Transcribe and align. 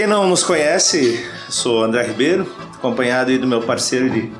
Quem 0.00 0.06
não 0.06 0.26
nos 0.26 0.42
conhece, 0.42 1.22
sou 1.50 1.84
André 1.84 2.04
Ribeiro, 2.04 2.46
acompanhado 2.72 3.30
aí 3.30 3.36
do 3.36 3.46
meu 3.46 3.60
parceiro 3.60 4.08
de, 4.08 4.32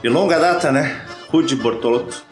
de 0.00 0.08
longa 0.08 0.38
data, 0.38 0.72
né? 0.72 1.02
Rude 1.28 1.54
Bortolotto, 1.54 2.22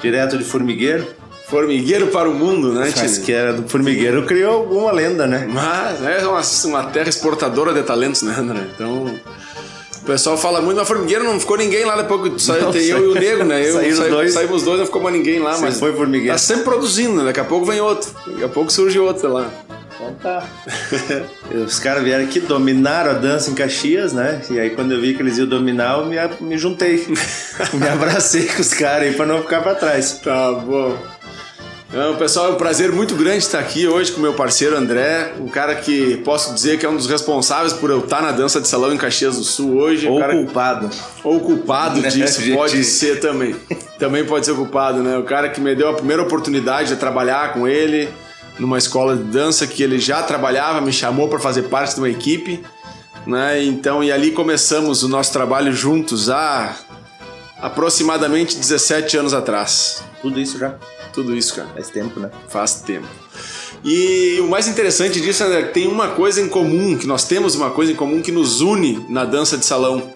direto 0.00 0.38
de 0.38 0.44
Formigueiro. 0.44 1.06
Formigueiro 1.46 2.06
para 2.06 2.26
o 2.26 2.32
mundo, 2.32 2.72
né, 2.72 2.90
Mas 2.96 3.18
que 3.18 3.30
era 3.30 3.52
do 3.52 3.68
Formigueiro, 3.68 4.24
criou 4.24 4.54
alguma 4.54 4.90
lenda, 4.92 5.26
né? 5.26 5.46
Mas 5.46 6.02
é 6.02 6.26
uma, 6.26 6.40
uma 6.64 6.90
terra 6.90 7.10
exportadora 7.10 7.74
de 7.74 7.82
talentos, 7.82 8.22
né, 8.22 8.34
André? 8.38 8.60
Então, 8.74 9.04
o 10.04 10.06
pessoal 10.06 10.38
fala 10.38 10.62
muito, 10.62 10.78
mas 10.78 10.88
Formigueiro 10.88 11.22
não 11.22 11.38
ficou 11.38 11.58
ninguém 11.58 11.84
lá 11.84 12.00
depois 12.00 12.32
que 12.32 12.40
saiu, 12.40 12.70
tem 12.70 12.86
eu 12.86 13.04
e 13.04 13.08
o 13.08 13.14
Nego, 13.14 13.44
né? 13.44 13.62
Eu, 13.62 13.74
Saíram 13.74 13.96
saí, 13.98 14.10
dois. 14.10 14.32
Saímos 14.32 14.62
dois, 14.62 14.78
não 14.78 14.86
ficou 14.86 15.02
mais 15.02 15.14
ninguém 15.14 15.38
lá, 15.38 15.52
Você 15.52 15.60
mas 15.60 15.78
foi 15.78 15.92
Formigueiro. 15.92 16.32
tá 16.32 16.38
sempre 16.38 16.64
produzindo, 16.64 17.16
né? 17.16 17.24
Daqui 17.24 17.40
a 17.40 17.44
pouco 17.44 17.66
vem 17.66 17.78
outro, 17.82 18.10
daqui 18.26 18.42
a 18.42 18.48
pouco 18.48 18.72
surge 18.72 18.98
outro 18.98 19.30
lá. 19.30 19.50
Então 20.04 20.14
tá. 20.14 20.46
Os 21.64 21.78
caras 21.78 22.04
vieram 22.04 22.24
aqui, 22.24 22.40
dominaram 22.40 23.12
a 23.12 23.14
dança 23.14 23.50
em 23.50 23.54
Caxias, 23.54 24.12
né? 24.12 24.42
E 24.50 24.60
aí 24.60 24.70
quando 24.70 24.92
eu 24.92 25.00
vi 25.00 25.14
que 25.14 25.22
eles 25.22 25.38
iam 25.38 25.46
dominar, 25.46 25.98
eu 25.98 26.06
me, 26.06 26.16
me 26.40 26.58
juntei. 26.58 27.06
me 27.72 27.88
abracei 27.88 28.46
com 28.46 28.60
os 28.60 28.74
caras 28.74 29.08
aí 29.08 29.14
pra 29.14 29.24
não 29.24 29.40
ficar 29.40 29.62
pra 29.62 29.74
trás. 29.74 30.20
Tá 30.22 30.52
bom. 30.52 30.96
Então, 31.88 32.16
pessoal, 32.16 32.48
é 32.48 32.50
um 32.50 32.56
prazer 32.56 32.90
muito 32.90 33.14
grande 33.14 33.38
estar 33.38 33.60
aqui 33.60 33.86
hoje 33.86 34.10
com 34.10 34.20
meu 34.20 34.34
parceiro 34.34 34.76
André, 34.76 35.32
um 35.38 35.46
cara 35.46 35.76
que 35.76 36.16
posso 36.24 36.52
dizer 36.52 36.76
que 36.76 36.84
é 36.84 36.88
um 36.88 36.96
dos 36.96 37.06
responsáveis 37.06 37.72
por 37.72 37.88
eu 37.88 38.00
estar 38.00 38.20
na 38.20 38.32
dança 38.32 38.60
de 38.60 38.66
salão 38.66 38.92
em 38.92 38.96
Caxias 38.96 39.36
do 39.36 39.44
Sul 39.44 39.76
hoje. 39.76 40.08
um 40.08 40.14
Ou 40.14 40.18
cara... 40.18 40.32
culpado. 40.32 40.90
Ou 41.22 41.38
culpado 41.38 42.02
disso, 42.02 42.42
pode 42.52 42.82
ser 42.82 43.20
também. 43.20 43.54
Também 43.96 44.24
pode 44.24 44.44
ser 44.44 44.54
culpado, 44.56 45.04
né? 45.04 45.16
O 45.16 45.22
cara 45.22 45.48
que 45.48 45.60
me 45.60 45.72
deu 45.72 45.88
a 45.88 45.94
primeira 45.94 46.20
oportunidade 46.20 46.88
de 46.88 46.96
trabalhar 46.96 47.52
com 47.52 47.66
ele 47.66 48.08
numa 48.58 48.78
escola 48.78 49.16
de 49.16 49.24
dança 49.24 49.66
que 49.66 49.82
ele 49.82 49.98
já 49.98 50.22
trabalhava, 50.22 50.80
me 50.80 50.92
chamou 50.92 51.28
para 51.28 51.38
fazer 51.38 51.64
parte 51.64 51.94
de 51.94 52.00
uma 52.00 52.08
equipe, 52.08 52.62
né? 53.26 53.62
Então, 53.64 54.02
e 54.02 54.12
ali 54.12 54.30
começamos 54.30 55.02
o 55.02 55.08
nosso 55.08 55.32
trabalho 55.32 55.72
juntos 55.72 56.30
há 56.30 56.76
aproximadamente 57.60 58.56
17 58.56 59.16
anos 59.16 59.34
atrás. 59.34 60.02
Tudo 60.20 60.40
isso 60.40 60.58
já 60.58 60.74
Tudo 61.12 61.34
isso, 61.34 61.54
cara. 61.54 61.68
faz 61.74 61.88
tempo, 61.88 62.20
né? 62.20 62.30
Faz 62.48 62.74
tempo. 62.80 63.06
E 63.84 64.38
o 64.40 64.48
mais 64.48 64.66
interessante 64.66 65.20
disso 65.20 65.44
é 65.44 65.62
que 65.62 65.74
tem 65.74 65.86
uma 65.86 66.08
coisa 66.08 66.40
em 66.40 66.48
comum, 66.48 66.96
que 66.96 67.06
nós 67.06 67.24
temos 67.24 67.54
uma 67.54 67.70
coisa 67.70 67.92
em 67.92 67.94
comum 67.94 68.22
que 68.22 68.32
nos 68.32 68.60
une 68.60 69.04
na 69.08 69.24
dança 69.24 69.58
de 69.58 69.64
salão, 69.64 70.12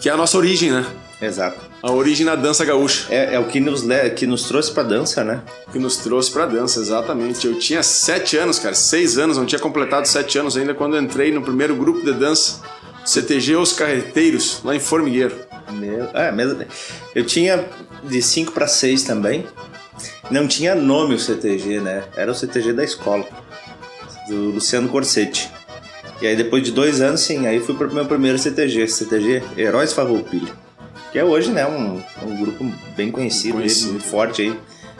que 0.00 0.08
é 0.08 0.12
a 0.12 0.16
nossa 0.16 0.38
origem, 0.38 0.70
né? 0.70 0.86
Exato. 1.20 1.69
A 1.82 1.90
origem 1.90 2.26
na 2.26 2.34
dança 2.34 2.64
gaúcha, 2.64 3.06
É, 3.08 3.34
é 3.34 3.38
o 3.38 3.46
que 3.46 3.58
nos, 3.58 3.84
que 4.16 4.26
nos 4.26 4.44
trouxe 4.44 4.70
pra 4.70 4.82
dança, 4.82 5.24
né? 5.24 5.40
que 5.72 5.78
nos 5.78 5.96
trouxe 5.96 6.30
pra 6.30 6.44
dança, 6.44 6.78
exatamente. 6.78 7.46
Eu 7.46 7.58
tinha 7.58 7.82
sete 7.82 8.36
anos, 8.36 8.58
cara, 8.58 8.74
seis 8.74 9.16
anos, 9.16 9.38
não 9.38 9.46
tinha 9.46 9.58
completado 9.58 10.06
sete 10.06 10.38
anos 10.38 10.56
ainda 10.56 10.74
quando 10.74 10.96
eu 10.96 11.02
entrei 11.02 11.32
no 11.32 11.40
primeiro 11.40 11.74
grupo 11.74 12.04
de 12.04 12.12
dança, 12.12 12.60
CTG 13.04 13.56
Os 13.56 13.72
Carreteiros, 13.72 14.60
lá 14.62 14.74
em 14.76 14.80
Formigueiro. 14.80 15.34
Meu, 15.72 16.08
é, 16.12 16.30
mesmo. 16.32 16.64
Eu 17.14 17.24
tinha 17.24 17.64
de 18.04 18.20
5 18.20 18.52
para 18.52 18.66
6 18.66 19.04
também. 19.04 19.46
Não 20.30 20.46
tinha 20.46 20.74
nome 20.74 21.14
o 21.14 21.18
CTG, 21.18 21.80
né? 21.80 22.04
Era 22.16 22.30
o 22.30 22.34
CTG 22.34 22.72
da 22.72 22.84
escola, 22.84 23.24
do 24.28 24.50
Luciano 24.50 24.88
Corsetti. 24.88 25.50
E 26.20 26.26
aí 26.26 26.36
depois 26.36 26.62
de 26.62 26.72
dois 26.72 27.00
anos, 27.00 27.20
sim, 27.22 27.46
aí 27.46 27.60
fui 27.60 27.74
pro 27.74 27.92
meu 27.92 28.04
primeiro 28.04 28.38
CTG, 28.38 28.86
CTG 28.86 29.42
Heróis 29.56 29.92
Farroupilha. 29.92 30.52
Que 31.12 31.18
é 31.18 31.24
hoje, 31.24 31.50
né, 31.50 31.66
um, 31.66 32.02
um 32.22 32.36
grupo 32.40 32.64
bem 32.96 33.10
conhecido, 33.10 33.54
Conhecido. 33.54 33.92
muito 33.92 34.06
forte 34.06 34.42
aí, 34.42 34.58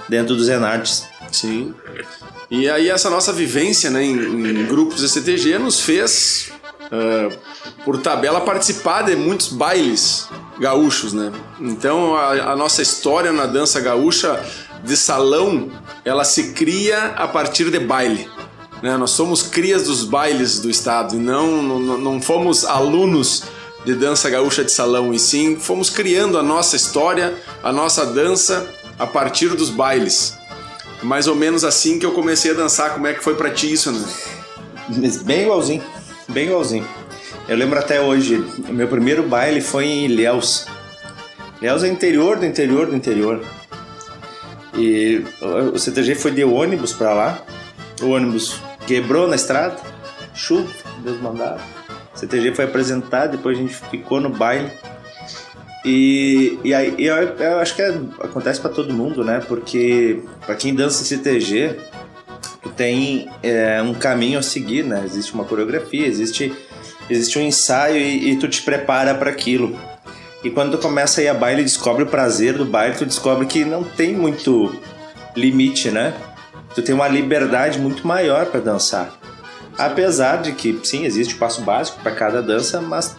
dentro 0.09 0.35
dos 0.35 0.49
Enartes. 0.49 1.05
Sim. 1.31 1.75
E 2.51 2.69
aí 2.69 2.89
essa 2.89 3.09
nossa 3.09 3.33
vivência 3.33 3.91
né, 3.91 4.03
em, 4.03 4.15
em 4.15 4.67
grupos 4.67 5.01
de 5.01 5.09
CTG 5.09 5.59
nos 5.59 5.81
fez, 5.81 6.51
ah, 6.91 7.29
por 7.85 7.99
tabela, 7.99 8.41
participar 8.41 9.03
de 9.03 9.15
muitos 9.15 9.49
bailes 9.49 10.29
gaúchos, 10.59 11.13
né? 11.13 11.33
Então 11.61 12.17
a, 12.17 12.53
a 12.53 12.57
nossa 12.57 12.83
história 12.83 13.33
na 13.33 13.47
dança 13.47 13.81
gaúcha 13.81 14.45
de 14.83 14.97
salão, 14.97 15.71
ela 16.05 16.25
se 16.25 16.53
cria 16.53 17.15
a 17.17 17.29
partir 17.29 17.71
de 17.71 17.79
baile. 17.79 18.29
Né? 18.83 18.97
Nós 18.97 19.11
somos 19.11 19.43
crias 19.43 19.85
dos 19.85 20.05
bailes 20.05 20.59
do 20.61 20.71
estado 20.71 21.15
e 21.15 21.19
não, 21.19 21.63
não, 21.63 21.99
não 21.99 22.21
fomos 22.21 22.65
alunos 22.65 23.45
de 23.85 23.95
dança 23.95 24.29
gaúcha 24.29 24.65
de 24.65 24.71
salão, 24.71 25.13
e 25.13 25.19
sim 25.19 25.57
fomos 25.57 25.89
criando 25.89 26.39
a 26.39 26.43
nossa 26.43 26.77
história, 26.77 27.35
a 27.63 27.73
nossa 27.73 28.05
dança 28.05 28.69
a 28.99 29.07
partir 29.07 29.49
dos 29.57 29.71
bailes. 29.71 30.39
Mais 31.03 31.27
ou 31.27 31.35
menos 31.35 31.65
assim 31.65 31.99
que 31.99 32.05
eu 32.05 32.13
comecei 32.13 32.51
a 32.51 32.55
dançar. 32.55 32.93
Como 32.93 33.07
é 33.07 33.15
que 33.15 33.25
foi 33.25 33.35
pra 33.35 33.51
ti 33.51 33.73
isso, 33.73 33.91
né? 33.91 34.05
Bem 35.25 35.43
igualzinho, 35.43 35.83
bem 36.29 36.47
igualzinho. 36.47 36.87
Eu 37.49 37.57
lembro 37.57 37.79
até 37.79 38.01
hoje, 38.01 38.37
o 38.69 38.73
meu 38.73 38.87
primeiro 38.87 39.23
baile 39.23 39.61
foi 39.61 39.87
em 39.87 40.05
Ilhéus. 40.05 40.67
Ilhéus 41.61 41.83
é 41.83 41.89
interior 41.89 42.39
do 42.39 42.45
interior 42.45 42.87
do 42.87 42.95
interior. 42.95 43.43
E 44.75 45.25
o 45.73 45.79
CTG 45.79 46.15
foi 46.15 46.31
de 46.33 46.45
ônibus 46.45 46.93
pra 46.93 47.15
lá. 47.15 47.43
O 48.03 48.11
ônibus 48.11 48.61
quebrou 48.87 49.27
na 49.27 49.37
estrada, 49.37 49.77
chuva, 50.35 50.71
Deus 50.99 51.21
mandava. 51.21 51.61
CTG 52.21 52.55
foi 52.55 52.67
apresentado, 52.67 53.33
depois 53.33 53.57
a 53.57 53.61
gente 53.61 53.75
ficou 53.75 54.21
no 54.21 54.29
baile. 54.29 54.71
E, 55.85 56.59
e 56.63 56.75
aí 56.75 56.95
eu, 56.99 57.15
eu 57.17 57.59
acho 57.59 57.75
que 57.75 57.81
é- 57.81 57.99
acontece 58.21 58.61
pra 58.61 58.71
todo 58.71 58.93
mundo, 58.93 59.25
né? 59.25 59.43
Porque 59.49 60.21
pra 60.45 60.55
quem 60.55 60.75
dança 60.75 61.03
CTG, 61.05 61.77
tu 62.63 62.69
tem 62.69 63.31
é, 63.43 63.81
um 63.81 63.95
caminho 63.95 64.39
a 64.39 64.43
seguir, 64.43 64.85
né? 64.85 65.03
Existe 65.07 65.33
uma 65.33 65.45
coreografia, 65.45 66.07
existe, 66.07 66.53
existe 67.09 67.39
um 67.39 67.43
ensaio 67.43 67.97
e, 67.97 68.33
e 68.33 68.37
tu 68.37 68.47
te 68.49 68.61
prepara 68.63 69.15
para 69.15 69.31
aquilo. 69.31 69.75
E 70.45 70.51
quando 70.51 70.73
tu 70.77 70.79
começa 70.83 71.21
a 71.21 71.25
ir 71.25 71.29
a 71.29 71.35
baile 71.35 71.63
e 71.63 71.65
descobre 71.65 72.03
o 72.03 72.07
prazer 72.07 72.55
do 72.55 72.65
baile, 72.67 72.97
tu 72.97 73.07
descobre 73.07 73.47
que 73.47 73.65
não 73.65 73.83
tem 73.83 74.15
muito 74.15 74.75
limite, 75.35 75.91
né? 75.91 76.15
Tu 76.75 76.83
tem 76.83 76.95
uma 76.95 77.09
liberdade 77.09 77.79
muito 77.79 78.07
maior 78.07 78.47
para 78.47 78.61
dançar. 78.61 79.20
Apesar 79.87 80.37
de 80.43 80.53
que, 80.53 80.79
sim, 80.85 81.05
existe 81.05 81.35
passo 81.35 81.63
básico 81.63 82.01
para 82.03 82.13
cada 82.13 82.43
dança, 82.43 82.81
mas 82.81 83.17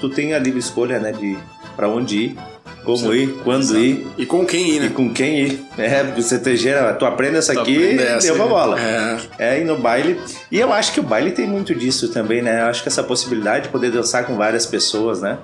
tu 0.00 0.08
tem 0.08 0.34
a 0.34 0.38
livre 0.38 0.58
escolha, 0.58 0.98
né? 0.98 1.12
De 1.12 1.38
para 1.76 1.88
onde 1.88 2.16
ir, 2.16 2.36
como 2.84 3.14
ir, 3.14 3.34
quando 3.44 3.78
ir. 3.78 4.06
E 4.18 4.26
com 4.26 4.44
quem 4.44 4.70
ir, 4.70 4.76
E 4.76 4.80
né? 4.80 4.88
com 4.94 5.12
quem 5.12 5.40
ir. 5.40 5.62
É, 5.78 6.02
porque 6.04 6.20
o 6.20 6.22
CTG, 6.22 6.68
era, 6.68 6.92
tu 6.94 7.06
aprende 7.06 7.36
essa 7.36 7.52
Tu 7.54 7.60
aqui 7.60 7.76
aprende 7.76 8.02
e 8.02 8.06
essa, 8.06 8.26
deu 8.26 8.34
uma 8.34 8.44
né? 8.44 8.50
bola. 8.50 8.80
É. 8.80 9.18
É, 9.38 9.60
e 9.60 9.64
no 9.64 9.78
baile. 9.78 10.20
E 10.50 10.58
eu 10.58 10.72
acho 10.72 10.92
que 10.92 11.00
o 11.00 11.02
baile 11.02 11.30
tem 11.30 11.46
muito 11.46 11.74
disso 11.74 12.08
também, 12.08 12.42
né? 12.42 12.62
Eu 12.62 12.66
acho 12.66 12.82
que 12.82 12.88
essa 12.88 13.02
possibilidade 13.02 13.64
de 13.64 13.68
poder 13.70 13.90
dançar 13.90 14.24
com 14.24 14.36
várias 14.36 14.66
pessoas, 14.66 15.20
né? 15.20 15.38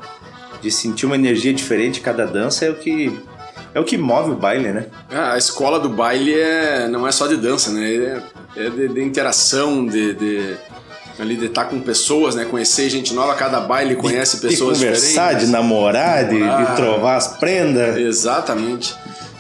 De 0.61 0.71
sentir 0.71 1.07
uma 1.07 1.15
energia 1.15 1.53
diferente 1.55 2.01
cada 2.01 2.27
dança 2.27 2.65
é 2.65 2.71
o 2.71 2.75
que. 2.75 3.19
É 3.75 3.81
o 3.81 3.85
que 3.85 3.99
move 3.99 4.31
o 4.31 4.35
baile, 4.35 4.73
né? 4.73 4.87
Ah, 5.11 5.35
a 5.35 5.39
escola 5.39 5.79
do 5.79 5.91
baile 5.91 6.35
é, 6.35 6.89
não 6.89 7.07
é 7.07 7.13
só 7.13 7.27
de 7.27 7.37
dança, 7.37 7.71
né? 7.71 7.95
É 7.95 8.23
de, 8.57 8.89
de 8.89 9.03
interação, 9.03 9.87
de, 9.87 10.15
de 10.15 10.57
ali 11.19 11.37
de 11.37 11.47
estar 11.47 11.65
com 11.67 11.81
pessoas, 11.81 12.35
né? 12.35 12.45
Conhecer 12.45 12.89
gente 12.91 13.15
nova, 13.15 13.35
cada 13.35 13.61
baile 13.61 13.97
conhece 13.97 14.39
pessoas 14.39 14.79
de 14.79 14.85
conversar, 14.85 15.11
diferentes. 15.35 15.47
de 15.47 15.53
namorar, 15.53 16.29
de, 16.29 16.39
Namorar. 16.39 16.71
de 16.71 16.77
trovar 16.77 17.17
as 17.17 17.29
prendas, 17.39 17.97
Exatamente. 17.97 18.95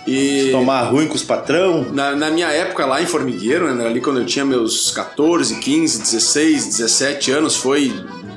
E 0.06 0.50
tomar 0.52 0.82
ruim 0.84 1.08
com 1.08 1.16
os 1.16 1.22
patrão. 1.24 1.84
na, 1.92 2.14
na 2.14 2.30
minha 2.30 2.46
época 2.46 2.86
lá 2.86 3.02
em 3.02 3.06
Formigueiro, 3.06 3.74
né, 3.74 3.86
ali 3.86 4.00
quando 4.00 4.20
eu 4.20 4.24
tinha 4.24 4.44
meus 4.44 4.92
14, 4.92 5.56
15, 5.56 5.98
16, 6.00 6.66
17 6.78 7.32
anos, 7.32 7.56
foi, 7.56 7.92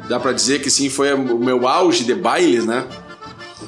dá 0.10 0.20
pra 0.20 0.32
dizer 0.34 0.62
que 0.62 0.72
sim, 0.72 0.90
foi 0.90 1.14
o 1.14 1.38
meu 1.38 1.68
auge 1.68 2.04
de 2.04 2.16
bailes, 2.16 2.66
né? 2.66 2.86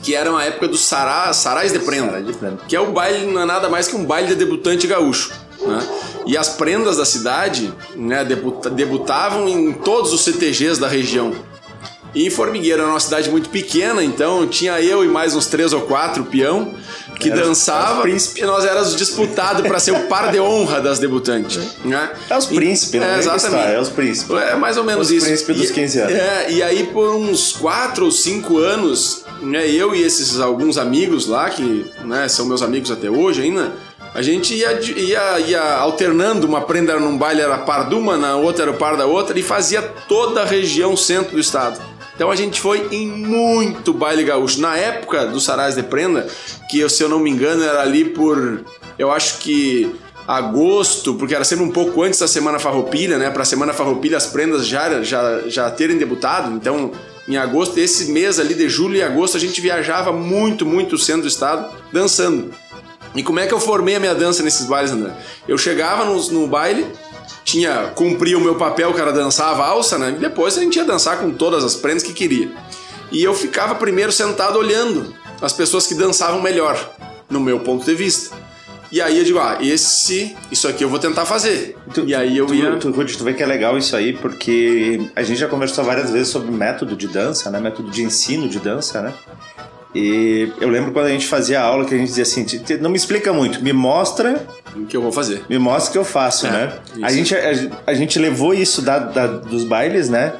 Que 0.02 0.16
era 0.16 0.32
uma 0.32 0.44
época 0.44 0.68
dos 0.68 0.80
sará, 0.82 1.32
sarais 1.32 1.72
de 1.72 1.78
prenda. 1.78 2.08
Sarai 2.08 2.24
de 2.24 2.34
prenda. 2.34 2.58
Que 2.68 2.76
é 2.76 2.80
o 2.82 2.92
baile, 2.92 3.28
não 3.28 3.40
é 3.40 3.46
nada 3.46 3.70
mais 3.70 3.88
que 3.88 3.96
um 3.96 4.04
baile 4.04 4.30
de 4.30 4.36
debutante 4.36 4.88
gaúcho. 4.88 5.32
Né? 5.62 5.88
E 6.26 6.38
as 6.38 6.50
prendas 6.50 6.98
da 6.98 7.06
cidade 7.06 7.72
né, 7.96 8.24
debuta- 8.24 8.70
debutavam 8.70 9.48
em 9.48 9.72
todos 9.74 10.12
os 10.14 10.22
CTGs 10.24 10.80
da 10.80 10.88
região. 10.88 11.34
E 12.14 12.28
em 12.28 12.30
Formigueiro 12.30 12.82
era 12.82 12.92
uma 12.92 13.00
cidade 13.00 13.30
muito 13.30 13.50
pequena, 13.50 14.04
então 14.04 14.46
tinha 14.46 14.82
eu 14.82 15.02
e 15.04 15.08
mais 15.08 15.34
uns 15.34 15.46
três 15.46 15.72
ou 15.72 15.82
quatro 15.82 16.26
peão 16.26 16.74
que 17.18 17.30
Era 17.30 17.42
os- 17.42 17.48
dançava 17.48 17.98
os 17.98 18.02
príncipe. 18.02 18.42
e 18.42 18.46
nós 18.46 18.66
éramos 18.66 18.96
disputados 18.98 19.62
para 19.66 19.80
ser 19.80 19.92
o 19.92 20.08
par 20.08 20.30
de 20.32 20.38
honra 20.40 20.82
das 20.82 21.00
debutantes. 21.00 21.78
Né? 21.86 22.10
É 22.30 22.38
os 22.38 22.48
príncipes, 22.48 23.00
não 23.00 23.08
é, 23.08 23.16
é 23.16 23.20
exatamente. 23.20 23.72
é 23.76 23.80
os 23.80 23.88
príncipes. 23.90 24.36
É 24.42 24.56
mais 24.56 24.76
ou 24.76 24.84
menos 24.84 25.08
Os 25.08 25.14
isso. 25.14 25.26
príncipes 25.26 25.56
dos 25.56 25.70
E- 25.70 25.74
15 25.74 26.00
anos. 26.00 26.14
É, 26.14 26.52
e 26.52 26.62
aí 26.64 26.84
por 26.88 27.16
uns 27.16 27.54
4 27.54 28.04
ou 28.06 28.12
5 28.12 28.58
anos, 28.58 29.24
né, 29.42 29.70
eu 29.70 29.96
e 29.96 30.02
esses 30.04 30.38
alguns 30.40 30.78
amigos 30.78 31.28
lá, 31.28 31.50
que 31.50 31.86
né, 32.04 32.28
são 32.28 32.46
meus 32.46 32.62
amigos 32.62 32.92
até 32.92 33.10
hoje 33.10 33.42
ainda, 33.44 33.72
a 34.14 34.22
gente 34.22 34.54
ia, 34.54 34.80
ia, 34.82 35.40
ia 35.40 35.76
alternando, 35.78 36.46
uma 36.46 36.62
prenda 36.62 37.00
num 37.00 37.18
baile 37.18 37.42
era 37.42 37.58
par 37.60 37.88
de 37.88 37.96
uma, 37.96 38.18
na 38.18 38.36
outra 38.36 38.64
era 38.64 38.72
o 38.72 38.78
par 38.78 38.98
da 38.98 39.06
outra, 39.06 39.38
e 39.40 39.44
fazia 39.44 39.82
toda 39.82 40.42
a 40.42 40.46
região 40.46 40.98
centro 40.98 41.34
do 41.34 41.40
estado. 41.40 41.82
Então 42.14 42.30
a 42.30 42.36
gente 42.36 42.60
foi 42.60 42.88
em 42.92 43.08
muito 43.08 43.94
baile 43.94 44.24
gaúcho. 44.24 44.60
Na 44.60 44.78
época 44.78 45.26
dos 45.26 45.44
sarais 45.44 45.76
de 45.76 45.84
prenda, 45.84 46.28
que 46.70 46.88
se 46.90 47.02
eu 47.02 47.10
não 47.10 47.20
me 47.20 47.30
engano 47.30 47.64
era 47.64 47.82
ali 47.82 48.06
por, 48.06 48.64
eu 49.00 49.10
acho 49.12 49.40
que 49.40 49.96
agosto, 50.28 51.16
porque 51.16 51.34
era 51.34 51.44
sempre 51.44 51.66
um 51.66 51.72
pouco 51.72 52.04
antes 52.04 52.20
da 52.20 52.28
Semana 52.28 52.60
Farroupilha, 52.60 53.18
né? 53.18 53.30
Para 53.30 53.42
a 53.42 53.46
Semana 53.46 53.74
Farroupilha 53.74 54.18
as 54.18 54.28
prendas 54.28 54.68
já, 54.68 55.02
já, 55.02 55.42
já 55.48 55.72
terem 55.72 55.98
debutado, 55.98 56.54
então 56.54 56.92
em 57.28 57.38
agosto, 57.38 57.78
esse 57.80 58.12
mês 58.12 58.40
ali 58.40 58.54
de 58.54 58.68
julho 58.68 58.96
e 58.96 59.02
agosto, 59.02 59.38
a 59.38 59.40
gente 59.40 59.62
viajava 59.62 60.12
muito, 60.12 60.66
muito 60.66 60.98
centro 60.98 61.24
do 61.24 61.28
estado 61.28 61.74
dançando. 61.92 62.54
E 63.16 63.24
como 63.24 63.40
é 63.40 63.48
que 63.48 63.54
eu 63.54 63.60
formei 63.60 63.96
a 63.96 64.00
minha 64.00 64.16
dança 64.16 64.42
nesses 64.42 64.66
bailes, 64.66 64.92
André? 64.92 65.14
Eu 65.48 65.58
chegava 65.58 66.06
no, 66.06 66.32
no 66.32 66.48
baile, 66.48 66.88
tinha 67.44 67.92
cumpria 67.96 68.38
o 68.38 68.42
meu 68.42 68.56
papel, 68.56 68.94
que 68.94 69.02
era 69.02 69.12
dançar 69.12 69.50
a 69.50 69.54
valsa, 69.54 69.98
né? 69.98 70.14
E 70.16 70.20
depois 70.20 70.58
a 70.58 70.62
gente 70.62 70.78
ia 70.78 70.86
dançar 70.86 71.20
com 71.20 71.32
todas 71.32 71.64
as 71.64 71.76
prendas 71.76 72.04
que 72.04 72.14
queria. 72.14 72.52
E 73.12 73.22
eu 73.22 73.34
ficava 73.34 73.76
primeiro 73.76 74.12
sentado 74.12 74.58
olhando 74.58 75.14
as 75.42 75.52
pessoas 75.52 75.86
que 75.86 75.94
dançavam 75.94 76.42
melhor, 76.42 76.78
no 77.30 77.40
meu 77.40 77.60
ponto 77.60 77.84
de 77.84 77.94
vista. 77.94 78.36
E 78.92 79.02
aí 79.02 79.18
eu 79.18 79.24
digo, 79.24 79.40
ah, 79.40 79.58
esse, 79.62 80.36
isso 80.52 80.68
aqui 80.68 80.84
eu 80.84 80.90
vou 80.90 81.00
tentar 81.00 81.26
fazer. 81.26 81.78
Tu, 81.94 82.02
e 82.06 82.14
aí 82.14 82.38
eu 82.38 82.46
tu, 82.46 82.54
ia. 82.54 82.76
Tu, 82.76 82.92
Ruth, 82.92 83.16
tu 83.18 83.24
vê 83.24 83.34
que 83.34 83.42
é 83.42 83.46
legal 83.46 83.78
isso 83.78 83.96
aí, 83.96 84.12
porque 84.12 85.10
a 85.16 85.24
gente 85.24 85.40
já 85.40 85.48
conversou 85.48 85.86
várias 85.86 86.12
vezes 86.12 86.28
sobre 86.28 86.52
método 86.52 86.96
de 86.96 87.08
dança, 87.08 87.50
né? 87.50 87.60
Método 87.60 87.90
de 87.90 88.04
ensino 88.04 88.50
de 88.50 88.60
dança, 88.60 89.02
né? 89.02 89.14
E 89.94 90.50
eu 90.62 90.70
lembro 90.70 90.92
quando 90.94 91.08
a 91.08 91.10
gente 91.10 91.28
fazia 91.28 91.60
aula 91.62 91.84
que 91.86 91.94
a 91.94 91.98
gente 91.98 92.08
dizia 92.08 92.24
assim: 92.24 92.46
não 92.80 92.90
me 92.90 92.96
explica 92.98 93.34
muito, 93.34 93.62
me 93.62 93.74
mostra. 93.74 94.46
O 94.76 94.86
que 94.86 94.96
eu 94.96 95.02
vou 95.02 95.12
fazer. 95.12 95.44
Me 95.50 95.60
mostra 95.60 95.90
o 95.90 95.92
que 95.92 95.98
eu 95.98 96.06
faço, 96.06 96.48
É, 96.48 96.52
né? 96.52 96.74
isso. 96.96 97.06
A 97.06 97.10
gente, 97.12 97.36
a, 97.36 97.52
a 97.88 97.94
gente 97.94 98.18
levou 98.18 98.54
isso 98.54 98.82
da, 98.82 99.00
da- 99.00 99.28
dos 99.28 99.66
bailes, 99.66 100.08
né? 100.10 100.32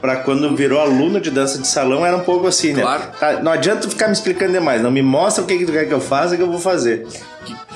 Pra 0.00 0.16
quando 0.16 0.56
virou 0.56 0.80
aluno 0.80 1.20
de 1.20 1.30
dança 1.30 1.58
de 1.58 1.66
salão, 1.66 2.06
era 2.06 2.16
um 2.16 2.20
pouco 2.24 2.46
assim, 2.46 2.72
né? 2.72 2.80
Claro. 2.80 3.02
Tá, 3.18 3.32
não 3.42 3.52
adianta 3.52 3.82
tu 3.82 3.90
ficar 3.90 4.06
me 4.06 4.12
explicando 4.14 4.52
demais, 4.52 4.80
não 4.80 4.90
me 4.90 5.02
mostra 5.02 5.44
o 5.44 5.46
que, 5.46 5.58
que 5.58 5.66
tu 5.66 5.72
quer 5.72 5.86
que 5.86 5.92
eu 5.92 6.00
faça 6.00 6.36
que 6.36 6.42
eu 6.42 6.50
vou 6.50 6.58
fazer. 6.60 7.06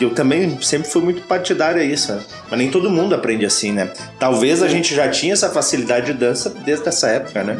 Eu 0.00 0.10
também 0.10 0.58
sempre 0.62 0.88
fui 0.88 1.02
muito 1.02 1.20
partidário 1.22 1.80
a 1.82 1.84
isso, 1.84 2.12
né? 2.14 2.20
Mas 2.48 2.58
nem 2.58 2.70
todo 2.70 2.88
mundo 2.88 3.14
aprende 3.14 3.44
assim, 3.44 3.72
né? 3.72 3.90
Talvez 4.18 4.62
a 4.62 4.68
gente 4.68 4.94
já 4.94 5.08
tinha 5.08 5.34
essa 5.34 5.50
facilidade 5.50 6.06
de 6.06 6.12
dança 6.14 6.48
desde 6.64 6.88
essa 6.88 7.08
época, 7.08 7.44
né? 7.44 7.58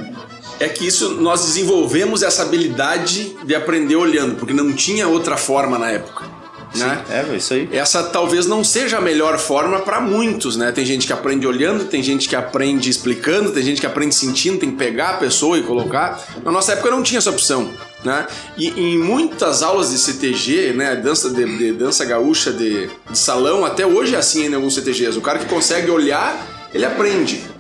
É 0.60 0.68
que 0.68 0.86
isso 0.86 1.14
nós 1.14 1.44
desenvolvemos 1.44 2.22
essa 2.22 2.42
habilidade 2.42 3.36
de 3.44 3.54
aprender 3.54 3.96
olhando, 3.96 4.36
porque 4.36 4.54
não 4.54 4.72
tinha 4.72 5.08
outra 5.08 5.36
forma 5.36 5.78
na 5.78 5.90
época. 5.90 6.34
Né? 6.76 7.04
É, 7.08 7.36
isso 7.36 7.54
aí. 7.54 7.68
Essa 7.72 8.02
talvez 8.02 8.46
não 8.46 8.64
seja 8.64 8.98
a 8.98 9.00
melhor 9.00 9.38
forma 9.38 9.80
para 9.80 10.00
muitos, 10.00 10.56
né? 10.56 10.72
Tem 10.72 10.84
gente 10.84 11.06
que 11.06 11.12
aprende 11.12 11.46
olhando, 11.46 11.84
tem 11.84 12.02
gente 12.02 12.28
que 12.28 12.34
aprende 12.34 12.90
explicando, 12.90 13.52
tem 13.52 13.62
gente 13.62 13.80
que 13.80 13.86
aprende 13.86 14.14
sentindo, 14.14 14.58
tem 14.58 14.70
que 14.70 14.76
pegar 14.76 15.10
a 15.10 15.14
pessoa 15.14 15.56
e 15.56 15.62
colocar. 15.62 16.20
Na 16.42 16.50
nossa 16.50 16.72
época 16.72 16.90
não 16.90 17.02
tinha 17.02 17.18
essa 17.18 17.30
opção, 17.30 17.70
né? 18.04 18.26
E 18.56 18.68
em 18.70 18.98
muitas 18.98 19.62
aulas 19.62 19.90
de 19.90 19.98
CTG, 19.98 20.72
né, 20.72 20.96
dança 20.96 21.30
de, 21.30 21.58
de 21.58 21.72
dança 21.72 22.04
gaúcha 22.04 22.52
de, 22.52 22.88
de 23.08 23.18
salão, 23.18 23.64
até 23.64 23.86
hoje 23.86 24.16
é 24.16 24.18
assim 24.18 24.46
em 24.46 24.54
alguns 24.54 24.74
CTGs. 24.74 25.16
O 25.16 25.22
cara 25.22 25.38
que 25.38 25.46
consegue 25.46 25.90
olhar, 25.90 26.68
ele 26.74 26.84
aprende. 26.84 27.53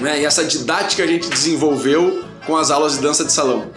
Né? 0.00 0.20
E 0.20 0.24
essa 0.24 0.44
didática 0.44 1.02
a 1.04 1.06
gente 1.06 1.28
desenvolveu 1.28 2.24
com 2.46 2.56
as 2.56 2.70
aulas 2.70 2.94
de 2.94 3.00
dança 3.00 3.24
de 3.24 3.32
salão. 3.32 3.70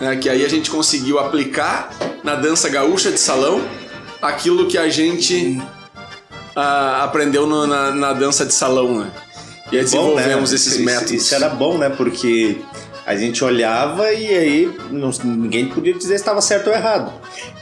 né? 0.00 0.16
que 0.16 0.28
aí 0.28 0.44
a 0.44 0.48
gente 0.48 0.70
conseguiu 0.70 1.18
aplicar 1.18 1.90
na 2.22 2.34
dança 2.34 2.68
gaúcha 2.68 3.10
de 3.10 3.18
salão 3.18 3.62
aquilo 4.20 4.66
que 4.66 4.76
a 4.76 4.88
gente 4.88 5.60
ah, 6.56 7.02
aprendeu 7.04 7.46
no- 7.46 7.66
na, 7.66 7.90
na 7.92 8.12
dança 8.12 8.44
de 8.44 8.52
salão. 8.54 8.98
Né? 9.00 9.10
E 9.72 9.78
aí 9.78 9.84
Bom, 9.86 10.08
né? 10.10 10.14
desenvolvemos 10.16 10.52
esses 10.52 10.74
Isso- 10.74 10.84
métodos. 10.84 11.10
Isso 11.12 11.34
era 11.34 11.48
bom, 11.48 11.78
né? 11.78 11.88
Porque 11.90 12.58
a 13.06 13.14
gente 13.16 13.42
olhava 13.44 14.12
e 14.12 14.26
aí 14.28 14.78
não- 14.90 15.10
ninguém 15.24 15.68
podia 15.68 15.92
dizer 15.94 16.14
se 16.16 16.22
estava 16.22 16.40
certo 16.40 16.68
ou 16.68 16.72
errado. 16.74 17.12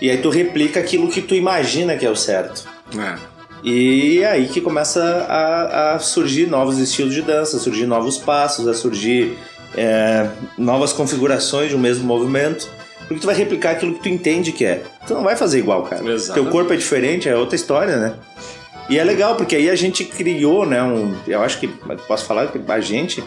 E 0.01 0.11
aí 0.11 0.19
tu 0.19 0.29
replica 0.31 0.81
aquilo 0.81 1.09
que 1.09 1.21
tu 1.23 1.35
imagina 1.35 1.97
que 1.97 2.05
é 2.07 2.11
o 2.11 2.17
certo. 2.17 2.65
É. 2.99 3.17
E 3.63 4.21
é 4.21 4.31
aí 4.31 4.49
que 4.49 4.61
começa 4.61 5.03
a, 5.29 5.95
a 5.95 5.99
surgir 5.99 6.47
novos 6.47 6.79
estilos 6.79 7.15
de 7.15 7.23
dança, 7.23 7.57
a 7.57 7.61
surgir 7.61 7.87
novos 7.87 8.19
passos, 8.19 8.67
a 8.67 8.75
surgir 8.75 9.39
é, 9.77 10.29
novas 10.59 10.93
configurações 10.93 11.71
de 11.71 11.77
um 11.77 11.79
mesmo 11.79 12.05
movimento. 12.05 12.69
Porque 13.07 13.21
tu 13.21 13.27
vai 13.27 13.35
replicar 13.35 13.73
aquilo 13.73 13.95
que 13.95 14.01
tu 14.01 14.09
entende 14.09 14.53
que 14.53 14.65
é. 14.65 14.83
Tu 15.07 15.15
não 15.15 15.23
vai 15.23 15.37
fazer 15.37 15.59
igual, 15.59 15.83
cara. 15.85 16.03
Exatamente. 16.03 16.33
Teu 16.33 16.53
corpo 16.53 16.73
é 16.73 16.77
diferente, 16.77 17.29
é 17.29 17.37
outra 17.37 17.55
história, 17.55 17.97
né? 17.97 18.15
E 18.89 18.99
é 18.99 19.05
legal, 19.05 19.37
porque 19.37 19.57
aí 19.57 19.71
a 19.71 19.77
gente 19.77 20.05
criou, 20.05 20.67
né? 20.67 20.83
Um, 20.83 21.15
eu 21.27 21.43
acho 21.43 21.61
que 21.61 21.69
posso 22.09 22.25
falar 22.25 22.49
que 22.49 22.61
a 22.67 22.81
gente. 22.81 23.23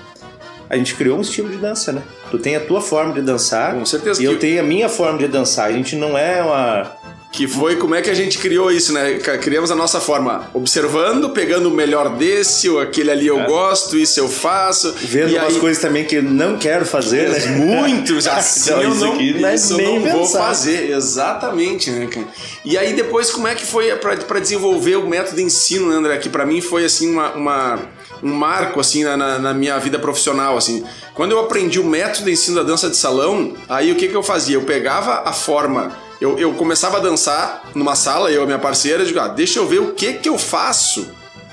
A 0.69 0.75
gente 0.75 0.95
criou 0.95 1.17
um 1.17 1.21
estilo 1.21 1.49
de 1.49 1.57
dança, 1.57 1.91
né? 1.91 2.01
Tu 2.31 2.39
tem 2.39 2.55
a 2.55 2.59
tua 2.59 2.81
forma 2.81 3.13
de 3.13 3.21
dançar. 3.21 3.75
Com 3.75 3.85
certeza 3.85 4.21
E 4.21 4.25
eu 4.25 4.39
tenho 4.39 4.59
a 4.59 4.63
minha 4.63 4.89
forma 4.89 5.19
de 5.19 5.27
dançar. 5.27 5.69
A 5.69 5.71
gente 5.71 5.95
não 5.95 6.17
é 6.17 6.41
uma. 6.41 6.91
Que 7.35 7.49
foi 7.49 7.75
como 7.75 7.93
é 7.93 8.01
que 8.01 8.09
a 8.09 8.13
gente 8.13 8.37
criou 8.37 8.71
isso, 8.71 8.93
né? 8.93 9.15
Criamos 9.41 9.69
a 9.69 9.75
nossa 9.75 9.99
forma 9.99 10.49
observando, 10.53 11.31
pegando 11.31 11.67
o 11.67 11.71
melhor 11.71 12.09
desse, 12.15 12.69
ou 12.69 12.79
aquele 12.79 13.11
ali 13.11 13.27
eu 13.27 13.43
gosto, 13.43 13.97
isso 13.97 14.17
eu 14.21 14.29
faço. 14.29 14.87
É. 14.89 14.91
Vendo 15.05 15.31
e 15.31 15.37
umas 15.37 15.53
aí, 15.55 15.59
coisas 15.59 15.81
também 15.81 16.05
que 16.05 16.15
eu 16.15 16.23
não 16.23 16.57
quero 16.57 16.85
fazer, 16.85 17.27
né? 17.29 17.39
Muitos, 17.59 18.25
assim 18.27 18.71
Não, 18.71 18.81
eu 18.83 18.91
isso 18.91 19.05
não, 19.05 19.13
aqui 19.13 19.45
é 19.45 19.53
isso 19.55 19.81
eu 19.81 19.99
não 19.99 20.11
vou 20.11 20.25
fazer. 20.25 20.91
Exatamente, 20.91 21.91
né, 21.91 22.07
cara? 22.07 22.25
E 22.63 22.77
aí 22.77 22.93
depois, 22.93 23.29
como 23.31 23.47
é 23.47 23.53
que 23.55 23.65
foi 23.65 23.93
pra 23.97 24.15
pra 24.15 24.39
desenvolver 24.39 24.95
o 24.95 25.05
método 25.07 25.35
de 25.35 25.43
ensino, 25.43 25.89
né, 25.89 25.95
André? 25.97 26.17
Que 26.17 26.29
pra 26.29 26.45
mim 26.45 26.61
foi, 26.61 26.85
assim, 26.85 27.11
uma... 27.11 27.31
uma- 27.33 27.79
um 28.23 28.33
marco 28.33 28.79
assim 28.79 29.03
na, 29.03 29.17
na- 29.17 29.37
na 29.39 29.53
minha 29.53 29.77
vida 29.77 29.99
profissional 29.99 30.55
assim 30.55 30.85
quando 31.13 31.33
eu 31.33 31.39
aprendi 31.39 31.81
o 31.81 31.83
método 31.83 32.25
de 32.25 32.31
ensino 32.31 32.55
da 32.55 32.63
dança 32.63 32.89
de 32.89 32.95
salão 32.95 33.53
aí 33.67 33.91
o 33.91 33.95
que 33.95 34.07
que 34.07 34.15
eu 34.15 34.23
fazia 34.23 34.55
eu 34.55 34.61
pegava 34.61 35.23
a 35.29 35.33
forma 35.33 35.91
eu, 36.19 36.37
eu 36.37 36.53
começava 36.53 36.97
a 36.97 36.99
dançar 36.99 37.63
numa 37.73 37.95
sala 37.95 38.31
eu 38.31 38.43
e 38.43 38.45
minha 38.45 38.59
parceira 38.59 39.03
eu 39.03 39.07
digo 39.07 39.19
ah, 39.19 39.27
deixa 39.27 39.59
eu 39.59 39.67
ver 39.67 39.79
o 39.79 39.93
que 39.93 40.13
que 40.13 40.29
eu 40.29 40.37
faço 40.37 41.09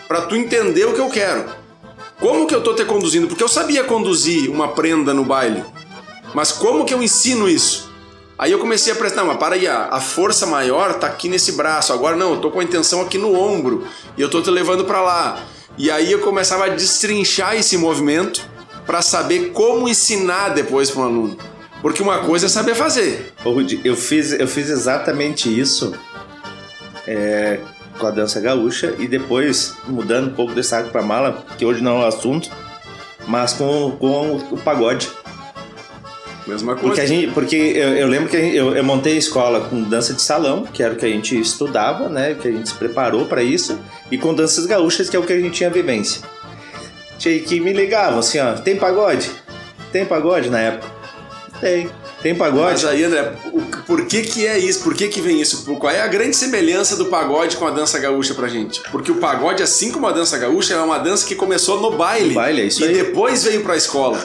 pra 0.07 0.23
tu 0.23 0.37
entender 0.37 0.85
o 0.85 0.95
que 0.95 1.01
eu 1.01 1.09
quero 1.09 1.63
como 2.23 2.47
que 2.47 2.55
eu 2.55 2.63
tô 2.63 2.73
te 2.73 2.85
conduzindo? 2.85 3.27
Porque 3.27 3.43
eu 3.43 3.49
sabia 3.49 3.83
conduzir 3.83 4.49
uma 4.49 4.69
prenda 4.69 5.13
no 5.13 5.25
baile. 5.25 5.65
Mas 6.33 6.53
como 6.53 6.85
que 6.85 6.95
eu 6.95 7.03
ensino 7.03 7.49
isso? 7.49 7.91
Aí 8.39 8.53
eu 8.53 8.61
comecei 8.61 8.93
a 8.93 8.97
prestar, 8.97 9.25
mas 9.25 9.37
para 9.39 9.57
aí, 9.57 9.67
a, 9.67 9.89
a 9.89 10.01
força 10.01 10.47
maior 10.47 10.95
tá 10.95 11.09
aqui 11.09 11.29
nesse 11.29 11.51
braço. 11.51 11.93
Agora 11.93 12.15
não, 12.15 12.35
eu 12.35 12.41
tô 12.41 12.49
com 12.49 12.61
a 12.61 12.65
intenção 12.65 13.01
aqui 13.01 13.19
no 13.19 13.35
ombro 13.35 13.85
e 14.17 14.23
eu 14.23 14.31
tô 14.31 14.41
te 14.41 14.51
levando 14.51 14.85
para 14.85 15.03
lá. 15.03 15.43
E 15.77 15.91
aí 15.91 16.13
eu 16.13 16.21
começava 16.21 16.67
a 16.67 16.69
destrinchar 16.69 17.57
esse 17.57 17.77
movimento 17.77 18.49
para 18.87 19.03
saber 19.03 19.51
como 19.51 19.89
ensinar 19.89 20.51
depois 20.51 20.93
para 20.93 21.03
um 21.03 21.05
aluno. 21.05 21.37
Porque 21.83 22.01
uma 22.03 22.21
coisa 22.21 22.47
é 22.47 22.49
saber 22.49 22.75
fazer. 22.77 23.33
Ô, 23.45 23.51
Rudy, 23.51 23.81
eu 23.85 23.97
fiz, 23.97 24.33
eu 24.33 24.47
fiz 24.47 24.71
exatamente 24.71 25.49
isso 25.51 25.93
é, 27.07 27.59
com 27.99 28.07
a 28.07 28.11
dança 28.11 28.41
gaúcha 28.41 28.95
e 28.99 29.09
depois, 29.09 29.75
mudando 29.87 30.29
um 30.29 30.35
pouco 30.35 30.55
desse 30.55 30.69
saco 30.71 30.91
pra 30.91 31.03
mala, 31.03 31.45
que 31.59 31.65
hoje 31.67 31.83
não 31.83 32.01
é 32.01 32.05
o 32.05 32.07
assunto, 32.07 32.49
mas 33.27 33.53
com, 33.53 33.97
com 33.99 34.37
o 34.53 34.59
pagode. 34.59 35.11
Mesma 36.47 36.75
coisa. 36.75 36.89
Porque, 36.89 37.01
a 37.01 37.07
gente, 37.07 37.33
porque 37.33 37.57
eu, 37.57 37.89
eu 37.97 38.07
lembro 38.09 38.29
que 38.29 38.41
gente- 38.41 38.57
eu, 38.57 38.75
eu 38.77 38.83
montei 38.85 39.15
a 39.15 39.19
escola 39.19 39.61
com 39.69 39.83
dança 39.83 40.13
de 40.13 40.23
salão, 40.23 40.65
que 40.65 40.83
era 40.83 40.93
o 40.93 40.97
que 40.97 41.07
a 41.07 41.09
gente 41.09 41.39
estudava, 41.41 42.09
né? 42.09 42.35
Que 42.35 42.49
a 42.49 42.53
gente 42.53 42.69
se 42.69 42.75
preparou 42.75 43.27
para 43.27 43.43
isso, 43.45 43.79
e 44.11 44.19
com 44.19 44.35
danças 44.35 44.67
gaúchas, 44.67 45.09
que 45.09 45.17
é 45.17 45.19
o 45.19 45.23
que 45.23 45.33
a 45.33 45.41
gente 45.41 45.55
tinha 45.55 45.71
vivência. 45.71 46.21
Tinha 47.19 47.39
que 47.41 47.61
me 47.61 47.73
ligavam 47.73 48.19
assim, 48.19 48.41
ó, 48.41 48.55
tem 48.55 48.75
pagode? 48.77 49.31
Tem 49.93 50.05
pagode 50.05 50.51
na 50.51 50.59
época? 50.59 50.92
Tem. 51.63 51.89
Tem 52.21 52.35
pagode? 52.35 52.83
Mas 52.83 52.85
aí, 52.85 53.05
André, 53.05 53.35
por 53.87 54.05
que 54.07 54.23
que 54.23 54.45
é 54.45 54.59
isso? 54.59 54.83
Por 54.83 54.95
que 54.95 55.07
que 55.07 55.21
vem 55.21 55.41
isso? 55.41 55.65
Qual 55.77 55.93
é 55.93 56.01
a 56.01 56.09
grande 56.09 56.35
semelhança 56.35 56.97
do 56.97 57.07
pagode 57.07 57.57
com 57.57 57.65
a 57.65 57.71
dança 57.71 58.01
gaúcha 58.01 58.35
pra 58.35 58.49
gente? 58.49 58.81
Porque 58.91 59.13
o 59.13 59.17
pagode, 59.17 59.63
assim 59.63 59.93
como 59.93 60.09
a 60.09 60.13
dança 60.13 60.37
gaúcha, 60.37 60.75
é 60.75 60.79
uma 60.79 60.99
dança 60.99 61.25
que 61.25 61.37
começou 61.37 61.81
no 61.81 61.93
baile. 61.97 62.31
No 62.31 62.35
baile, 62.35 62.63
é 62.63 62.65
isso 62.65 62.83
E 62.83 62.89
aí. 62.89 62.95
depois 62.95 63.45
veio 63.45 63.63
pra 63.63 63.77
escola. 63.77 64.19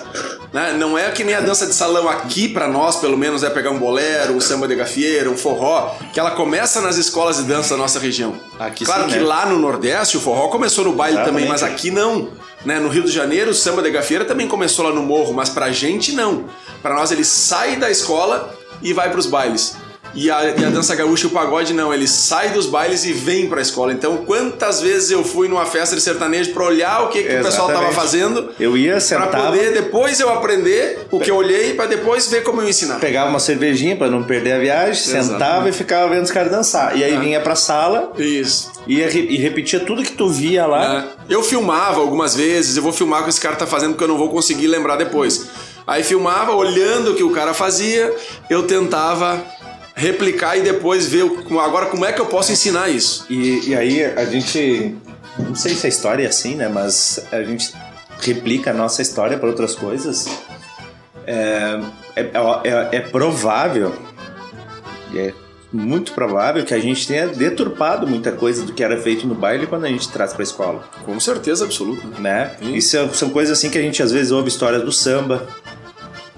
Né? 0.52 0.74
Não 0.80 0.98
é 0.98 1.12
que 1.12 1.24
nem 1.24 1.36
a 1.36 1.40
dança 1.42 1.68
de 1.68 1.76
salão 1.76 2.10
aqui 2.10 2.48
pra 2.50 2.68
nós, 2.68 2.96
pelo 2.96 3.16
menos, 3.16 3.44
é 3.44 3.52
pegar 3.52 3.70
um 3.70 3.78
bolero, 3.78 4.34
um 4.34 4.42
samba 4.42 4.68
de 4.68 4.74
gafieira, 4.74 5.30
um 5.30 5.38
forró, 5.38 5.94
que 6.12 6.20
ela 6.20 6.32
começa 6.32 6.82
nas 6.82 6.98
escolas 6.98 7.38
de 7.38 7.44
dança 7.44 7.76
da 7.76 7.78
nossa 7.78 8.00
região. 8.00 8.34
Aqui 8.58 8.84
claro 8.84 9.04
sim, 9.04 9.10
que 9.10 9.18
né? 9.20 9.26
lá 9.26 9.46
no 9.46 9.60
Nordeste 9.60 10.18
o 10.18 10.20
forró 10.20 10.48
começou 10.48 10.86
no 10.86 10.94
baile 10.94 11.18
Exatamente. 11.18 11.44
também, 11.46 11.50
mas 11.52 11.62
aqui 11.62 11.92
não. 11.92 12.30
Né? 12.66 12.80
No 12.80 12.90
Rio 12.90 13.04
de 13.04 13.12
Janeiro, 13.12 13.52
o 13.52 13.54
samba 13.54 13.82
de 13.82 13.92
gafieira 13.92 14.26
também 14.26 14.48
começou 14.48 14.86
lá 14.86 14.92
no 14.94 15.04
morro, 15.04 15.34
mas 15.34 15.50
pra 15.50 15.72
gente 15.72 16.14
não. 16.14 16.46
Pra 16.82 16.96
nós 16.96 17.12
ele 17.12 17.24
sai 17.24 17.76
da 17.76 17.90
escola 17.90 18.56
e 18.82 18.94
vai 18.94 19.12
pros 19.12 19.26
bailes. 19.26 19.78
E 20.20 20.32
a, 20.32 20.46
e 20.46 20.66
a 20.66 20.70
dança 20.72 20.96
gaúcha 20.96 21.26
e 21.26 21.28
o 21.28 21.30
pagode 21.30 21.74
não, 21.76 21.94
ele 21.94 22.08
sai 22.08 22.50
dos 22.50 22.66
bailes 22.66 23.06
e 23.06 23.14
vem 23.14 23.48
pra 23.48 23.62
escola. 23.62 23.94
Então, 23.94 24.18
quantas 24.26 24.82
vezes 24.82 25.12
eu 25.12 25.24
fui 25.24 25.48
numa 25.48 25.64
festa 25.68 25.96
de 25.96 26.02
sertanejo 26.02 26.54
pra 26.54 26.64
olhar 26.66 27.04
o 27.04 27.10
que, 27.10 27.22
que 27.22 27.36
o 27.38 27.44
pessoal 27.44 27.68
tava 27.68 27.92
fazendo, 27.92 28.50
Eu 28.60 28.76
ia, 28.76 28.94
pra 28.94 29.00
sentava, 29.00 29.52
poder 29.52 29.74
depois 29.74 30.20
eu 30.20 30.30
aprender 30.34 31.06
o 31.12 31.20
que 31.20 31.30
eu 31.30 31.36
olhei 31.36 31.76
pra 31.76 31.86
depois 31.86 32.28
ver 32.32 32.42
como 32.42 32.62
eu 32.64 32.68
ensinar. 32.68 33.00
pegava 33.00 33.30
uma 33.30 33.40
cervejinha 33.40 33.96
pra 33.96 34.10
não 34.10 34.24
perder 34.24 34.54
a 34.54 34.60
viagem, 34.60 34.92
Exatamente. 35.04 35.28
sentava 35.28 35.70
e 35.70 35.72
ficava 35.72 36.10
vendo 36.10 36.24
os 36.24 36.32
caras 36.32 36.52
dançar. 36.52 36.98
E 36.98 37.04
aí 37.04 37.14
Ah. 37.16 37.20
vinha 37.20 37.40
pra 37.40 37.56
sala 37.56 38.12
Isso. 38.18 38.72
e, 38.88 39.00
e 39.02 39.38
repetia 39.38 39.80
tudo 39.82 40.02
que 40.02 40.14
tu 40.14 40.30
via 40.30 40.66
lá. 40.66 41.06
É. 41.30 41.34
Eu 41.34 41.44
filmava 41.44 42.02
algumas 42.02 42.36
vezes, 42.36 42.76
eu 42.76 42.82
vou 42.82 42.92
filmar 42.92 43.22
o 43.22 43.24
que 43.26 43.30
esse 43.30 43.40
cara 43.42 43.56
tá 43.56 43.68
fazendo 43.68 43.92
porque 43.92 44.04
eu 44.04 44.08
não 44.08 44.18
vou 44.18 44.30
conseguir 44.32 44.66
lembrar 44.66 44.96
depois. 44.96 45.48
Aí 45.86 46.04
filmava, 46.04 46.54
olhando 46.54 47.12
o 47.12 47.16
que 47.16 47.24
o 47.24 47.30
cara 47.30 47.54
fazia, 47.54 48.14
eu 48.50 48.64
tentava 48.64 49.42
replicar 49.98 50.56
e 50.58 50.62
depois 50.62 51.08
ver 51.08 51.24
o- 51.24 51.60
agora 51.60 51.88
como 51.88 52.06
é 52.06 52.14
que 52.14 52.22
eu 52.22 52.28
posso 52.28 52.52
ensinar 52.52 52.88
isso. 52.90 53.26
E, 53.30 53.70
e 53.70 53.76
aí 53.76 54.06
a 54.06 54.24
gente. 54.26 54.96
Não 55.40 55.54
sei 55.56 55.74
se 55.76 55.86
a 55.86 55.90
história 55.90 56.24
é 56.24 56.28
assim, 56.28 56.56
né? 56.56 56.68
Mas 56.70 57.20
a 57.32 57.44
gente 57.44 57.74
replica 58.22 58.72
a 58.72 58.74
nossa 58.74 59.02
história 59.02 59.38
para 59.38 59.48
outras 59.50 59.76
coisas. 59.76 60.28
É, 61.26 61.80
é, 62.16 62.22
é- 62.64 62.96
é 62.98 63.00
provável, 63.02 63.94
é 65.14 65.34
muito 65.74 66.14
provável 66.14 66.64
que 66.64 66.74
a 66.74 66.80
gente 66.80 67.06
tenha 67.06 67.28
deturpado 67.28 68.08
muita 68.08 68.32
coisa 68.32 68.64
do 68.64 68.72
que 68.74 68.82
era 68.84 69.00
feito 69.02 69.28
no 69.28 69.36
baile 69.36 69.68
quando 69.68 69.84
a 69.86 69.90
gente 69.90 70.08
traz 70.10 70.32
para 70.32 70.42
a 70.42 70.44
escola. 70.44 70.84
Com 71.06 71.20
certeza 71.20 71.66
absoluta. 71.66 72.08
né? 72.20 72.56
E 72.62 72.82
são, 72.82 73.14
são 73.14 73.30
coisas 73.30 73.58
assim 73.58 73.70
que 73.70 73.78
a 73.78 73.82
gente 73.82 74.02
às 74.02 74.12
vezes 74.12 74.32
ouve 74.32 74.48
histórias 74.48 74.82
do 74.84 74.92
samba, 74.92 75.46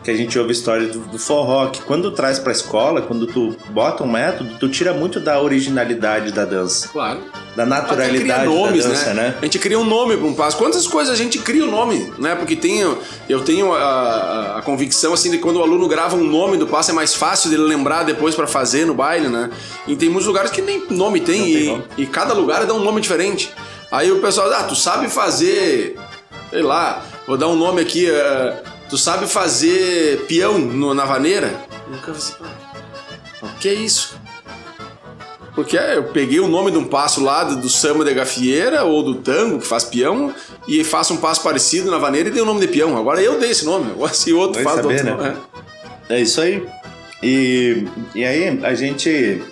que 0.04 0.10
a 0.10 0.16
gente 0.16 0.38
ouve 0.40 0.52
história 0.54 0.88
do, 0.88 1.00
do 1.00 1.20
forró, 1.20 1.68
que 1.68 1.82
quando 1.82 2.10
traz 2.12 2.40
pra 2.40 2.52
escola, 2.52 3.02
quando 3.02 3.28
tu 3.28 3.56
bota 3.70 4.04
um 4.04 4.12
método, 4.12 4.56
tu 4.58 4.70
tira 4.70 4.94
muito 4.94 5.20
da 5.20 5.42
originalidade 5.42 6.32
da 6.32 6.46
dança, 6.46 6.88
Claro. 6.88 7.20
da 7.56 7.66
naturalidade 7.66 8.44
cria 8.44 8.46
nomes, 8.46 8.84
da 8.86 8.90
dança, 8.92 9.14
né? 9.14 9.36
A 9.42 9.46
gente 9.46 9.60
cria 9.60 9.78
um 9.78 9.84
nome 9.84 10.16
para 10.16 10.26
um 10.26 10.34
passo. 10.34 10.56
Quantas 10.58 10.88
coisas 10.88 11.14
a 11.14 11.18
gente 11.18 11.38
cria 11.40 11.66
o 11.66 11.70
nome, 11.70 12.12
né? 12.18 12.34
Porque 12.36 12.56
tem, 12.56 12.80
eu 13.28 13.42
tenho 13.42 13.74
a, 13.74 14.58
a- 14.58 14.62
convicção 14.62 15.14
assim 15.14 15.30
de 15.32 15.38
que 15.38 15.44
quando 15.44 15.58
o 15.58 15.62
aluno 15.64 15.88
grava 15.88 16.16
um 16.16 16.24
nome 16.24 16.56
do 16.58 16.66
passo 16.68 16.92
é 16.92 16.94
mais 16.94 17.14
fácil 17.14 17.50
dele 17.50 17.64
lembrar 17.64 18.04
depois 18.04 18.36
para 18.36 18.48
fazer 18.48 18.86
no 18.86 18.94
baile, 18.94 19.28
né? 19.28 19.50
E 19.88 19.96
tem 19.98 20.08
muitos 20.08 20.28
lugares 20.28 20.50
que 20.52 20.62
nem 20.62 20.86
nome 20.90 21.20
tem, 21.20 21.50
e, 21.50 21.54
tem 21.58 21.68
nome. 21.68 21.84
e 21.98 22.06
cada 22.06 22.34
lugar 22.34 22.66
dá 22.66 22.74
um 22.74 22.80
nome 22.84 23.02
diferente. 23.02 23.52
Aí 23.92 24.12
o 24.12 24.20
pessoal, 24.22 24.50
ah, 24.54 24.64
tu 24.64 24.76
sabe 24.76 25.10
fazer, 25.10 25.98
sei 26.52 26.62
lá, 26.62 27.04
vou 27.28 27.36
dar 27.38 27.48
um 27.48 27.56
nome 27.56 27.82
aqui, 27.82 28.10
eh, 28.10 28.64
tu 28.90 28.98
sabe 28.98 29.28
fazer 29.28 30.26
peão 30.28 30.58
no- 30.58 30.94
na 30.94 31.06
vaneira? 31.06 31.54
Nunca 31.90 32.12
vi. 32.12 32.22
"Ah, 32.42 33.46
O 33.46 33.60
que 33.60 33.70
é 33.70 33.74
isso? 33.74 34.18
Porque 35.56 35.78
é, 35.78 35.98
eu 35.98 36.04
peguei 36.06 36.40
o 36.40 36.48
nome 36.48 36.72
de 36.72 36.78
um 36.78 36.86
passo 36.86 37.22
lá 37.24 37.44
do, 37.44 37.58
do 37.58 37.70
samba 37.70 38.06
de 38.06 38.14
gafieira 38.14 38.84
ou 38.84 39.04
do 39.04 39.16
tango, 39.16 39.60
que 39.60 39.68
faz 39.68 39.84
peão, 39.84 40.34
e 40.68 40.84
faço 40.84 41.14
um 41.14 41.18
passo 41.18 41.42
parecido 41.44 41.90
na 41.92 41.98
vaneira 41.98 42.30
e 42.30 42.32
dei 42.32 42.42
o 42.42 42.46
nome 42.46 42.62
de 42.62 42.68
peão. 42.68 42.98
Agora 42.98 43.22
eu 43.22 43.40
dei 43.40 43.52
esse 43.52 43.66
nome, 43.66 43.92
agora 43.92 44.14
se 44.14 44.32
outro 44.34 44.64
Vai 44.64 44.64
faz 44.64 44.76
saber, 44.86 45.06
outro 45.06 45.06
né? 45.06 45.30
nome. 45.30 45.38
é. 46.10 46.16
É 46.18 46.22
isso 46.22 46.40
aí. 46.42 46.66
E, 47.22 47.86
e 48.16 48.24
aí 48.24 48.60
a 48.64 48.74
gente 48.74 49.44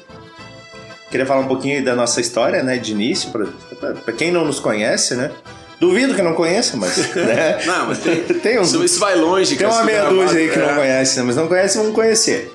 queria 1.11 1.25
falar 1.25 1.41
um 1.41 1.47
pouquinho 1.47 1.83
da 1.83 1.95
nossa 1.95 2.21
história, 2.21 2.63
né, 2.63 2.77
de 2.77 2.91
início, 2.93 3.29
pra 3.31 4.13
quem 4.13 4.31
não 4.31 4.45
nos 4.45 4.59
conhece, 4.59 5.15
né? 5.15 5.31
Duvido 5.79 6.15
que 6.15 6.21
não 6.21 6.33
conheça, 6.33 6.75
mas. 6.75 6.97
Né? 7.15 7.59
Não, 7.65 7.87
mas 7.87 7.99
tem, 7.99 8.23
Tem 8.39 8.59
uns- 8.59 8.73
isso, 8.73 8.99
vai 8.99 9.15
longe. 9.15 9.55
Tem 9.55 9.67
uma 9.67 9.83
meia 9.83 10.05
dúzia 10.05 10.39
aí 10.39 10.49
que 10.49 10.57
é. 10.59 10.67
não 10.67 10.75
conhece, 10.75 11.17
né? 11.17 11.23
mas 11.25 11.35
não 11.35 11.47
conhece, 11.47 11.77
vamos 11.77 11.93
conhecer. 11.93 12.51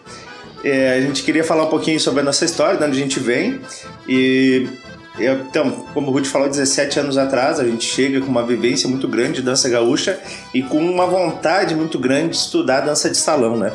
É, 0.64 0.95
a 0.97 1.00
gente 1.00 1.23
queria 1.23 1.43
falar 1.43 1.64
um 1.64 1.71
pouquinho 1.71 1.99
sobre 1.99 2.21
a 2.21 2.25
nossa 2.25 2.45
história, 2.45 2.79
de 2.79 2.85
onde 2.85 2.97
a 2.99 3.00
gente 3.00 3.19
vem. 3.21 3.61
E 4.09 4.69
então, 5.19 5.71
como 5.93 6.09
o 6.09 6.12
Ruth 6.12 6.26
falou, 6.26 6.49
17 6.49 6.99
anos 7.00 7.19
atrás, 7.19 7.61
a 7.61 7.64
gente 7.64 7.85
chega 7.85 8.21
com 8.21 8.29
uma 8.29 8.45
vivência 8.45 8.88
muito 8.88 9.07
grande 9.07 9.35
de 9.35 9.43
dança 9.43 9.69
gaúcha 9.69 10.19
e 10.55 10.62
com 10.62 10.79
uma 10.79 11.07
vontade 11.07 11.75
muito 11.75 11.99
grande 11.99 12.31
de 12.31 12.37
estudar 12.37 12.81
dança 12.81 13.11
de 13.11 13.17
salão, 13.17 13.57
né? 13.57 13.73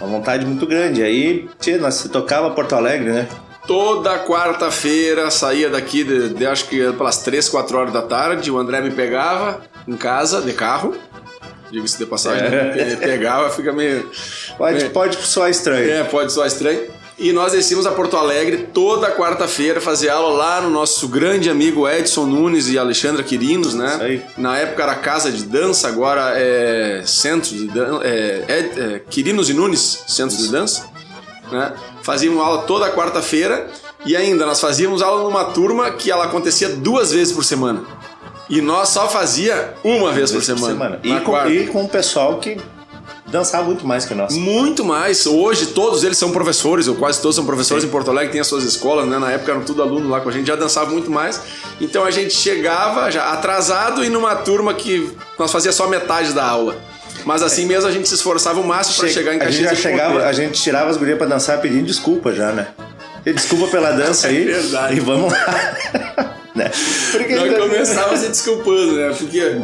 Uma 0.00 0.08
vontade 0.10 0.44
muito 0.44 0.66
grande. 0.66 1.02
Aí, 1.02 1.48
tia, 1.58 1.78
nós 1.78 2.02
tocava 2.12 2.50
Porto 2.50 2.74
Alegre, 2.74 3.10
né? 3.10 3.26
Toda 3.66 4.18
quarta-feira 4.20 5.30
saía 5.30 5.68
daqui, 5.68 6.04
de, 6.04 6.28
de- 6.30 6.46
acho 6.46 6.66
que 6.68 6.92
pelas 6.92 7.18
3, 7.18 7.48
4 7.48 7.76
horas 7.78 7.92
da 7.92 8.02
tarde, 8.02 8.50
o 8.50 8.58
André 8.58 8.80
me 8.80 8.90
pegava 8.90 9.60
em 9.88 9.96
casa, 9.96 10.40
de 10.40 10.52
carro. 10.52 10.94
Diga-se 11.70 11.98
de 11.98 12.06
passagem, 12.06 12.48
né? 12.48 12.64
Pe- 12.72 12.96
pegava, 12.96 13.50
fica 13.50 13.72
meio. 13.72 14.08
Pode, 14.56 14.84
É. 14.84 14.88
pode 14.88 15.16
soar 15.16 15.50
estranho. 15.50 15.90
É, 15.90 16.04
pode 16.04 16.32
soar 16.32 16.46
estranho. 16.46 16.80
E 17.18 17.32
nós 17.32 17.52
descíamos 17.52 17.86
a 17.86 17.90
Porto 17.92 18.16
Alegre 18.16 18.68
toda 18.74 19.10
quarta-feira 19.10 19.80
fazer 19.80 20.10
aula 20.10 20.36
lá 20.36 20.60
no 20.60 20.68
nosso 20.70 21.08
grande 21.08 21.48
amigo 21.50 21.88
Edson 21.88 22.26
Nunes 22.26 22.68
e 22.68 22.78
Alexandra 22.78 23.22
Quirinos, 23.22 23.74
né? 23.74 23.86
Isso 23.94 24.02
aí. 24.02 24.22
Na 24.36 24.58
época 24.58 24.82
era 24.82 24.94
casa 24.94 25.32
de 25.32 25.42
dança, 25.44 25.88
agora 25.88 26.34
é 26.36 27.02
centro 27.06 27.50
de 27.56 27.66
dança. 27.68 28.04
É, 28.06 28.44
é- 28.48 28.80
é 28.94 28.98
Quirinos 29.10 29.48
e 29.50 29.54
Nunes, 29.54 30.04
centro 30.06 30.36
de 30.36 30.48
dança. 30.48 30.86
Né? 31.50 31.72
Fazíamos 32.06 32.40
aula 32.40 32.62
toda 32.62 32.88
quarta-feira 32.92 33.66
e 34.04 34.14
ainda 34.16 34.46
nós 34.46 34.60
fazíamos 34.60 35.02
aula 35.02 35.24
numa 35.24 35.46
turma 35.46 35.90
que 35.90 36.08
ela 36.08 36.26
acontecia 36.26 36.68
duas 36.68 37.10
vezes 37.10 37.34
por 37.34 37.44
semana. 37.44 37.82
E 38.48 38.60
nós 38.60 38.90
só 38.90 39.08
fazia 39.08 39.74
uma 39.82 40.12
vez 40.12 40.30
por 40.30 40.40
semana. 40.40 41.00
E 41.02 41.08
na 41.12 41.18
com, 41.18 41.32
quarta. 41.32 41.50
e 41.50 41.66
com 41.66 41.82
o 41.82 41.88
pessoal 41.88 42.38
que 42.38 42.58
dançava 43.26 43.64
muito 43.64 43.84
mais 43.84 44.04
que 44.04 44.14
nós. 44.14 44.36
Muito 44.36 44.84
mais. 44.84 45.26
Hoje 45.26 45.66
todos 45.66 46.04
eles 46.04 46.16
são 46.16 46.30
professores, 46.30 46.86
ou 46.86 46.94
quase 46.94 47.20
todos 47.20 47.34
são 47.34 47.44
professores 47.44 47.82
em 47.82 47.88
Porto 47.88 48.08
Alegre, 48.08 48.30
têm 48.30 48.40
as 48.40 48.46
suas 48.46 48.62
escolas, 48.62 49.04
né? 49.08 49.18
Na 49.18 49.32
época 49.32 49.50
eram 49.50 49.62
tudo 49.62 49.82
aluno 49.82 50.08
lá 50.08 50.20
com 50.20 50.28
a 50.28 50.32
gente, 50.32 50.46
já 50.46 50.54
dançava 50.54 50.88
muito 50.92 51.10
mais. 51.10 51.42
Então 51.80 52.04
a 52.04 52.12
gente 52.12 52.32
chegava 52.32 53.10
já 53.10 53.32
atrasado 53.32 54.04
e 54.04 54.08
numa 54.08 54.36
turma 54.36 54.72
que 54.74 55.10
nós 55.36 55.50
fazia 55.50 55.72
só 55.72 55.88
metade 55.88 56.32
da 56.32 56.46
aula. 56.46 56.76
Mas 57.26 57.42
assim 57.42 57.66
mesmo 57.66 57.88
a 57.88 57.92
gente 57.92 58.08
se 58.08 58.14
esforçava 58.14 58.60
o 58.60 58.64
máximo 58.66 58.98
para 58.98 59.08
Che- 59.08 59.14
chegar 59.14 59.34
em 59.34 59.40
a 59.40 59.50
gente 59.50 59.64
Caxias 59.64 59.82
já 59.82 59.90
chegava, 59.90 60.24
a 60.24 60.32
gente 60.32 60.62
tirava 60.62 60.88
as 60.88 60.96
gurias 60.96 61.18
pra 61.18 61.26
dançar 61.26 61.60
pedindo 61.60 61.84
desculpa 61.84 62.32
já, 62.32 62.52
né? 62.52 62.68
Desculpa 63.24 63.66
pela 63.66 63.90
dança 63.90 64.28
aí. 64.28 64.48
É 64.48 64.54
verdade. 64.60 64.96
E 64.96 65.00
vamos 65.00 65.32
lá. 65.32 66.36
Né? 66.56 66.70
Porque 67.12 67.34
Nós 67.36 67.58
começava 67.58 68.16
se 68.16 68.28
desculpando, 68.28 68.92
né? 68.92 69.14
Porque 69.16 69.60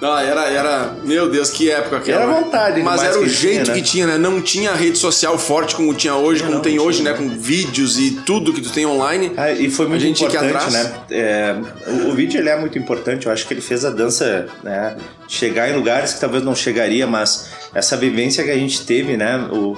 não, 0.00 0.18
era, 0.18 0.48
era. 0.48 0.96
Meu 1.04 1.28
Deus, 1.28 1.50
que 1.50 1.70
época 1.70 1.96
aquela. 1.98 2.22
Era 2.22 2.40
vontade 2.40 2.82
Mas 2.82 3.02
era 3.02 3.18
o 3.18 3.22
que 3.22 3.28
jeito 3.28 3.64
tinha, 3.64 3.64
né? 3.64 3.74
que 3.74 3.82
tinha, 3.82 4.06
né? 4.06 4.18
Não 4.18 4.40
tinha 4.40 4.72
rede 4.72 4.98
social 4.98 5.38
forte 5.38 5.74
como 5.74 5.92
tinha 5.94 6.14
hoje, 6.14 6.42
como 6.42 6.54
não, 6.54 6.60
tem 6.60 6.76
não 6.76 6.84
hoje, 6.84 7.00
tinha. 7.02 7.12
né? 7.12 7.18
Com 7.18 7.28
vídeos 7.28 7.98
e 7.98 8.12
tudo 8.24 8.52
que 8.52 8.60
tu 8.60 8.70
tem 8.70 8.86
online. 8.86 9.32
Ah, 9.36 9.50
e 9.50 9.70
foi 9.70 9.86
muito 9.88 10.02
que 10.02 10.08
importante, 10.08 10.70
né? 10.70 10.94
É, 11.10 11.56
o, 11.86 12.10
o 12.10 12.14
vídeo 12.14 12.38
ele 12.38 12.48
é 12.48 12.58
muito 12.58 12.78
importante. 12.78 13.26
Eu 13.26 13.32
acho 13.32 13.46
que 13.46 13.54
ele 13.54 13.60
fez 13.60 13.84
a 13.84 13.90
dança 13.90 14.46
né, 14.62 14.96
chegar 15.26 15.68
em 15.68 15.74
lugares 15.74 16.14
que 16.14 16.20
talvez 16.20 16.42
não 16.42 16.54
chegaria, 16.54 17.06
mas 17.06 17.48
essa 17.74 17.96
vivência 17.96 18.44
que 18.44 18.50
a 18.50 18.56
gente 18.56 18.84
teve, 18.86 19.16
né? 19.16 19.38
O, 19.50 19.76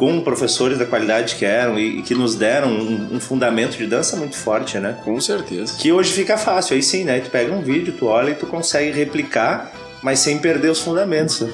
com 0.00 0.18
professores 0.22 0.78
da 0.78 0.86
qualidade 0.86 1.34
que 1.34 1.44
eram 1.44 1.78
e, 1.78 1.98
e 1.98 2.02
que 2.02 2.14
nos 2.14 2.34
deram 2.34 2.70
um, 2.70 3.16
um 3.16 3.20
fundamento 3.20 3.76
de 3.76 3.86
dança 3.86 4.16
muito 4.16 4.34
forte, 4.34 4.78
né? 4.78 4.96
Com 5.04 5.20
certeza. 5.20 5.76
Que 5.76 5.92
hoje 5.92 6.10
fica 6.10 6.38
fácil, 6.38 6.74
aí 6.74 6.82
sim, 6.82 7.04
né? 7.04 7.20
Tu 7.20 7.28
pega 7.28 7.52
um 7.52 7.60
vídeo, 7.60 7.92
tu 7.92 8.06
olha 8.06 8.30
e 8.30 8.34
tu 8.34 8.46
consegue 8.46 8.92
replicar, 8.92 9.70
mas 10.02 10.20
sem 10.20 10.38
perder 10.38 10.70
os 10.70 10.80
fundamentos. 10.80 11.40
Né? 11.40 11.52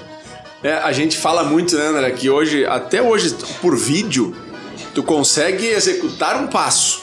É, 0.62 0.75
a 0.75 0.93
gente 0.93 1.19
fala 1.19 1.43
muito, 1.43 1.76
né, 1.76 1.87
André, 1.88 2.09
que 2.12 2.31
hoje, 2.31 2.65
até 2.65 3.03
hoje, 3.03 3.35
por 3.61 3.76
vídeo, 3.76 4.33
tu 4.95 5.03
consegue 5.03 5.67
executar 5.67 6.41
um 6.41 6.47
passo. 6.47 7.03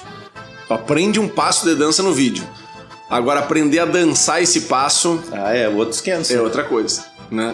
Tu 0.65 0.73
aprende 0.73 1.19
um 1.19 1.27
passo 1.27 1.65
de 1.65 1.75
dança 1.75 2.01
no 2.01 2.13
vídeo. 2.13 2.47
Agora, 3.09 3.41
aprender 3.41 3.79
a 3.79 3.85
dançar 3.85 4.41
esse 4.41 4.61
passo 4.61 5.21
Ah, 5.29 5.53
é, 5.53 5.67
outros 5.67 5.99
500. 5.99 6.31
é 6.31 6.39
outra 6.41 6.63
coisa, 6.63 7.03
né? 7.29 7.53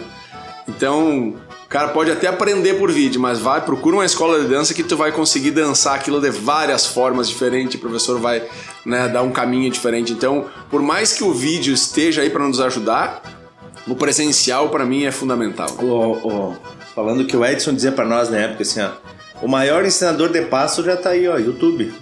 Então, 0.68 1.34
cara 1.70 1.88
pode 1.88 2.10
até 2.10 2.26
aprender 2.26 2.74
por 2.74 2.90
vídeo, 2.90 3.20
mas 3.20 3.38
vai, 3.38 3.60
procura 3.64 3.96
uma 3.96 4.04
escola 4.04 4.40
de 4.40 4.48
dança 4.48 4.74
que 4.74 4.82
tu 4.82 4.96
vai 4.96 5.12
conseguir 5.12 5.52
dançar 5.52 5.94
aquilo 5.94 6.20
de 6.20 6.28
várias 6.30 6.84
formas 6.86 7.28
diferentes, 7.28 7.76
o 7.76 7.78
professor 7.78 8.18
vai 8.20 8.42
né, 8.84 9.08
dar 9.08 9.22
um 9.22 9.30
caminho 9.30 9.70
diferente. 9.70 10.12
Então, 10.12 10.46
por 10.68 10.82
mais 10.82 11.12
que 11.12 11.22
o 11.22 11.32
vídeo 11.32 11.72
esteja 11.72 12.22
aí 12.22 12.30
para 12.30 12.42
nos 12.46 12.60
ajudar, 12.60 13.22
o 13.86 13.94
presencial 13.94 14.68
para 14.68 14.84
mim 14.84 15.04
é 15.04 15.12
fundamental. 15.12 15.70
O- 15.80 16.28
o- 16.28 16.56
falando 16.94 17.24
que 17.24 17.36
o 17.36 17.44
Edson 17.44 17.72
dizia 17.72 17.92
pra 17.92 18.04
nós 18.04 18.28
na 18.28 18.38
época 18.38 18.62
assim, 18.62 18.80
ó. 18.80 18.90
O 19.40 19.48
maior 19.48 19.84
ensinador 19.86 20.28
de 20.30 20.42
passo 20.42 20.82
já 20.84 20.96
tá 20.96 21.10
aí, 21.10 21.26
ó, 21.28 21.38
YouTube. 21.38 21.94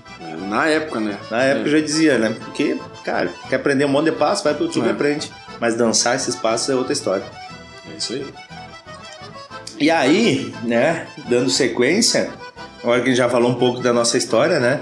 Na 0.48 0.66
época, 0.66 0.98
né? 0.98 1.18
Na 1.30 1.42
época 1.42 1.68
já 1.70 1.78
dizia, 1.80 2.18
né? 2.18 2.34
Porque, 2.42 2.76
cara, 3.04 3.30
quer 3.50 3.56
aprender 3.56 3.84
um 3.84 3.88
monte 3.88 4.06
de 4.06 4.12
passo, 4.12 4.42
vai 4.42 4.54
pro 4.54 4.64
YouTube 4.64 4.86
e 4.86 4.88
É. 4.88 4.92
aprende. 4.92 5.30
Mas 5.60 5.74
dançar 5.76 6.16
esses 6.16 6.34
passos 6.34 6.70
é 6.70 6.74
outra 6.74 6.92
história. 6.94 7.22
É 7.92 7.96
isso 7.98 8.14
aí. 8.14 8.26
E 9.80 9.90
aí, 9.90 10.52
né, 10.64 11.06
dando 11.28 11.50
sequência, 11.50 12.30
agora 12.82 13.00
que 13.00 13.06
a 13.06 13.08
gente 13.10 13.18
já 13.18 13.28
falou 13.28 13.50
um 13.50 13.54
pouco 13.54 13.80
da 13.80 13.92
nossa 13.92 14.18
história, 14.18 14.58
né? 14.58 14.80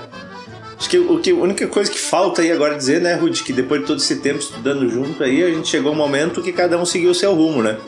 Acho 0.78 0.90
que, 0.90 0.98
o 0.98 1.18
que 1.18 1.30
a 1.30 1.34
única 1.34 1.66
coisa 1.66 1.90
que 1.90 1.98
falta 1.98 2.42
aí 2.42 2.52
agora 2.52 2.76
dizer, 2.76 3.00
né, 3.00 3.14
Ruth, 3.14 3.42
que 3.42 3.52
depois 3.52 3.80
de 3.80 3.86
todo 3.86 3.98
esse 3.98 4.16
tempo 4.16 4.40
estudando 4.40 4.88
junto 4.88 5.22
aí, 5.22 5.42
a 5.42 5.48
gente 5.48 5.68
chegou 5.68 5.92
um 5.92 5.96
momento 5.96 6.42
que 6.42 6.52
cada 6.52 6.78
um 6.78 6.84
seguiu 6.84 7.10
o 7.10 7.14
seu 7.14 7.34
rumo, 7.34 7.62
né? 7.62 7.78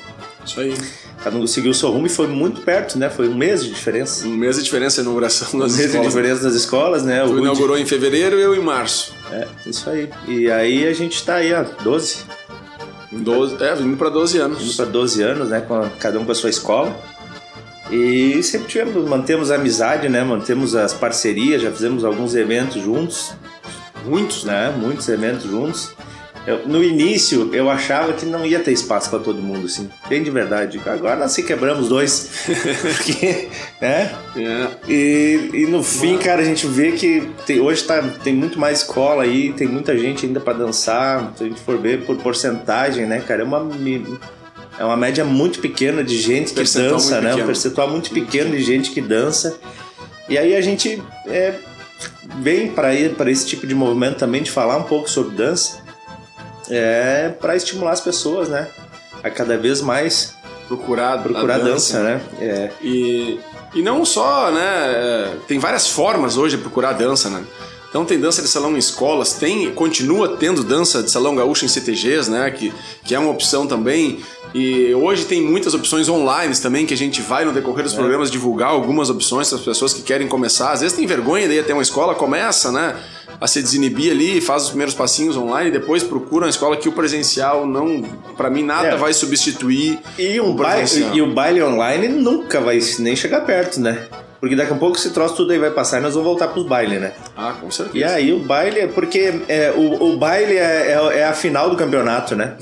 Isso 0.45 0.61
aí. 0.61 0.75
Cada 1.23 1.37
um 1.37 1.47
seguiu 1.47 1.73
o 1.73 1.75
seu 1.75 1.91
rumo 1.91 2.07
e 2.07 2.11
foi 2.11 2.29
muito 2.29 2.61
perto, 2.63 2.99
né? 2.99 3.11
Foi 3.11 3.29
um 3.29 3.35
mês 3.35 3.65
de 3.65 3.71
diferença. 3.71 4.27
Um 4.27 4.37
mês 4.37 4.57
de 4.57 4.63
diferença 4.63 5.01
a 5.01 5.03
inauguração 5.03 5.49
Um 5.53 5.59
das 5.59 5.77
mês 5.77 5.91
de 5.91 5.97
escolas. 5.97 6.15
diferença 6.15 6.43
das 6.45 6.55
escolas, 6.55 7.03
né? 7.03 7.25
O 7.25 7.29
Tu 7.31 7.39
inaugurou 7.39 7.77
em 7.77 7.85
fevereiro 7.85 8.39
eu 8.39 8.55
em 8.55 8.61
março. 8.61 9.15
É, 9.33 9.47
isso 9.67 9.91
aí. 9.91 10.09
E 10.27 10.51
aí 10.51 10.87
a 10.87 10.93
gente 10.95 11.23
tá 11.25 11.35
aí, 11.35 11.53
ó, 11.53 11.65
12, 11.83 12.19
12, 13.11 13.63
é, 13.63 13.75
vindo 13.75 13.97
para 13.97 14.11
12 14.11 14.37
indo 14.37 14.45
anos. 14.45 14.77
para 14.77 14.85
12 14.87 15.23
anos, 15.23 15.49
né? 15.49 15.61
Com 15.61 15.89
cada 15.99 16.19
um 16.19 16.25
com 16.25 16.33
a 16.33 16.35
sua 16.35 16.51
escola. 16.51 16.95
E 17.91 18.43
sempre 18.43 18.69
tivemos, 18.69 19.09
mantemos 19.09 19.51
a 19.51 19.55
amizade, 19.55 20.09
né? 20.09 20.23
Mantemos 20.23 20.75
as 20.75 20.93
parcerias, 20.93 21.63
já 21.63 21.71
fizemos 21.71 22.05
alguns 22.05 22.35
eventos 22.35 22.83
juntos, 22.83 23.33
Muitos, 24.05 24.45
né? 24.45 24.75
Muitos 24.77 25.09
eventos 25.09 25.45
juntos. 25.45 25.93
Eu, 26.49 26.67
no 26.67 26.83
início, 26.83 27.51
eu 27.53 27.69
achava 27.69 28.15
que 28.15 28.25
não 28.25 28.47
ia 28.47 28.59
ter 28.59 28.73
espaço 28.73 29.11
para 29.11 29.19
todo 29.19 29.43
mundo, 29.43 29.67
assim, 29.67 29.87
bem 30.09 30.23
de 30.23 30.31
verdade. 30.31 30.81
Agora 30.87 31.17
nós 31.17 31.33
se 31.33 31.43
quebramos 31.43 31.91
dois. 31.91 32.31
Porque, 32.81 33.49
né? 33.79 34.17
É. 34.35 34.67
E, 34.89 35.51
e 35.53 35.67
no 35.67 35.83
fim, 35.83 36.17
cara, 36.17 36.41
a 36.41 36.45
gente 36.47 36.67
vê 36.67 36.93
que 36.93 37.29
tem- 37.45 37.61
hoje 37.61 37.85
tá, 37.85 38.03
tem 38.25 38.33
muito 38.33 38.59
mais 38.59 38.79
escola 38.79 39.25
aí, 39.25 39.53
tem 39.53 39.69
muita 39.69 39.99
gente 39.99 40.25
ainda 40.25 40.41
para 40.41 40.55
dançar. 40.55 41.35
Se 41.37 41.45
a 41.45 41.47
gente 41.49 41.61
for 41.61 41.77
ver 41.77 42.07
por 42.07 42.17
porcentagem, 42.17 43.05
né, 43.05 43.21
cara, 43.21 43.43
é 43.43 43.45
uma, 43.45 43.69
é 44.79 44.85
uma 44.85 44.97
média 44.97 45.27
muito 45.27 45.59
pequena 45.59 46.03
de 46.03 46.19
gente 46.19 46.55
que 46.55 46.65
dança, 46.65 47.21
né? 47.21 47.29
Um 47.29 47.31
pequeno. 47.33 47.47
percentual 47.47 47.91
muito 47.91 48.11
pequeno 48.11 48.53
de 48.53 48.63
gente 48.63 48.91
que 48.91 49.03
dança. 49.03 49.59
E 50.31 50.39
aí 50.39 50.57
a 50.57 50.63
gente 50.63 51.03
é, 51.27 51.57
vem 52.41 52.69
para 52.71 52.95
esse 53.31 53.47
tipo 53.47 53.67
de 53.67 53.75
movimento 53.75 54.17
também 54.17 54.43
de 54.43 54.51
falar 54.51 54.79
um 54.79 54.85
pouco 54.85 55.11
sobre 55.11 55.37
dança, 55.37 55.87
é 56.71 57.29
para 57.29 57.57
estimular 57.57 57.93
as 57.93 58.01
pessoas, 58.01 58.49
né? 58.49 58.69
A 59.23 59.31
cada 59.31 59.57
vez 59.57 59.81
mais 59.81 60.37
Procurar, 60.69 61.23
procurar 61.23 61.55
a 61.55 61.59
dança, 61.59 62.03
né? 62.03 62.21
É. 62.39 62.71
E, 62.83 63.41
e 63.75 63.81
não 63.81 64.05
só, 64.05 64.51
né? 64.51 64.61
é, 64.61 65.33
Tem 65.49 65.59
várias 65.59 65.89
formas 65.89 66.37
hoje 66.37 66.57
de 66.57 66.63
procurar 66.63 66.93
dança, 66.93 67.31
né? 67.31 67.43
Então 67.89 68.05
tem 68.05 68.21
dança 68.21 68.43
de 68.43 68.49
salão 68.49 68.73
em 68.75 68.79
escolas, 68.79 69.33
tem, 69.33 69.73
continua 69.73 70.37
tendo 70.37 70.63
dança 70.63 71.03
de 71.03 71.11
salão 71.11 71.35
gaúcho 71.35 71.65
em 71.65 71.69
CTGs, 71.69 72.31
né? 72.31 72.51
Que, 72.51 72.71
que 73.03 73.15
é 73.15 73.19
uma 73.19 73.31
opção 73.31 73.67
também. 73.67 74.21
E 74.55 74.95
hoje 74.95 75.25
tem 75.25 75.41
muitas 75.41 75.73
opções 75.73 76.07
online 76.07 76.55
também, 76.57 76.85
que 76.85 76.93
a 76.93 76.97
gente 76.97 77.23
vai 77.23 77.47
no 77.47 77.53
decorrer 77.53 77.85
dos 77.85 77.95
programas 77.95 78.31
divulgar 78.31 78.69
algumas 78.69 79.09
opções 79.09 79.49
para 79.49 79.57
as 79.57 79.65
pessoas 79.65 79.95
que 79.95 80.03
querem 80.03 80.29
começar. 80.29 80.73
Às 80.73 80.83
vezes 80.83 80.95
tem 80.95 81.07
vergonha 81.07 81.49
de 81.49 81.55
ir 81.55 81.61
até 81.61 81.73
uma 81.73 81.83
escola, 81.83 82.15
começa, 82.15 82.71
né? 82.71 82.95
A 83.41 83.47
se 83.47 83.63
desinibir 83.63 84.11
ali, 84.13 84.41
faz 84.41 84.65
os 84.65 84.69
primeiros 84.71 84.95
passinhos 84.95 85.37
online, 85.37 85.71
depois 85.71 86.03
procura 86.03 86.45
uma 86.47 86.51
escola 86.51 86.77
que 86.77 86.89
o 86.89 86.93
presencial 86.93 87.65
não, 87.67 88.03
para 88.37 88.51
mim, 88.51 88.65
nada 88.65 88.89
É. 88.89 88.97
vai 88.97 89.13
substituir. 89.13 89.99
E, 90.19 90.41
um 90.41 90.51
o 90.51 90.55
baile, 90.55 91.07
e 91.15 91.23
o 91.23 91.33
baile 91.33 91.63
online 91.63 92.09
nunca 92.09 92.61
vai 92.61 92.81
nem 92.99 93.15
chegar 93.15 93.43
perto, 93.43 93.81
né? 93.81 94.07
Porque 94.41 94.55
daqui 94.57 94.73
a 94.73 94.77
pouco 94.77 94.97
esse 94.97 95.11
troço 95.11 95.35
tudo 95.37 95.53
aí 95.53 95.59
vai 95.59 95.71
passar 95.71 95.99
e 95.99 96.01
nós 96.03 96.15
vamos 96.15 96.29
voltar 96.29 96.49
pros 96.49 96.65
bailes, 96.67 97.01
né? 97.01 97.13
Ah, 97.37 97.55
com 97.61 97.71
certeza. 97.71 97.99
E 97.99 98.05
aí 98.05 98.33
o 98.33 98.39
baile 98.41 98.81
é 98.81 98.87
porque 98.87 99.35
é, 99.49 99.73
o, 99.77 100.13
o 100.13 100.17
baile 100.17 100.57
é, 100.57 100.93
é, 101.13 101.19
é 101.21 101.25
a 101.25 101.33
final 101.33 101.69
do 101.71 101.77
campeonato, 101.77 102.37
né? 102.37 102.55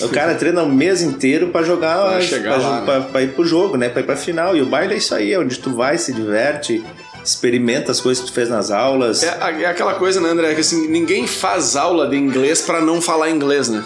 O 0.00 0.08
cara 0.08 0.34
treina 0.36 0.62
o 0.64 0.68
mês 0.68 1.02
inteiro 1.02 1.48
pra 1.48 1.62
jogar, 1.62 1.98
Pra 2.00 2.10
pra, 2.12 2.20
chegar 2.20 2.56
lá, 2.60 2.80
pra- 2.82 3.00
pra 3.00 3.22
ir 3.22 3.32
pro 3.32 3.44
jogo, 3.44 3.76
né? 3.76 3.88
Pra 3.88 4.00
ir 4.00 4.04
pra 4.04 4.16
final. 4.16 4.56
E 4.56 4.62
o 4.62 4.66
baile 4.66 4.94
é 4.94 4.96
isso 4.96 5.14
aí, 5.14 5.32
é 5.32 5.38
onde 5.38 5.58
tu 5.60 5.70
vai, 5.74 5.98
se 5.98 6.12
diverte, 6.12 6.82
experimenta 7.24 7.90
as 7.90 8.00
coisas 8.00 8.22
que 8.24 8.30
tu 8.30 8.34
fez 8.34 8.48
nas 8.48 8.70
aulas. 8.70 9.22
É, 9.22 9.38
a- 9.42 9.50
é 9.50 9.66
aquela 9.66 9.94
coisa, 9.94 10.20
né, 10.20 10.28
André? 10.30 10.54
Que 10.54 10.60
assim, 10.60 10.86
ninguém 10.88 11.26
faz 11.26 11.74
aula 11.76 12.06
de 12.08 12.16
inglês 12.16 12.60
pra 12.62 12.80
não 12.80 13.00
falar 13.00 13.30
inglês, 13.30 13.68
né? 13.68 13.84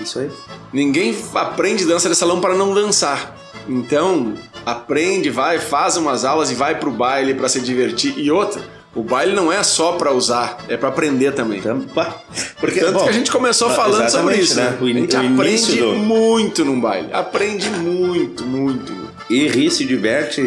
Isso 0.00 0.18
aí. 0.18 0.30
Ninguém 0.72 1.16
aprende 1.34 1.84
dança 1.84 2.08
de 2.08 2.14
salão 2.16 2.40
para 2.40 2.54
não 2.54 2.72
dançar. 2.72 3.36
Então, 3.68 4.32
aprende, 4.64 5.28
vai, 5.30 5.58
faz 5.58 5.96
umas 5.96 6.24
aulas 6.24 6.50
e 6.50 6.54
vai 6.54 6.78
pro 6.78 6.90
baile 6.90 7.34
pra 7.34 7.48
se 7.48 7.60
divertir. 7.60 8.14
E 8.18 8.30
outra, 8.30 8.62
o 8.94 9.02
baile 9.02 9.34
não 9.34 9.52
é 9.52 9.62
só 9.62 9.92
pra 9.92 10.10
usar, 10.12 10.58
é 10.68 10.76
pra 10.76 10.88
aprender 10.88 11.32
também. 11.32 11.58
Então. 11.58 11.84
Porque, 12.58 12.80
Tanto 12.80 12.92
bom, 12.94 13.02
que 13.04 13.08
a 13.10 13.12
gente 13.12 13.30
começou 13.30 13.68
falando 13.70 14.08
sobre 14.08 14.36
isso, 14.36 14.56
né? 14.56 14.78
O, 14.80 14.86
a 14.86 14.90
in- 14.90 14.94
gente 15.00 15.16
o 15.16 15.20
aprende 15.34 15.76
do... 15.76 15.92
muito 15.96 16.64
num 16.64 16.80
baile. 16.80 17.08
Aprende 17.12 17.68
muito, 17.70 18.44
muito. 18.44 19.09
E 19.30 19.46
ri, 19.46 19.70
se 19.70 19.84
diverte, 19.84 20.42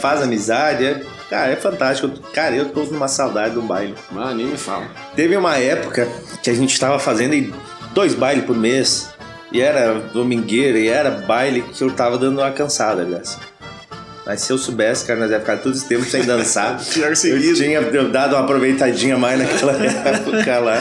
faz 0.00 0.22
amizade. 0.22 0.86
É, 0.86 1.02
cara, 1.28 1.50
é 1.50 1.56
fantástico. 1.56 2.08
Cara, 2.32 2.54
eu 2.54 2.68
tô 2.68 2.84
numa 2.84 3.08
saudade 3.08 3.54
do 3.54 3.62
baile. 3.62 3.96
Mas 4.12 4.36
nem 4.36 4.46
me 4.46 4.56
fala. 4.56 4.86
Teve 5.16 5.36
uma 5.36 5.58
época 5.58 6.08
que 6.40 6.48
a 6.48 6.54
gente 6.54 6.78
tava 6.78 7.00
fazendo 7.00 7.52
dois 7.92 8.14
bailes 8.14 8.44
por 8.44 8.56
mês. 8.56 9.10
E 9.52 9.60
era 9.60 9.94
domingueira, 9.94 10.78
e 10.78 10.86
era 10.86 11.10
baile 11.10 11.62
que 11.62 11.82
eu 11.82 11.90
tava 11.90 12.16
dando 12.16 12.38
uma 12.38 12.52
cansada, 12.52 13.02
aliás. 13.02 13.36
Mas 14.30 14.42
se 14.42 14.52
eu 14.52 14.56
soubesse, 14.58 15.04
cara, 15.04 15.18
nós 15.18 15.28
ia 15.32 15.40
ficar 15.40 15.56
todo 15.56 15.74
esse 15.74 15.88
tempo 15.88 16.04
sem 16.04 16.22
dançar. 16.22 16.78
Pior 16.94 17.08
eu 17.08 17.16
seguido. 17.16 17.52
tinha 17.56 17.82
dado 18.04 18.36
uma 18.36 18.44
aproveitadinha 18.44 19.18
mais 19.18 19.36
naquela 19.40 19.72
época 19.84 20.58
lá. 20.60 20.78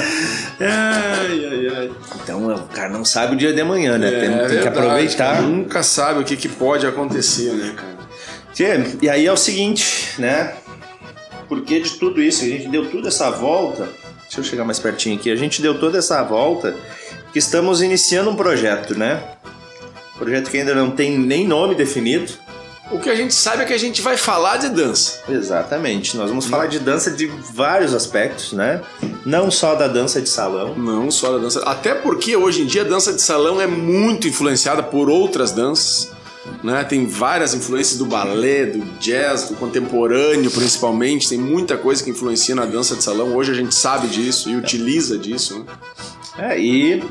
Ai, 0.59 1.45
ai, 1.47 1.67
ai. 1.75 1.91
Então, 2.23 2.45
o 2.53 2.59
cara 2.67 2.89
não 2.89 3.03
sabe 3.03 3.33
o 3.33 3.35
dia 3.35 3.51
de 3.51 3.59
amanhã, 3.59 3.97
né? 3.97 4.11
tem, 4.11 4.19
tem 4.19 4.29
que 4.29 4.35
É 4.35 4.47
verdade, 4.49 4.67
aproveitar. 4.67 5.33
cara. 5.33 5.41
Nunca 5.41 5.81
sabe 5.81 6.19
o 6.19 6.23
que, 6.23 6.37
que 6.37 6.47
pode 6.47 6.85
acontecer, 6.85 7.51
né, 7.53 7.73
cara? 7.75 8.83
E 9.01 9.09
aí 9.09 9.25
é 9.25 9.31
o 9.31 9.37
seguinte, 9.37 10.09
né? 10.19 10.53
Por 11.47 11.61
que 11.61 11.79
de 11.79 11.89
tudo 11.95 12.21
isso? 12.21 12.45
A 12.45 12.47
gente 12.47 12.67
deu 12.67 12.85
toda 12.91 13.07
essa 13.07 13.31
volta. 13.31 13.89
Deixa 14.25 14.41
eu 14.41 14.43
chegar 14.43 14.63
mais 14.63 14.77
pertinho 14.77 15.15
aqui. 15.15 15.31
A 15.31 15.35
gente 15.35 15.59
deu 15.59 15.79
toda 15.79 15.97
essa 15.97 16.21
volta 16.21 16.75
que 17.33 17.39
estamos 17.39 17.81
iniciando 17.81 18.29
um 18.29 18.35
projeto, 18.35 18.95
né? 18.95 19.23
Projeto 20.19 20.51
que 20.51 20.57
ainda 20.59 20.75
não 20.75 20.91
tem 20.91 21.17
nem 21.17 21.47
nome 21.47 21.73
definido. 21.73 22.31
O 22.91 22.99
que 22.99 23.09
a 23.09 23.15
gente 23.15 23.33
sabe 23.33 23.63
é 23.63 23.65
que 23.65 23.73
a 23.73 23.77
gente 23.77 24.01
vai 24.01 24.17
falar 24.17 24.57
de 24.57 24.69
dança. 24.69 25.21
Exatamente. 25.29 26.17
Nós 26.17 26.29
vamos 26.29 26.45
falar 26.45 26.65
de 26.65 26.79
dança 26.79 27.11
de 27.11 27.27
vários 27.27 27.93
aspectos, 27.93 28.53
né? 28.53 28.81
Não 29.25 29.51
só 29.51 29.75
da 29.75 29.87
dança 29.87 30.19
de 30.19 30.29
salão. 30.29 30.75
Não 30.75 31.11
só 31.11 31.33
da 31.33 31.37
dança. 31.37 31.61
Até 31.65 31.93
porque 31.93 32.35
hoje 32.35 32.63
em 32.63 32.65
dia 32.65 32.81
a 32.81 32.85
dança 32.85 33.13
de 33.13 33.21
salão 33.21 33.61
é 33.61 33.67
muito 33.67 34.27
influenciada 34.27 34.81
por 34.81 35.09
outras 35.09 35.51
danças. 35.51 36.11
Né? 36.63 36.83
Tem 36.83 37.05
várias 37.05 37.53
influências 37.53 37.97
do 37.97 38.05
balé, 38.05 38.65
do 38.65 38.79
jazz, 38.99 39.49
do 39.49 39.55
contemporâneo 39.55 40.49
principalmente. 40.49 41.29
Tem 41.29 41.37
muita 41.37 41.77
coisa 41.77 42.03
que 42.03 42.09
influencia 42.09 42.55
na 42.55 42.65
dança 42.65 42.95
de 42.95 43.03
salão. 43.03 43.35
Hoje 43.35 43.51
a 43.51 43.55
gente 43.55 43.75
sabe 43.75 44.07
disso 44.07 44.49
e 44.49 44.55
utiliza 44.55 45.17
disso. 45.17 45.59
Né? 45.59 46.55
É, 46.55 46.59
e, 46.59 47.03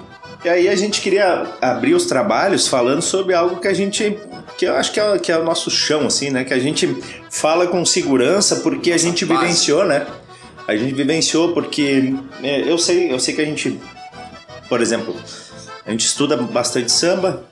e 0.45 0.49
aí 0.49 0.69
a 0.69 0.75
gente 0.75 1.01
queria 1.01 1.47
abrir 1.61 1.95
os 1.95 2.07
trabalhos 2.07 2.67
falando 2.67 3.03
sobre 3.03 3.35
algo 3.35 3.61
que 3.61 3.69
a 3.69 3.75
gente. 3.75 4.19
Que 4.59 4.67
eu 4.67 4.75
acho 4.75 4.91
que 4.93 4.99
é, 4.99 5.19
que 5.21 5.31
é 5.31 5.39
o 5.39 5.45
nosso 5.45 5.71
chão, 5.71 6.09
assim, 6.09 6.31
né? 6.31 6.43
Que 6.43 6.53
a 6.53 6.59
gente 6.59 6.97
fala 7.31 7.69
com 7.69 7.85
segurança 7.85 8.57
porque 8.57 8.91
a 8.91 8.99
gente 8.99 9.25
vivenciou, 9.25 9.87
né? 9.87 10.05
A 10.67 10.77
gente 10.77 10.93
vivenciou 10.93 11.55
porque 11.55 12.13
é, 12.43 12.71
eu 12.71 12.77
sei, 12.77 13.13
eu 13.13 13.21
sei 13.21 13.35
que 13.37 13.41
a 13.41 13.45
gente, 13.45 13.79
por 14.69 14.83
exemplo, 14.83 15.15
a 15.87 15.91
gente 15.93 16.05
estuda 16.05 16.37
bastante 16.37 16.91
samba, 16.91 17.45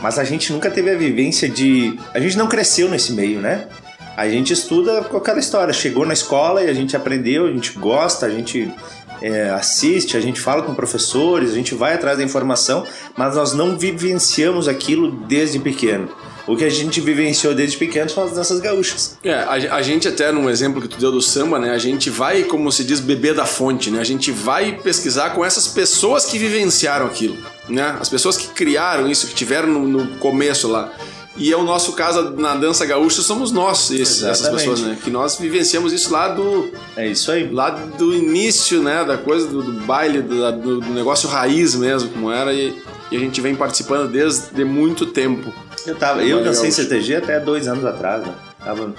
mas 0.00 0.18
a 0.18 0.24
gente 0.24 0.50
nunca 0.54 0.70
teve 0.70 0.90
a 0.90 0.96
vivência 0.96 1.50
de. 1.50 1.98
A 2.14 2.18
gente 2.18 2.38
não 2.38 2.48
cresceu 2.48 2.88
nesse 2.88 3.12
meio, 3.12 3.38
né? 3.38 3.68
A 4.16 4.26
gente 4.26 4.54
estuda 4.54 5.02
com 5.02 5.18
aquela 5.18 5.38
história. 5.38 5.72
Chegou 5.72 6.06
na 6.06 6.14
escola 6.14 6.62
e 6.62 6.70
a 6.70 6.74
gente 6.74 6.96
aprendeu, 6.96 7.44
a 7.44 7.52
gente 7.52 7.72
gosta, 7.78 8.24
a 8.24 8.30
gente 8.30 8.72
é, 9.20 9.50
assiste, 9.50 10.16
a 10.16 10.20
gente 10.20 10.40
fala 10.40 10.62
com 10.62 10.74
professores, 10.74 11.50
a 11.50 11.54
gente 11.54 11.74
vai 11.74 11.94
atrás 11.94 12.16
da 12.16 12.24
informação, 12.24 12.86
mas 13.16 13.36
nós 13.36 13.52
não 13.52 13.78
vivenciamos 13.78 14.66
aquilo 14.66 15.10
desde 15.26 15.58
pequeno. 15.58 16.21
O 16.46 16.56
que 16.56 16.64
a 16.64 16.68
gente 16.68 17.00
vivenciou 17.00 17.54
desde 17.54 17.76
pequeno 17.76 18.10
são 18.10 18.24
as 18.24 18.32
danças 18.32 18.58
gaúchas. 18.60 19.16
É, 19.22 19.32
a, 19.34 19.76
a 19.76 19.82
gente 19.82 20.08
até 20.08 20.32
num 20.32 20.50
exemplo 20.50 20.82
que 20.82 20.88
tu 20.88 20.96
deu 20.98 21.12
do 21.12 21.22
samba, 21.22 21.58
né? 21.58 21.70
A 21.70 21.78
gente 21.78 22.10
vai, 22.10 22.42
como 22.42 22.70
se 22.72 22.82
diz, 22.84 22.98
beber 22.98 23.34
da 23.34 23.46
fonte, 23.46 23.90
né? 23.90 24.00
A 24.00 24.04
gente 24.04 24.32
vai 24.32 24.72
pesquisar 24.82 25.30
com 25.30 25.44
essas 25.44 25.68
pessoas 25.68 26.24
que 26.26 26.38
vivenciaram 26.38 27.06
aquilo, 27.06 27.36
né? 27.68 27.96
As 28.00 28.08
pessoas 28.08 28.36
que 28.36 28.48
criaram 28.48 29.08
isso, 29.08 29.28
que 29.28 29.34
tiveram 29.34 29.68
no, 29.68 29.86
no 29.86 30.18
começo 30.18 30.66
lá. 30.66 30.92
E 31.36 31.50
é 31.50 31.56
o 31.56 31.62
nosso 31.62 31.92
caso 31.94 32.30
na 32.36 32.54
dança 32.56 32.84
gaúcha, 32.84 33.22
somos 33.22 33.50
nós, 33.52 33.90
esses- 33.90 34.22
essas 34.22 34.48
pessoas, 34.50 34.80
né? 34.80 34.98
Que 35.02 35.10
nós 35.10 35.36
vivenciamos 35.36 35.90
isso 35.92 36.12
lá 36.12 36.28
do, 36.28 36.70
É 36.96 37.06
isso 37.08 37.30
aí. 37.32 37.48
lá 37.50 37.70
do 37.70 38.12
início, 38.14 38.82
né? 38.82 39.02
Da 39.04 39.16
coisa 39.16 39.46
do, 39.46 39.62
do 39.62 39.72
baile, 39.86 40.20
do, 40.20 40.52
do- 40.52 40.80
do 40.80 40.90
negócio 40.90 41.28
raiz 41.28 41.74
mesmo, 41.74 42.10
como 42.10 42.30
era, 42.30 42.52
e, 42.52 42.74
e 43.10 43.16
a 43.16 43.18
gente 43.20 43.40
vem 43.40 43.54
participando 43.54 44.10
desde 44.10 44.62
muito 44.64 45.06
tempo. 45.06 45.50
Eu, 45.86 45.96
tava, 45.96 46.22
eu 46.22 46.42
dancei. 46.44 46.70
CTG 46.70 47.16
até 47.16 47.40
dois 47.40 47.66
anos 47.66 47.84
atrás, 47.84 48.24
né? 48.24 48.34
Tava 48.64 48.94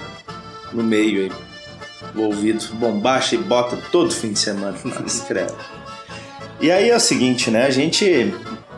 no 0.72 0.82
meio 0.82 1.22
aí. 1.22 1.32
O 2.14 2.22
ouvido 2.22 2.64
bombacha 2.74 3.34
e 3.34 3.38
bota 3.38 3.76
todo 3.90 4.12
fim 4.12 4.32
de 4.32 4.38
semana. 4.38 4.76
Credo. 5.26 5.54
E 6.60 6.70
aí 6.70 6.90
é 6.90 6.96
o 6.96 7.00
seguinte, 7.00 7.50
né? 7.50 7.66
A 7.66 7.70
gente. 7.70 8.32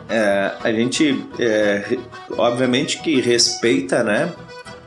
é, 0.09 0.51
a 0.63 0.71
gente, 0.71 1.25
é, 1.37 1.97
obviamente, 2.31 3.01
que 3.01 3.19
respeita, 3.21 4.03
né? 4.03 4.31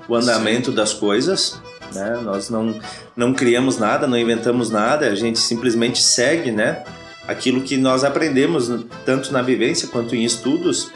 O 0.08 0.14
andamento 0.14 0.72
das 0.72 0.92
coisas. 0.92 1.60
Né? 1.94 2.20
Nós 2.22 2.48
não, 2.48 2.78
não 3.16 3.34
criamos 3.34 3.78
nada, 3.78 4.06
não 4.06 4.16
inventamos 4.16 4.70
nada, 4.70 5.06
a 5.06 5.14
gente 5.14 5.38
simplesmente 5.38 6.00
segue, 6.00 6.50
né? 6.50 6.84
Aquilo 7.26 7.60
que 7.62 7.76
nós 7.76 8.04
aprendemos, 8.04 8.70
tanto 9.04 9.32
na 9.32 9.42
vivência 9.42 9.88
quanto 9.88 10.16
em 10.16 10.24
estudos. 10.24 10.90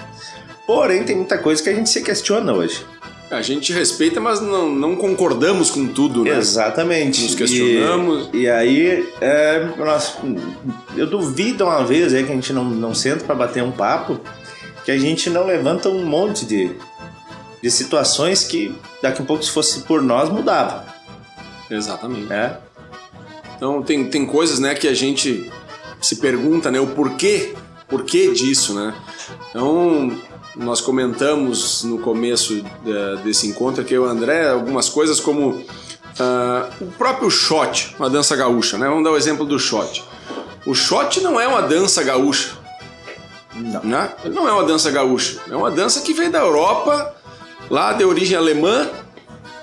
Porém, 0.66 1.02
tem 1.04 1.16
muita 1.16 1.38
coisa 1.38 1.62
que 1.62 1.68
a 1.68 1.74
gente 1.74 1.90
se 1.90 2.02
questiona 2.02 2.52
hoje. 2.52 2.84
A 3.30 3.42
gente 3.42 3.72
respeita, 3.72 4.20
mas 4.20 4.40
não, 4.40 4.70
não 4.70 4.96
concordamos 4.96 5.70
com 5.70 5.86
tudo, 5.88 6.24
né? 6.24 6.36
Exatamente. 6.36 7.22
Nos 7.22 7.34
questionamos. 7.34 8.30
E, 8.32 8.42
e 8.42 8.50
aí, 8.50 9.08
é, 9.20 9.64
nós, 9.76 10.16
eu 10.96 11.06
duvido 11.06 11.64
uma 11.64 11.84
vez 11.84 12.14
aí 12.14 12.24
que 12.24 12.30
a 12.30 12.34
gente 12.34 12.52
não, 12.52 12.64
não 12.64 12.94
senta 12.94 13.24
para 13.24 13.34
bater 13.34 13.62
um 13.62 13.72
papo, 13.72 14.20
que 14.84 14.90
a 14.90 14.98
gente 14.98 15.28
não 15.30 15.46
levanta 15.46 15.88
um 15.88 16.04
monte 16.04 16.46
de, 16.46 16.70
de 17.62 17.70
situações 17.70 18.44
que 18.44 18.74
daqui 19.02 19.22
a 19.22 19.24
pouco, 19.24 19.42
se 19.42 19.50
fosse 19.50 19.80
por 19.80 20.00
nós, 20.00 20.28
mudava. 20.28 20.86
Exatamente. 21.70 22.26
Né? 22.26 22.56
Então 23.56 23.82
tem, 23.82 24.04
tem 24.08 24.26
coisas 24.26 24.58
né, 24.58 24.74
que 24.74 24.86
a 24.86 24.94
gente 24.94 25.50
se 26.00 26.16
pergunta 26.16 26.70
né, 26.70 26.78
o 26.78 26.88
porquê 26.88 27.54
porquê 27.88 28.32
disso, 28.32 28.74
né? 28.74 28.94
Então, 29.50 30.18
nós 30.56 30.80
comentamos 30.80 31.82
no 31.84 31.98
começo 31.98 32.58
uh, 32.60 33.16
desse 33.22 33.46
encontro 33.46 33.82
aqui, 33.82 33.96
o 33.96 34.04
André, 34.04 34.50
algumas 34.50 34.88
coisas 34.88 35.18
como 35.18 35.50
uh, 35.50 35.64
o 36.80 36.86
próprio 36.92 37.30
shot, 37.30 37.94
uma 37.98 38.08
dança 38.08 38.36
gaúcha, 38.36 38.78
né? 38.78 38.88
Vamos 38.88 39.04
dar 39.04 39.10
o 39.10 39.16
exemplo 39.16 39.44
do 39.44 39.58
shot. 39.58 40.04
O 40.64 40.74
shot 40.74 41.20
não 41.20 41.40
é 41.40 41.46
uma 41.46 41.62
dança 41.62 42.02
gaúcha. 42.02 42.52
Não. 43.54 43.82
Né? 43.82 44.12
Não 44.32 44.48
é 44.48 44.52
uma 44.52 44.64
dança 44.64 44.90
gaúcha. 44.90 45.38
É 45.50 45.56
uma 45.56 45.70
dança 45.70 46.00
que 46.00 46.12
veio 46.12 46.30
da 46.30 46.40
Europa, 46.40 47.14
lá 47.68 47.92
de 47.92 48.04
origem 48.04 48.36
alemã, 48.36 48.88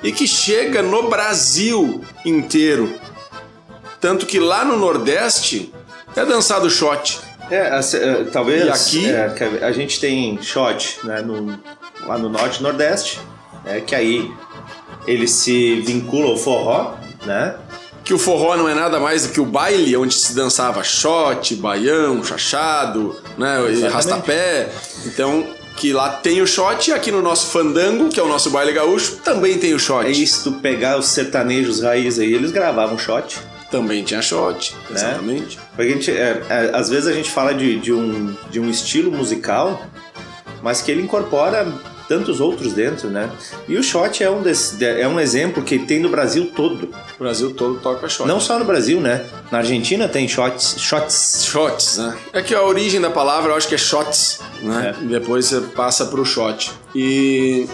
e 0.04 0.12
que 0.12 0.28
chega 0.28 0.82
no 0.82 1.10
Brasil 1.10 2.04
inteiro. 2.26 2.94
Tanto 4.00 4.26
que 4.26 4.40
lá 4.40 4.66
no 4.66 4.78
Nordeste 4.78 5.74
é 6.16 6.26
dançado 6.26 6.70
shot. 6.70 7.20
É, 7.52 7.68
assim, 7.68 7.98
é, 7.98 8.24
talvez. 8.32 8.66
E 8.66 8.70
aqui. 8.70 9.10
É, 9.10 9.66
a 9.66 9.72
gente 9.72 10.00
tem 10.00 10.42
shot 10.42 11.00
né, 11.04 11.22
no, 11.22 11.60
lá 12.08 12.18
no 12.18 12.30
Norte 12.30 12.60
e 12.60 12.64
Nordeste, 12.64 13.20
né, 13.66 13.82
que 13.82 13.94
aí 13.94 14.32
ele 15.06 15.28
se 15.28 15.82
vincula 15.82 16.30
ao 16.30 16.38
forró, 16.38 16.96
né? 17.26 17.56
Que 18.04 18.14
o 18.14 18.18
forró 18.18 18.56
não 18.58 18.68
é 18.68 18.74
nada 18.74 19.00
mais 19.00 19.28
do 19.28 19.34
que 19.34 19.40
o 19.40 19.46
baile 19.46 19.96
onde 19.96 20.14
se 20.14 20.34
dançava 20.34 20.84
shot, 20.84 21.56
baião, 21.56 22.24
chachado, 22.24 23.16
né? 23.38 23.60
E 23.72 23.88
rastapé. 23.88 24.70
Então, 25.06 25.46
que 25.76 25.94
lá 25.94 26.10
tem 26.10 26.42
o 26.42 26.48
shot 26.48 26.90
e 26.90 26.94
aqui 26.94 27.12
no 27.12 27.22
nosso 27.22 27.48
fandango, 27.48 28.10
que 28.10 28.20
é 28.20 28.24
o 28.24 28.28
nosso 28.28 28.50
baile 28.50 28.72
gaúcho, 28.72 29.18
também 29.18 29.58
tem 29.58 29.74
o 29.74 29.80
shot. 29.80 30.06
É 30.06 30.12
isso, 30.12 30.44
tu 30.44 30.60
pegar 30.60 30.98
os 30.98 31.08
sertanejos 31.08 31.82
raiz 31.82 32.18
aí, 32.18 32.34
eles 32.34 32.52
gravavam 32.52 32.98
shot. 32.98 33.40
Também 33.72 34.04
tinha 34.04 34.22
shot, 34.22 34.76
né? 34.90 34.98
exatamente. 34.98 35.58
Porque 35.76 35.82
a 35.82 35.96
gente, 35.96 36.12
é, 36.12 36.44
é, 36.50 36.72
às 36.74 36.90
vezes 36.90 37.08
a 37.08 37.14
gente 37.14 37.32
fala 37.32 37.54
de, 37.54 37.80
de, 37.80 37.94
um, 37.94 38.36
de 38.50 38.60
um 38.60 38.70
estilo 38.70 39.10
musical, 39.10 39.82
mas 40.62 40.82
que 40.82 40.92
ele 40.92 41.02
incorpora 41.02 41.66
tantos 42.12 42.42
outros 42.42 42.74
dentro, 42.74 43.10
né? 43.10 43.32
E 43.70 43.78
o 43.78 43.82
shot 43.82 44.22
é 44.22 44.30
um, 44.30 44.42
desse, 44.42 44.84
é 44.84 45.08
um 45.08 45.18
exemplo 45.18 45.64
que 45.64 45.80
tem 45.80 45.98
no 45.98 46.10
Brasil 46.10 46.52
todo. 46.54 46.94
O 47.16 47.24
Brasil 47.24 47.54
todo 47.54 47.80
toca 47.80 48.10
shot. 48.10 48.28
Não 48.28 48.38
só 48.38 48.60
no 48.60 48.66
Brasil, 48.66 49.00
né? 49.00 49.26
Na 49.50 49.60
Argentina 49.60 50.10
tem 50.10 50.28
shots. 50.28 50.76
Shots. 50.78 51.46
Shots, 51.46 51.98
né? 51.98 52.18
É 52.34 52.42
que 52.42 52.54
a 52.54 52.62
origem 52.64 53.00
da 53.00 53.10
palavra 53.10 53.54
eu 53.54 53.56
acho 53.56 53.70
que 53.70 53.76
é 53.76 53.78
shots, 53.78 54.42
né? 54.62 54.94
É. 55.02 55.06
Depois 55.06 55.46
você 55.46 55.62
passa 55.62 56.06
pro 56.08 56.26
shot. 56.26 56.74
E. 56.94 57.66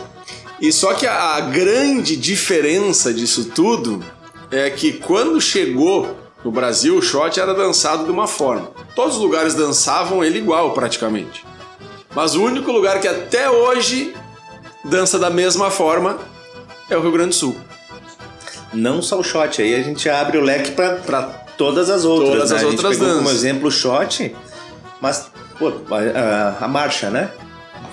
E 0.62 0.72
só 0.72 0.94
que 0.94 1.08
a 1.08 1.40
grande 1.40 2.16
diferença 2.16 3.14
disso 3.14 3.46
tudo 3.46 4.04
é 4.52 4.70
que 4.70 4.94
quando 4.94 5.40
chegou 5.42 6.16
no 6.44 6.52
Brasil, 6.52 6.98
o 6.98 7.02
shot 7.02 7.40
era 7.40 7.54
dançado 7.54 8.06
de 8.06 8.12
uma 8.12 8.28
forma. 8.28 8.72
Todos 8.96 9.16
os 9.16 9.22
lugares 9.22 9.54
dançavam 9.54 10.24
ele 10.24 10.38
igual, 10.38 10.74
praticamente. 10.74 11.46
Mas 12.16 12.36
o 12.36 12.44
único 12.44 12.72
lugar 12.72 13.00
que 13.00 13.08
até 13.08 13.50
hoje 13.50 14.16
dança 14.84 15.20
da 15.20 15.30
mesma 15.30 15.70
forma 15.70 16.18
é 16.90 16.98
o 16.98 17.02
Rio 17.02 17.12
Grande 17.12 17.30
do 17.30 17.36
Sul. 17.36 17.56
Não 18.74 19.02
só 19.02 19.20
o 19.20 19.24
shot, 19.24 19.62
aí 19.62 19.76
a 19.76 19.84
gente 19.84 20.10
abre 20.10 20.38
o 20.38 20.42
leque 20.42 20.72
para 20.72 21.24
todas 21.58 21.90
as 21.90 22.06
outras. 22.06 22.30
Todas 22.30 22.52
né? 22.52 22.58
as 22.58 22.64
outras 22.64 22.98
danças. 22.98 23.18
Como 23.18 23.30
exemplo 23.30 23.68
o 23.68 23.72
shot, 23.72 24.36
mas 25.02 25.32
pô, 25.58 25.72
a, 25.94 26.66
a 26.66 26.68
marcha, 26.68 27.10
né? 27.10 27.32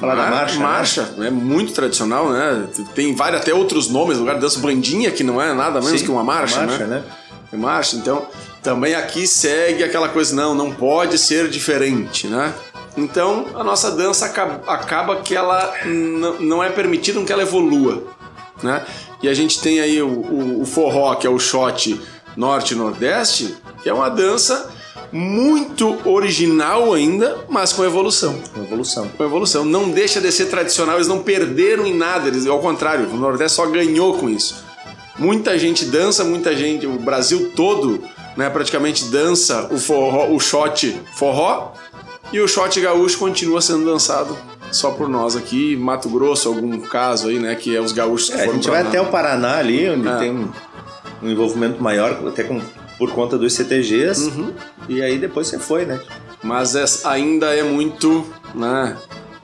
Falar 0.05 0.15
da 0.15 0.31
marcha. 0.31 0.59
Marcha, 0.59 1.03
né? 1.17 1.29
é 1.29 1.31
muito 1.31 1.73
tradicional, 1.73 2.31
né? 2.31 2.67
Tem 2.95 3.15
vários 3.15 3.41
até 3.41 3.55
outros 3.55 3.89
nomes, 3.89 4.19
lugar 4.19 4.35
de 4.37 4.41
dança 4.41 4.61
bandinha, 4.61 5.11
que 5.11 5.25
não 5.25 5.41
é 5.41 5.53
nada 5.53 5.81
menos 5.81 6.01
Sim, 6.01 6.07
que 6.07 6.11
uma 6.11 6.25
marcha, 6.25 6.65
marcha 6.65 6.87
né? 6.87 6.97
né? 6.99 7.05
É 7.53 7.57
marcha, 7.57 7.97
então 7.97 8.27
também 8.63 8.95
aqui 8.95 9.27
segue 9.27 9.85
aquela 9.85 10.09
coisa, 10.09 10.35
não, 10.35 10.55
não 10.55 10.73
pode 10.73 11.19
ser 11.19 11.49
diferente, 11.49 12.27
né? 12.27 12.53
Então 12.97 13.47
a 13.55 13.65
nossa 13.65 13.91
dança 13.91 14.27
acaba, 14.27 14.61
acaba 14.71 15.17
que 15.17 15.35
ela 15.35 15.73
não 16.41 16.63
é 16.63 16.71
permitido 16.71 17.25
que 17.25 17.33
ela 17.33 17.43
evolua, 17.43 18.05
né? 18.63 18.85
E 19.23 19.29
a 19.29 19.35
gente 19.35 19.61
tem 19.61 19.81
aí 19.81 20.01
o, 20.03 20.09
o, 20.09 20.63
o 20.63 20.67
forró, 20.67 21.15
que 21.15 21.27
é 21.27 21.31
o 21.31 21.39
shot 21.39 22.01
norte 22.37 22.75
e 22.75 22.77
nordeste, 22.77 23.57
que 23.83 23.89
é 23.89 23.95
uma 23.95 24.09
dança 24.09 24.71
muito 25.15 25.97
original 26.05 26.93
ainda, 26.93 27.45
mas 27.49 27.73
com 27.73 27.85
evolução. 27.85 28.37
Com 28.53 28.63
evolução. 28.63 29.09
Com 29.17 29.23
evolução. 29.23 29.65
Não 29.65 29.89
deixa 29.89 30.21
de 30.21 30.33
ser 30.33 30.47
tradicional, 30.47 30.97
eles 30.97 31.07
não 31.07 31.23
perderam 31.23 31.87
em 31.87 31.95
nada, 31.97 32.27
eles, 32.27 32.49
ao 32.49 32.59
contrário, 32.59 33.09
o 33.09 33.17
Nordeste 33.17 33.55
só 33.55 33.65
ganhou 33.67 34.19
com 34.19 34.29
isso. 34.29 34.65
Muita 35.17 35.57
gente 35.57 35.85
dança, 35.85 36.25
muita 36.25 36.57
gente, 36.57 36.85
o 36.85 36.99
Brasil 36.99 37.53
todo, 37.55 38.03
né, 38.37 38.51
praticamente 38.51 39.05
dança 39.05 39.69
o 39.71 39.79
forró, 39.79 40.35
o 40.35 40.41
shot 40.41 41.01
forró, 41.15 41.75
e 42.33 42.41
o 42.41 42.49
shot 42.49 42.81
gaúcho 42.81 43.17
continua 43.17 43.63
sendo 43.63 43.85
dançado 43.85 44.37
só 44.73 44.91
por 44.91 45.09
nós 45.09 45.37
aqui, 45.37 45.77
Mato 45.77 46.09
Grosso, 46.09 46.49
algum 46.49 46.81
caso 46.81 47.29
aí, 47.29 47.39
né, 47.39 47.55
que 47.55 47.77
é 47.77 47.81
os 47.81 47.93
gaúchos 47.93 48.31
que 48.31 48.35
é, 48.35 48.39
foram 48.39 48.51
A 48.51 48.55
gente 48.55 48.69
vai 48.69 48.83
até 48.83 49.01
o 49.01 49.07
Paraná 49.07 49.59
ali, 49.59 49.89
onde 49.89 50.09
é. 50.09 50.17
tem 50.17 50.33
um, 50.33 50.49
um 51.23 51.31
envolvimento 51.31 51.81
maior, 51.81 52.21
até 52.27 52.43
com 52.43 52.61
por 52.99 53.11
conta 53.13 53.37
dos 53.37 53.55
CTGs. 53.55 54.29
Uhum. 54.29 54.53
E 54.89 55.03
aí 55.03 55.19
depois 55.19 55.49
você 55.49 55.59
foi, 55.59 55.85
né? 55.85 56.01
Mas 56.43 56.75
é, 56.75 56.85
ainda 57.05 57.55
é 57.55 57.63
muito, 57.63 58.27
né? 58.55 58.97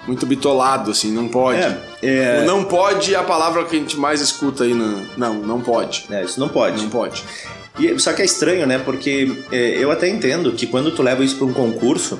Muito 0.06 0.26
bitolado, 0.26 0.90
assim, 0.90 1.12
não 1.12 1.28
pode. 1.28 1.60
É, 1.60 1.78
é... 2.02 2.44
Não 2.44 2.64
pode 2.64 3.14
é 3.14 3.18
a 3.18 3.22
palavra 3.22 3.64
que 3.64 3.76
a 3.76 3.78
gente 3.78 3.98
mais 3.98 4.20
escuta 4.20 4.64
aí. 4.64 4.74
No... 4.74 5.06
Não, 5.16 5.34
não 5.34 5.60
pode. 5.60 6.06
É, 6.10 6.24
isso 6.24 6.40
não 6.40 6.48
pode. 6.48 6.82
Não 6.82 6.90
pode. 6.90 7.22
E, 7.78 7.98
só 7.98 8.12
que 8.12 8.22
é 8.22 8.24
estranho, 8.24 8.66
né? 8.66 8.78
Porque 8.78 9.44
é, 9.52 9.56
eu 9.78 9.90
até 9.90 10.08
entendo 10.08 10.52
que 10.52 10.66
quando 10.66 10.90
tu 10.90 11.02
leva 11.02 11.22
isso 11.22 11.36
para 11.36 11.46
um 11.46 11.52
concurso, 11.52 12.18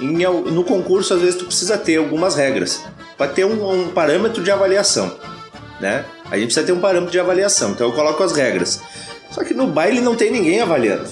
em, 0.00 0.16
no 0.50 0.64
concurso 0.64 1.14
às 1.14 1.20
vezes 1.20 1.36
tu 1.36 1.44
precisa 1.44 1.76
ter 1.78 1.96
algumas 1.96 2.34
regras 2.34 2.82
para 3.16 3.28
ter 3.28 3.44
um, 3.44 3.70
um, 3.70 3.88
parâmetro 3.88 4.42
de 4.42 4.50
avaliação, 4.50 5.16
né? 5.80 6.04
A 6.30 6.36
gente 6.36 6.46
precisa 6.46 6.66
ter 6.66 6.72
um 6.72 6.80
parâmetro 6.80 7.12
de 7.12 7.20
avaliação, 7.20 7.70
então 7.72 7.86
eu 7.86 7.92
coloco 7.92 8.22
as 8.22 8.32
regras. 8.32 8.80
Só 9.32 9.42
que 9.42 9.54
no 9.54 9.66
baile 9.66 10.00
não 10.00 10.14
tem 10.14 10.30
ninguém 10.30 10.60
avaliando. 10.60 11.08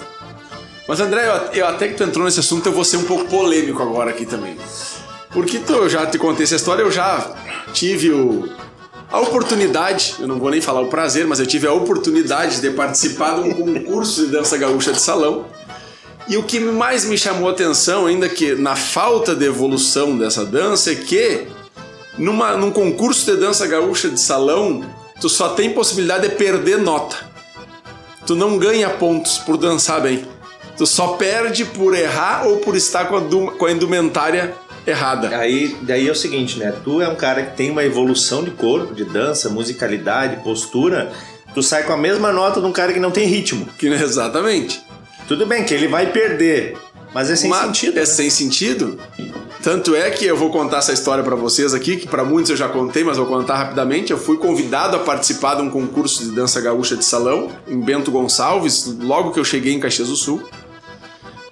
Mas 0.86 1.00
André, 1.00 1.26
eu, 1.26 1.60
eu 1.60 1.66
até 1.66 1.88
que 1.88 1.94
tu 1.94 2.04
entrou 2.04 2.24
nesse 2.24 2.40
assunto, 2.40 2.66
eu 2.66 2.72
vou 2.72 2.84
ser 2.84 2.98
um 2.98 3.04
pouco 3.04 3.24
polêmico 3.26 3.82
agora 3.82 4.10
aqui 4.10 4.26
também. 4.26 4.56
Porque 5.30 5.58
tu, 5.58 5.72
eu 5.72 5.88
já 5.88 6.04
te 6.06 6.18
contei 6.18 6.44
essa 6.44 6.56
história, 6.56 6.82
eu 6.82 6.90
já 6.90 7.32
tive 7.72 8.10
o, 8.10 8.48
a 9.10 9.20
oportunidade, 9.20 10.16
eu 10.18 10.26
não 10.26 10.38
vou 10.38 10.50
nem 10.50 10.60
falar 10.60 10.80
o 10.80 10.88
prazer, 10.88 11.26
mas 11.26 11.38
eu 11.38 11.46
tive 11.46 11.66
a 11.66 11.72
oportunidade 11.72 12.60
de 12.60 12.70
participar 12.70 13.36
de 13.36 13.48
um 13.48 13.54
concurso 13.54 14.26
de 14.26 14.32
dança 14.32 14.58
gaúcha 14.58 14.92
de 14.92 15.00
salão. 15.00 15.46
E 16.28 16.36
o 16.36 16.42
que 16.42 16.60
mais 16.60 17.04
me 17.04 17.16
chamou 17.16 17.48
a 17.48 17.52
atenção, 17.52 18.06
ainda 18.06 18.28
que 18.28 18.54
na 18.54 18.76
falta 18.76 19.34
de 19.34 19.46
evolução 19.46 20.18
dessa 20.18 20.44
dança, 20.44 20.92
é 20.92 20.94
que 20.94 21.46
numa, 22.18 22.56
num 22.56 22.70
concurso 22.70 23.30
de 23.30 23.36
dança 23.36 23.66
gaúcha 23.66 24.10
de 24.10 24.20
salão, 24.20 24.84
tu 25.20 25.28
só 25.28 25.50
tem 25.50 25.72
possibilidade 25.72 26.28
de 26.28 26.34
perder 26.34 26.78
nota 26.78 27.29
tu 28.30 28.36
não 28.36 28.58
ganha 28.58 28.88
pontos 28.88 29.38
por 29.38 29.56
dançar 29.56 30.00
bem. 30.00 30.24
Tu 30.76 30.86
só 30.86 31.14
perde 31.14 31.64
por 31.64 31.96
errar 31.96 32.46
ou 32.46 32.58
por 32.58 32.76
estar 32.76 33.06
com 33.06 33.16
a, 33.16 33.50
com 33.50 33.66
a 33.66 33.72
indumentária 33.72 34.54
errada. 34.86 35.36
Aí, 35.36 35.76
daí 35.82 36.06
é 36.06 36.12
o 36.12 36.14
seguinte, 36.14 36.56
né? 36.56 36.72
Tu 36.84 37.02
é 37.02 37.08
um 37.08 37.16
cara 37.16 37.42
que 37.42 37.56
tem 37.56 37.72
uma 37.72 37.82
evolução 37.82 38.44
de 38.44 38.52
corpo, 38.52 38.94
de 38.94 39.04
dança, 39.04 39.48
musicalidade, 39.48 40.44
postura. 40.44 41.10
Tu 41.52 41.60
sai 41.60 41.82
com 41.82 41.92
a 41.92 41.96
mesma 41.96 42.30
nota 42.30 42.60
de 42.60 42.66
um 42.68 42.72
cara 42.72 42.92
que 42.92 43.00
não 43.00 43.10
tem 43.10 43.26
ritmo. 43.26 43.66
Que 43.76 43.88
exatamente. 43.88 44.80
Tudo 45.26 45.44
bem 45.44 45.64
que 45.64 45.74
ele 45.74 45.88
vai 45.88 46.12
perder, 46.12 46.78
mas 47.12 47.30
é 47.30 47.34
sem 47.34 47.50
mas 47.50 47.62
sentido. 47.62 47.96
É 47.96 48.00
né? 48.00 48.06
sem 48.06 48.30
sentido. 48.30 49.00
Tanto 49.62 49.94
é 49.94 50.10
que 50.10 50.24
eu 50.24 50.36
vou 50.36 50.50
contar 50.50 50.78
essa 50.78 50.92
história 50.92 51.22
para 51.22 51.36
vocês 51.36 51.74
aqui, 51.74 51.98
que 51.98 52.08
para 52.08 52.24
muitos 52.24 52.50
eu 52.50 52.56
já 52.56 52.66
contei, 52.66 53.04
mas 53.04 53.18
vou 53.18 53.26
contar 53.26 53.56
rapidamente. 53.56 54.10
Eu 54.10 54.16
fui 54.16 54.38
convidado 54.38 54.96
a 54.96 55.00
participar 55.00 55.56
de 55.56 55.62
um 55.62 55.68
concurso 55.68 56.24
de 56.24 56.30
dança 56.30 56.60
gaúcha 56.62 56.96
de 56.96 57.04
salão 57.04 57.50
em 57.68 57.78
Bento 57.78 58.10
Gonçalves, 58.10 58.86
logo 59.00 59.32
que 59.32 59.38
eu 59.38 59.44
cheguei 59.44 59.74
em 59.74 59.80
Caxias 59.80 60.08
do 60.08 60.16
Sul. 60.16 60.42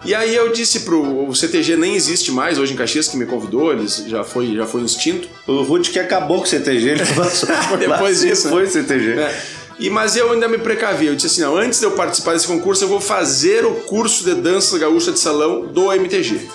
E 0.06 0.14
aí 0.14 0.34
eu 0.34 0.52
disse 0.52 0.80
pro 0.80 1.28
o 1.28 1.34
CTG 1.34 1.76
nem 1.76 1.96
existe 1.96 2.32
mais 2.32 2.58
hoje 2.58 2.72
em 2.72 2.76
Caxias 2.76 3.08
que 3.08 3.16
me 3.16 3.26
convidou, 3.26 3.72
eles 3.72 4.04
já 4.06 4.24
foi 4.24 4.54
já 4.54 4.64
foi 4.64 4.82
extinto. 4.82 5.28
O 5.46 5.62
Rude 5.62 5.90
que 5.90 5.98
acabou 5.98 6.38
com 6.38 6.44
o 6.44 6.46
CTG, 6.46 6.88
ele 6.90 7.02
depois 7.78 8.20
disso, 8.20 8.48
foi 8.48 8.62
né? 8.62 8.70
CTG. 8.70 9.18
É. 9.18 9.42
E 9.78 9.90
mas 9.90 10.16
eu 10.16 10.32
ainda 10.32 10.48
me 10.48 10.56
precavi, 10.56 11.06
eu 11.06 11.14
disse 11.14 11.26
assim, 11.26 11.40
não, 11.42 11.56
antes 11.56 11.78
de 11.78 11.84
eu 11.84 11.90
participar 11.90 12.32
desse 12.32 12.46
concurso 12.46 12.82
eu 12.84 12.88
vou 12.88 13.00
fazer 13.00 13.66
o 13.66 13.74
curso 13.74 14.24
de 14.24 14.34
dança 14.34 14.78
gaúcha 14.78 15.12
de 15.12 15.18
salão 15.18 15.66
do 15.66 15.92
MTG. 15.92 16.48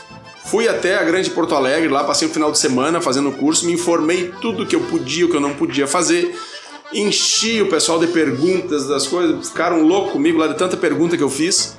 Fui 0.45 0.67
até 0.67 0.97
a 0.97 1.03
Grande 1.03 1.29
Porto 1.29 1.55
Alegre, 1.55 1.89
lá 1.89 2.03
passei 2.03 2.27
o 2.27 2.31
final 2.31 2.51
de 2.51 2.59
semana 2.59 2.99
fazendo 3.01 3.29
o 3.29 3.33
curso, 3.33 3.65
me 3.65 3.73
informei 3.73 4.31
tudo 4.41 4.65
que 4.65 4.75
eu 4.75 4.81
podia, 4.81 5.25
o 5.25 5.29
que 5.29 5.35
eu 5.35 5.41
não 5.41 5.53
podia 5.53 5.87
fazer. 5.87 6.37
Enchi 6.93 7.61
o 7.61 7.69
pessoal 7.69 7.97
de 7.97 8.07
perguntas 8.07 8.87
das 8.87 9.07
coisas, 9.07 9.49
ficaram 9.49 9.81
loucos 9.81 10.11
comigo 10.11 10.37
lá 10.37 10.47
de 10.47 10.57
tanta 10.57 10.77
pergunta 10.77 11.17
que 11.17 11.23
eu 11.23 11.29
fiz. 11.29 11.75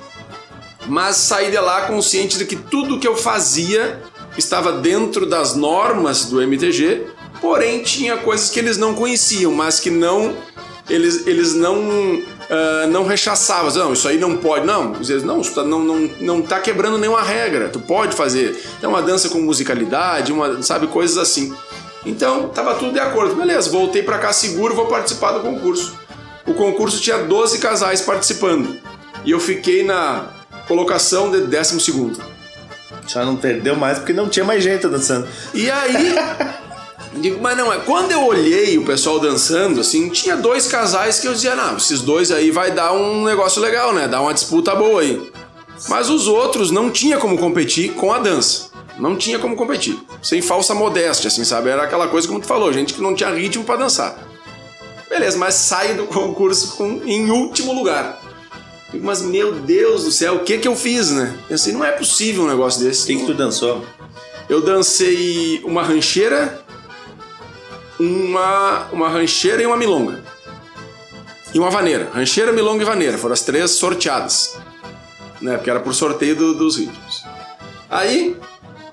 Mas 0.87 1.15
saí 1.17 1.49
de 1.49 1.57
lá 1.57 1.81
consciente 1.83 2.37
de 2.37 2.45
que 2.45 2.55
tudo 2.55 2.99
que 2.99 3.07
eu 3.07 3.15
fazia 3.15 4.01
estava 4.37 4.71
dentro 4.73 5.25
das 5.25 5.55
normas 5.55 6.25
do 6.25 6.41
MTG, 6.41 7.07
porém 7.39 7.81
tinha 7.81 8.17
coisas 8.17 8.49
que 8.49 8.59
eles 8.59 8.77
não 8.77 8.93
conheciam, 8.93 9.51
mas 9.51 9.79
que 9.79 9.89
não 9.89 10.35
eles, 10.89 11.25
eles 11.25 11.53
não 11.53 12.21
uh, 12.49 12.87
não 12.89 13.05
rechaçava. 13.05 13.71
Não, 13.71 13.93
isso 13.93 14.07
aí 14.07 14.17
não 14.17 14.37
pode. 14.37 14.65
Não, 14.65 14.93
às 14.93 15.07
vezes, 15.07 15.23
não, 15.23 15.41
isso 15.41 15.53
tá, 15.53 15.63
não, 15.63 15.79
não, 15.79 16.09
não 16.19 16.41
tá 16.41 16.59
quebrando 16.59 16.97
nenhuma 16.97 17.21
regra. 17.21 17.69
Tu 17.69 17.79
pode 17.79 18.15
fazer. 18.15 18.59
Então, 18.77 18.89
uma 18.89 19.01
dança 19.01 19.29
com 19.29 19.39
musicalidade, 19.39 20.31
uma, 20.31 20.61
sabe, 20.61 20.87
coisas 20.87 21.17
assim. 21.17 21.53
Então, 22.05 22.49
tava 22.49 22.75
tudo 22.75 22.93
de 22.93 22.99
acordo. 22.99 23.35
Beleza, 23.35 23.69
voltei 23.69 24.03
para 24.03 24.17
cá 24.17 24.31
seguro, 24.31 24.75
vou 24.75 24.87
participar 24.87 25.31
do 25.31 25.39
concurso. 25.39 25.97
O 26.45 26.53
concurso 26.53 27.01
tinha 27.01 27.17
12 27.17 27.57
casais 27.57 28.01
participando. 28.01 28.77
E 29.23 29.31
eu 29.31 29.39
fiquei 29.39 29.83
na 29.83 30.27
colocação 30.67 31.31
de 31.31 31.41
12 31.41 31.79
segundo. 31.81 32.19
Já 33.07 33.25
não 33.25 33.35
perdeu 33.35 33.75
mais 33.75 33.97
porque 33.97 34.13
não 34.13 34.29
tinha 34.29 34.45
mais 34.45 34.63
gente 34.63 34.87
dançando. 34.87 35.27
E 35.53 35.69
aí, 35.69 36.15
Digo, 37.17 37.41
mas 37.41 37.57
não, 37.57 37.71
é. 37.71 37.79
Quando 37.79 38.11
eu 38.11 38.25
olhei 38.25 38.77
o 38.77 38.85
pessoal 38.85 39.19
dançando, 39.19 39.79
assim, 39.79 40.09
tinha 40.09 40.35
dois 40.35 40.67
casais 40.67 41.19
que 41.19 41.27
eu 41.27 41.33
dizia, 41.33 41.55
não, 41.55 41.77
esses 41.77 42.01
dois 42.01 42.31
aí 42.31 42.51
vai 42.51 42.71
dar 42.71 42.93
um 42.93 43.23
negócio 43.23 43.61
legal, 43.61 43.93
né? 43.93 44.07
Dar 44.07 44.21
uma 44.21 44.33
disputa 44.33 44.75
boa 44.75 45.01
aí. 45.01 45.31
Mas 45.87 46.09
os 46.09 46.27
outros 46.27 46.71
não 46.71 46.89
tinha 46.89 47.17
como 47.17 47.37
competir 47.37 47.93
com 47.93 48.11
a 48.11 48.19
dança. 48.19 48.69
Não 48.97 49.15
tinha 49.15 49.39
como 49.39 49.55
competir. 49.55 49.97
Sem 50.21 50.41
falsa 50.41 50.73
modéstia, 50.73 51.27
assim, 51.27 51.43
sabe? 51.43 51.69
Era 51.69 51.83
aquela 51.83 52.07
coisa 52.07 52.27
como 52.27 52.39
tu 52.39 52.47
falou, 52.47 52.71
gente 52.71 52.93
que 52.93 53.01
não 53.01 53.13
tinha 53.13 53.29
ritmo 53.29 53.63
para 53.63 53.77
dançar. 53.77 54.17
Beleza, 55.09 55.37
mas 55.37 55.55
sai 55.55 55.93
do 55.93 56.05
concurso 56.07 56.75
com, 56.75 57.01
em 57.05 57.29
último 57.29 57.73
lugar. 57.73 58.21
Digo, 58.91 59.05
mas 59.05 59.21
meu 59.21 59.53
Deus 59.53 60.03
do 60.03 60.11
céu, 60.11 60.35
o 60.35 60.39
que 60.39 60.57
que 60.57 60.67
eu 60.67 60.75
fiz, 60.75 61.11
né? 61.11 61.37
Pensei, 61.47 61.73
não 61.73 61.83
é 61.83 61.91
possível 61.91 62.43
um 62.43 62.47
negócio 62.47 62.83
desse. 62.83 63.03
O 63.03 63.07
que, 63.07 63.15
que 63.17 63.25
tu 63.25 63.33
dançou? 63.33 63.83
Eu 64.47 64.61
dancei 64.61 65.61
uma 65.65 65.81
rancheira 65.83 66.64
uma, 67.99 68.87
uma 68.91 69.09
rancheira 69.09 69.61
e 69.61 69.65
uma 69.65 69.77
milonga. 69.77 70.23
E 71.53 71.59
uma 71.59 71.69
vaneira. 71.69 72.09
Rancheira, 72.13 72.51
milonga 72.51 72.83
e 72.83 72.85
vaneira. 72.85 73.17
Foram 73.17 73.33
as 73.33 73.41
três 73.41 73.71
sorteadas. 73.71 74.57
Né? 75.41 75.55
Porque 75.55 75.69
era 75.69 75.79
por 75.79 75.93
sorteio 75.93 76.35
do, 76.35 76.53
dos 76.53 76.77
ritmos. 76.77 77.23
Aí 77.89 78.35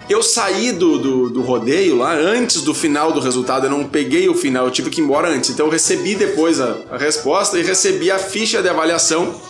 eu 0.08 0.22
saí 0.22 0.72
do, 0.72 0.98
do, 0.98 1.30
do, 1.30 1.42
rodeio 1.42 1.96
lá 1.96 2.12
antes 2.12 2.62
do 2.62 2.72
final 2.74 3.12
do 3.12 3.20
resultado. 3.20 3.66
Eu 3.66 3.70
não 3.70 3.88
peguei 3.88 4.28
o 4.28 4.34
final, 4.34 4.66
eu 4.66 4.70
tive 4.70 4.90
que 4.90 5.00
ir 5.00 5.04
embora 5.04 5.28
antes. 5.28 5.50
Então 5.50 5.66
eu 5.66 5.72
recebi 5.72 6.14
depois 6.14 6.60
a, 6.60 6.76
a 6.90 6.96
resposta 6.96 7.58
e 7.58 7.62
recebi 7.62 8.10
a 8.10 8.18
ficha 8.18 8.62
de 8.62 8.68
avaliação 8.68 9.40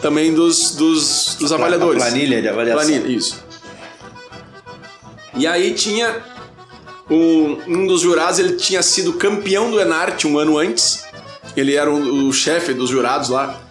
também 0.00 0.34
dos, 0.34 0.72
dos, 0.74 1.36
dos 1.38 1.52
avaliadores. 1.52 2.02
A 2.02 2.06
planilha 2.06 2.42
de 2.42 2.48
avaliação. 2.48 2.84
Planilha, 2.84 3.16
isso. 3.16 3.44
E 5.34 5.46
aí 5.46 5.74
tinha 5.74 6.22
um, 7.08 7.58
um 7.66 7.86
dos 7.86 8.00
jurados 8.00 8.38
ele 8.38 8.54
tinha 8.54 8.82
sido 8.82 9.14
campeão 9.14 9.70
do 9.70 9.80
Enarte 9.80 10.26
um 10.26 10.38
ano 10.38 10.58
antes. 10.58 11.04
Ele 11.56 11.74
era 11.74 11.90
o, 11.90 12.28
o 12.28 12.32
chefe 12.32 12.74
dos 12.74 12.90
jurados 12.90 13.28
lá. 13.28 13.62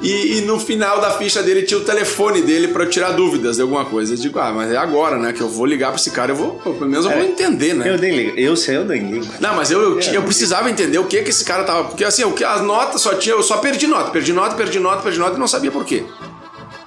E, 0.00 0.38
e, 0.38 0.40
no 0.42 0.60
final 0.60 1.00
da 1.00 1.12
ficha 1.12 1.42
dele 1.42 1.62
tinha 1.62 1.80
o 1.80 1.84
telefone 1.84 2.42
dele 2.42 2.68
para 2.68 2.84
eu 2.84 2.90
tirar 2.90 3.12
dúvidas 3.12 3.56
de 3.56 3.62
alguma 3.62 3.86
coisa. 3.86 4.12
Eu 4.12 4.18
digo, 4.18 4.38
ah, 4.38 4.52
mas 4.52 4.70
é 4.70 4.76
agora, 4.76 5.18
né? 5.18 5.32
Que 5.32 5.40
eu 5.40 5.48
vou 5.48 5.64
ligar 5.64 5.88
para 5.88 5.96
esse 5.98 6.10
cara, 6.10 6.32
eu 6.32 6.36
vou, 6.36 6.56
pelo 6.56 6.86
menos 6.86 7.06
eu 7.06 7.12
é, 7.12 7.16
vou 7.16 7.24
entender, 7.24 7.72
né? 7.72 7.88
Eu 7.88 7.96
nem 7.98 8.14
ligo, 8.14 8.38
eu 8.38 8.54
sei, 8.56 8.76
eu 8.76 8.84
nem 8.84 9.10
ligo. 9.10 9.26
Não, 9.40 9.54
mas 9.56 9.70
eu, 9.70 9.80
eu, 9.80 9.98
é, 9.98 10.16
eu 10.16 10.22
precisava 10.22 10.70
entender 10.70 10.98
o 10.98 11.06
que 11.06 11.22
que 11.22 11.30
esse 11.30 11.42
cara 11.42 11.64
tava. 11.64 11.84
Porque 11.84 12.04
assim, 12.04 12.24
o 12.24 12.32
que 12.32 12.44
as 12.44 12.60
notas 12.60 13.00
só 13.00 13.14
tinha, 13.14 13.34
eu 13.34 13.42
só 13.42 13.56
perdi 13.56 13.86
nota, 13.86 14.10
perdi 14.10 14.34
nota, 14.34 14.54
perdi 14.54 14.78
nota, 14.78 15.02
perdi 15.02 15.18
nota 15.18 15.36
e 15.36 15.40
não 15.40 15.48
sabia 15.48 15.70
por 15.70 15.84
quê. 15.84 16.04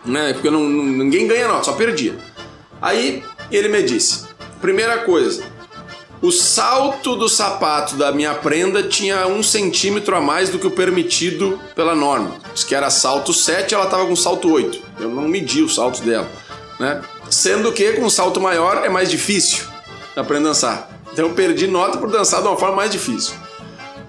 Né? 0.06 0.34
Porque 0.34 0.52
não, 0.52 0.70
ninguém 0.70 1.28
ganha 1.28 1.48
nota, 1.48 1.64
só 1.64 1.74
perdia. 1.74 2.16
Aí 2.80 3.24
ele 3.52 3.70
me 3.70 3.82
disse: 3.82 4.26
primeira 4.62 5.00
coisa, 5.00 5.44
o 6.22 6.32
salto 6.32 7.16
do 7.16 7.30
sapato 7.30 7.96
da 7.96 8.12
minha 8.12 8.34
prenda 8.34 8.84
tinha 8.84 9.26
um 9.26 9.42
centímetro 9.42 10.16
a 10.16 10.22
mais 10.22 10.50
do 10.50 10.60
que 10.60 10.68
o 10.68 10.72
permitido 10.72 11.58
pela 11.74 11.96
norma. 11.96 12.36
Diz 12.54 12.66
que 12.66 12.76
era 12.76 12.90
salto 12.90 13.34
7, 13.34 13.74
ela 13.74 13.86
estava 13.86 14.06
com 14.06 14.16
salto 14.16 14.52
8. 14.52 14.82
Eu 15.00 15.10
não 15.10 15.30
medi 15.30 15.62
o 15.62 15.70
salto 15.70 16.02
dela, 16.02 16.30
né? 16.78 17.02
Sendo 17.30 17.72
que 17.72 17.94
com 17.94 18.10
salto 18.10 18.42
maior 18.42 18.84
é 18.84 18.90
mais 18.90 19.10
difícil 19.10 19.66
aprender 20.14 20.48
a 20.48 20.50
dançar. 20.50 20.90
Então 21.14 21.28
eu 21.28 21.34
perdi 21.34 21.68
nota 21.68 21.98
por 21.98 22.12
dançar 22.12 22.42
de 22.42 22.48
uma 22.48 22.58
forma 22.58 22.76
mais 22.76 22.92
difícil. 22.92 23.34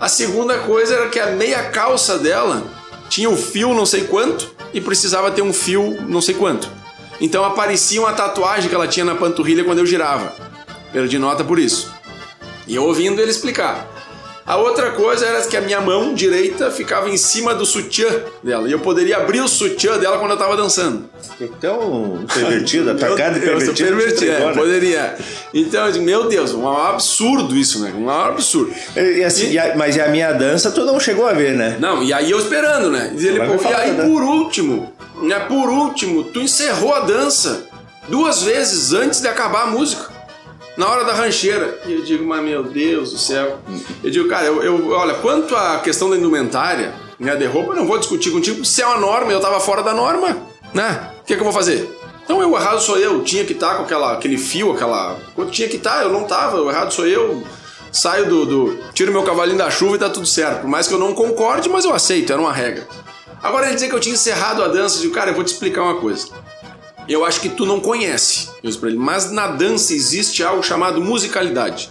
A 0.01 0.09
segunda 0.09 0.59
coisa 0.61 0.95
era 0.95 1.09
que 1.09 1.21
a 1.21 1.27
meia 1.27 1.63
calça 1.71 2.19
dela 2.19 2.65
tinha 3.09 3.31
o 3.31 3.35
um 3.35 3.37
fio 3.37 3.73
não 3.73 3.87
sei 3.87 4.05
quanto 4.05 4.51
e 4.75 4.81
precisava 4.81 5.31
ter 5.31 5.43
um 5.43 5.53
fio 5.53 5.99
não 6.09 6.21
sei 6.21 6.35
quanto. 6.35 6.69
Então 7.21 7.45
aparecia 7.45 8.01
uma 8.01 8.13
tatuagem 8.13 8.69
que 8.69 8.75
ela 8.75 8.89
tinha 8.89 9.05
na 9.05 9.15
panturrilha 9.15 9.63
quando 9.63 9.79
eu 9.79 9.87
girava. 9.87 10.35
Perdi 10.93 11.19
nota 11.19 11.45
por 11.45 11.59
isso. 11.59 12.00
E 12.71 12.77
eu 12.77 12.85
ouvindo 12.85 13.21
ele 13.21 13.33
explicar. 13.33 13.91
A 14.47 14.57
outra 14.57 14.93
coisa 14.93 15.27
era 15.27 15.43
que 15.43 15.57
a 15.57 15.61
minha 15.61 15.81
mão 15.81 16.15
direita 16.15 16.71
ficava 16.71 17.11
em 17.11 17.17
cima 17.17 17.53
do 17.53 17.67
sutiã 17.67 18.09
dela. 18.45 18.69
E 18.69 18.73
eu 18.73 18.79
poderia 18.79 19.17
abrir 19.17 19.41
o 19.41 19.49
sutiã 19.49 19.99
dela 19.99 20.19
quando 20.19 20.31
eu 20.31 20.37
tava 20.37 20.57
dançando. 20.57 21.11
Então, 21.41 22.25
pervertido, 22.33 22.93
atacado 22.93 23.39
e 23.39 23.41
pervertido. 23.41 23.89
pervertido, 23.89 24.31
é, 24.31 24.53
poderia. 24.53 25.17
Então, 25.53 25.87
eu 25.87 25.93
digo, 25.93 26.05
meu 26.05 26.29
Deus, 26.29 26.55
um 26.55 26.69
absurdo 26.69 27.57
isso, 27.57 27.81
né? 27.81 27.93
Um 27.93 28.09
absurdo. 28.09 28.73
E, 28.97 29.25
assim, 29.25 29.51
e, 29.51 29.59
a, 29.59 29.77
mas 29.77 29.99
a 29.99 30.07
minha 30.07 30.33
dança 30.33 30.71
tu 30.71 30.85
não 30.85 31.01
chegou 31.01 31.27
a 31.27 31.33
ver, 31.33 31.57
né? 31.57 31.77
Não, 31.81 32.05
e 32.05 32.13
aí 32.13 32.31
eu 32.31 32.39
esperando, 32.39 32.89
né? 32.89 33.13
E, 33.19 33.27
ele, 33.27 33.41
pô, 33.41 33.69
e 33.69 33.75
aí, 33.75 33.95
por 33.97 34.23
último, 34.23 34.93
né? 35.23 35.41
Por 35.41 35.69
último, 35.69 36.23
tu 36.23 36.41
encerrou 36.41 36.95
a 36.95 37.01
dança 37.01 37.67
duas 38.09 38.43
vezes 38.43 38.93
antes 38.93 39.21
de 39.21 39.27
acabar 39.27 39.65
a 39.65 39.67
música 39.67 40.10
na 40.81 40.89
hora 40.89 41.05
da 41.05 41.13
rancheira. 41.13 41.79
E 41.85 41.93
eu 41.93 42.03
digo, 42.03 42.25
mas 42.25 42.43
meu 42.43 42.63
Deus 42.65 43.13
do 43.13 43.19
céu. 43.19 43.59
Eu 44.03 44.11
digo, 44.11 44.27
cara, 44.31 44.47
eu, 44.47 44.63
eu 44.63 44.91
olha, 44.93 45.13
quanto 45.17 45.55
à 45.55 45.79
questão 45.79 46.09
da 46.09 46.17
indumentária, 46.17 46.95
né, 47.19 47.37
de 47.37 47.45
roupa, 47.45 47.73
eu 47.73 47.77
não 47.77 47.87
vou 47.87 47.99
discutir 47.99 48.31
contigo 48.31 48.65
se 48.65 48.81
é 48.81 48.87
uma 48.87 48.97
norma, 48.97 49.31
eu 49.31 49.41
tava 49.41 49.61
fora 49.61 49.83
da 49.83 49.93
norma, 49.93 50.39
né? 50.73 51.11
O 51.21 51.25
que, 51.27 51.35
é 51.35 51.37
que 51.37 51.43
eu 51.43 51.45
vou 51.45 51.53
fazer? 51.53 51.87
Então 52.25 52.39
o 52.39 52.57
errado 52.57 52.81
sou 52.81 52.97
eu, 52.97 53.23
tinha 53.23 53.45
que 53.45 53.53
estar 53.53 53.73
tá 53.73 53.75
com 53.75 53.83
aquela, 53.83 54.15
aquele 54.15 54.39
fio, 54.39 54.73
aquela. 54.73 55.19
Tinha 55.51 55.69
que 55.69 55.77
estar, 55.77 55.99
tá, 55.99 56.03
eu 56.03 56.11
não 56.11 56.25
tava, 56.25 56.63
o 56.63 56.71
errado 56.71 56.93
sou 56.93 57.07
eu. 57.07 57.45
Saio 57.93 58.27
do, 58.27 58.47
do. 58.47 58.79
Tiro 58.95 59.13
meu 59.13 59.23
cavalinho 59.23 59.59
da 59.59 59.71
chuva 59.71 59.97
e 59.97 59.99
tá 59.99 60.09
tudo 60.09 60.25
certo. 60.25 60.63
Por 60.63 60.71
mais 60.71 60.89
que 60.89 60.95
eu 60.95 60.99
não 60.99 61.13
concorde, 61.13 61.69
mas 61.69 61.85
eu 61.85 61.93
aceito, 61.93 62.33
era 62.33 62.41
uma 62.41 62.53
regra. 62.53 62.89
Agora 63.43 63.67
ele 63.67 63.75
dizer 63.75 63.89
que 63.89 63.95
eu 63.95 64.01
tinha 64.01 64.15
encerrado 64.15 64.63
a 64.63 64.69
dança, 64.69 64.97
eu 64.97 65.03
digo, 65.03 65.15
cara, 65.15 65.31
eu 65.31 65.35
vou 65.35 65.45
te 65.45 65.53
explicar 65.53 65.83
uma 65.83 65.97
coisa 65.97 66.29
eu 67.13 67.25
acho 67.25 67.41
que 67.41 67.49
tu 67.49 67.67
não 67.67 67.81
conhece. 67.81 68.49
Eu 68.63 68.73
para 68.79 68.89
ele, 68.89 68.99
mas 68.99 69.31
na 69.31 69.49
dança 69.49 69.93
existe 69.93 70.45
algo 70.45 70.63
chamado 70.63 71.01
musicalidade. 71.01 71.91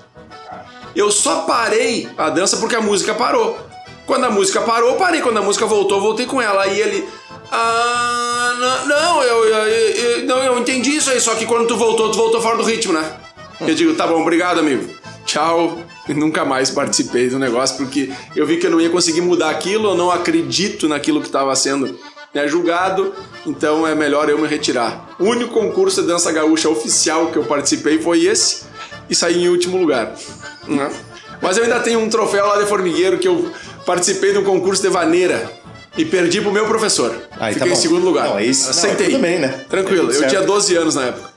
Eu 0.95 1.11
só 1.11 1.41
parei 1.41 2.07
a 2.17 2.29
dança 2.29 2.57
porque 2.57 2.75
a 2.75 2.81
música 2.81 3.13
parou. 3.13 3.59
Quando 4.05 4.25
a 4.25 4.31
música 4.31 4.61
parou, 4.61 4.95
parei. 4.95 5.21
Quando 5.21 5.37
a 5.37 5.41
música 5.41 5.65
voltou, 5.65 6.01
voltei 6.01 6.25
com 6.25 6.41
ela. 6.41 6.63
Aí 6.63 6.79
ele. 6.79 7.07
Ah, 7.51 8.55
não, 8.59 8.87
não 8.87 9.23
eu, 9.23 9.45
eu, 9.45 9.67
eu, 9.67 10.25
não, 10.25 10.37
eu 10.37 10.59
entendi 10.59 10.95
isso 10.95 11.09
aí, 11.09 11.19
só 11.19 11.35
que 11.35 11.45
quando 11.45 11.67
tu 11.67 11.75
voltou, 11.75 12.11
tu 12.11 12.17
voltou 12.17 12.41
fora 12.41 12.57
do 12.57 12.63
ritmo, 12.63 12.93
né? 12.93 13.17
Eu 13.61 13.75
digo, 13.75 13.93
tá 13.95 14.07
bom, 14.07 14.21
obrigado, 14.21 14.59
amigo. 14.59 14.89
Tchau. 15.25 15.77
E 16.07 16.13
nunca 16.13 16.43
mais 16.43 16.71
participei 16.71 17.29
do 17.29 17.37
negócio 17.37 17.77
porque 17.77 18.11
eu 18.35 18.47
vi 18.47 18.57
que 18.57 18.65
eu 18.65 18.71
não 18.71 18.81
ia 18.81 18.89
conseguir 18.89 19.21
mudar 19.21 19.51
aquilo, 19.51 19.89
eu 19.89 19.95
não 19.95 20.09
acredito 20.09 20.87
naquilo 20.87 21.21
que 21.21 21.27
estava 21.27 21.55
sendo 21.55 21.99
né, 22.33 22.47
julgado, 22.47 23.13
então 23.45 23.87
é 23.87 23.95
melhor 23.95 24.29
eu 24.29 24.37
me 24.37 24.47
retirar. 24.47 25.15
O 25.19 25.25
único 25.25 25.53
concurso 25.53 26.01
de 26.01 26.07
dança 26.07 26.31
gaúcha 26.31 26.69
oficial 26.69 27.27
que 27.27 27.37
eu 27.37 27.43
participei 27.43 27.99
foi 27.99 28.25
esse 28.25 28.63
e 29.09 29.15
saí 29.15 29.43
em 29.43 29.49
último 29.49 29.77
lugar. 29.77 30.13
Né? 30.67 30.91
Mas 31.41 31.57
eu 31.57 31.63
ainda 31.63 31.79
tenho 31.79 31.99
um 31.99 32.09
troféu 32.09 32.45
lá 32.45 32.57
de 32.57 32.65
formigueiro 32.65 33.17
que 33.17 33.27
eu 33.27 33.51
participei 33.85 34.33
de 34.33 34.39
um 34.39 34.43
concurso 34.43 34.81
de 34.81 34.89
vaneira 34.89 35.51
e 35.97 36.05
perdi 36.05 36.41
pro 36.41 36.51
meu 36.51 36.65
professor. 36.65 37.15
Aí, 37.39 37.53
tá 37.53 37.59
Fiquei 37.59 37.69
tá 37.69 37.73
em 37.73 37.75
segundo 37.75 38.05
lugar. 38.05 38.29
Não, 38.29 38.39
isso, 38.39 38.69
Aceitei. 38.69 39.07
Não, 39.07 39.13
tudo 39.13 39.21
bem, 39.21 39.39
né? 39.39 39.65
Tranquilo, 39.69 40.11
é 40.11 40.15
eu 40.15 40.27
tinha 40.27 40.41
12 40.41 40.75
anos 40.75 40.95
na 40.95 41.05
época. 41.05 41.29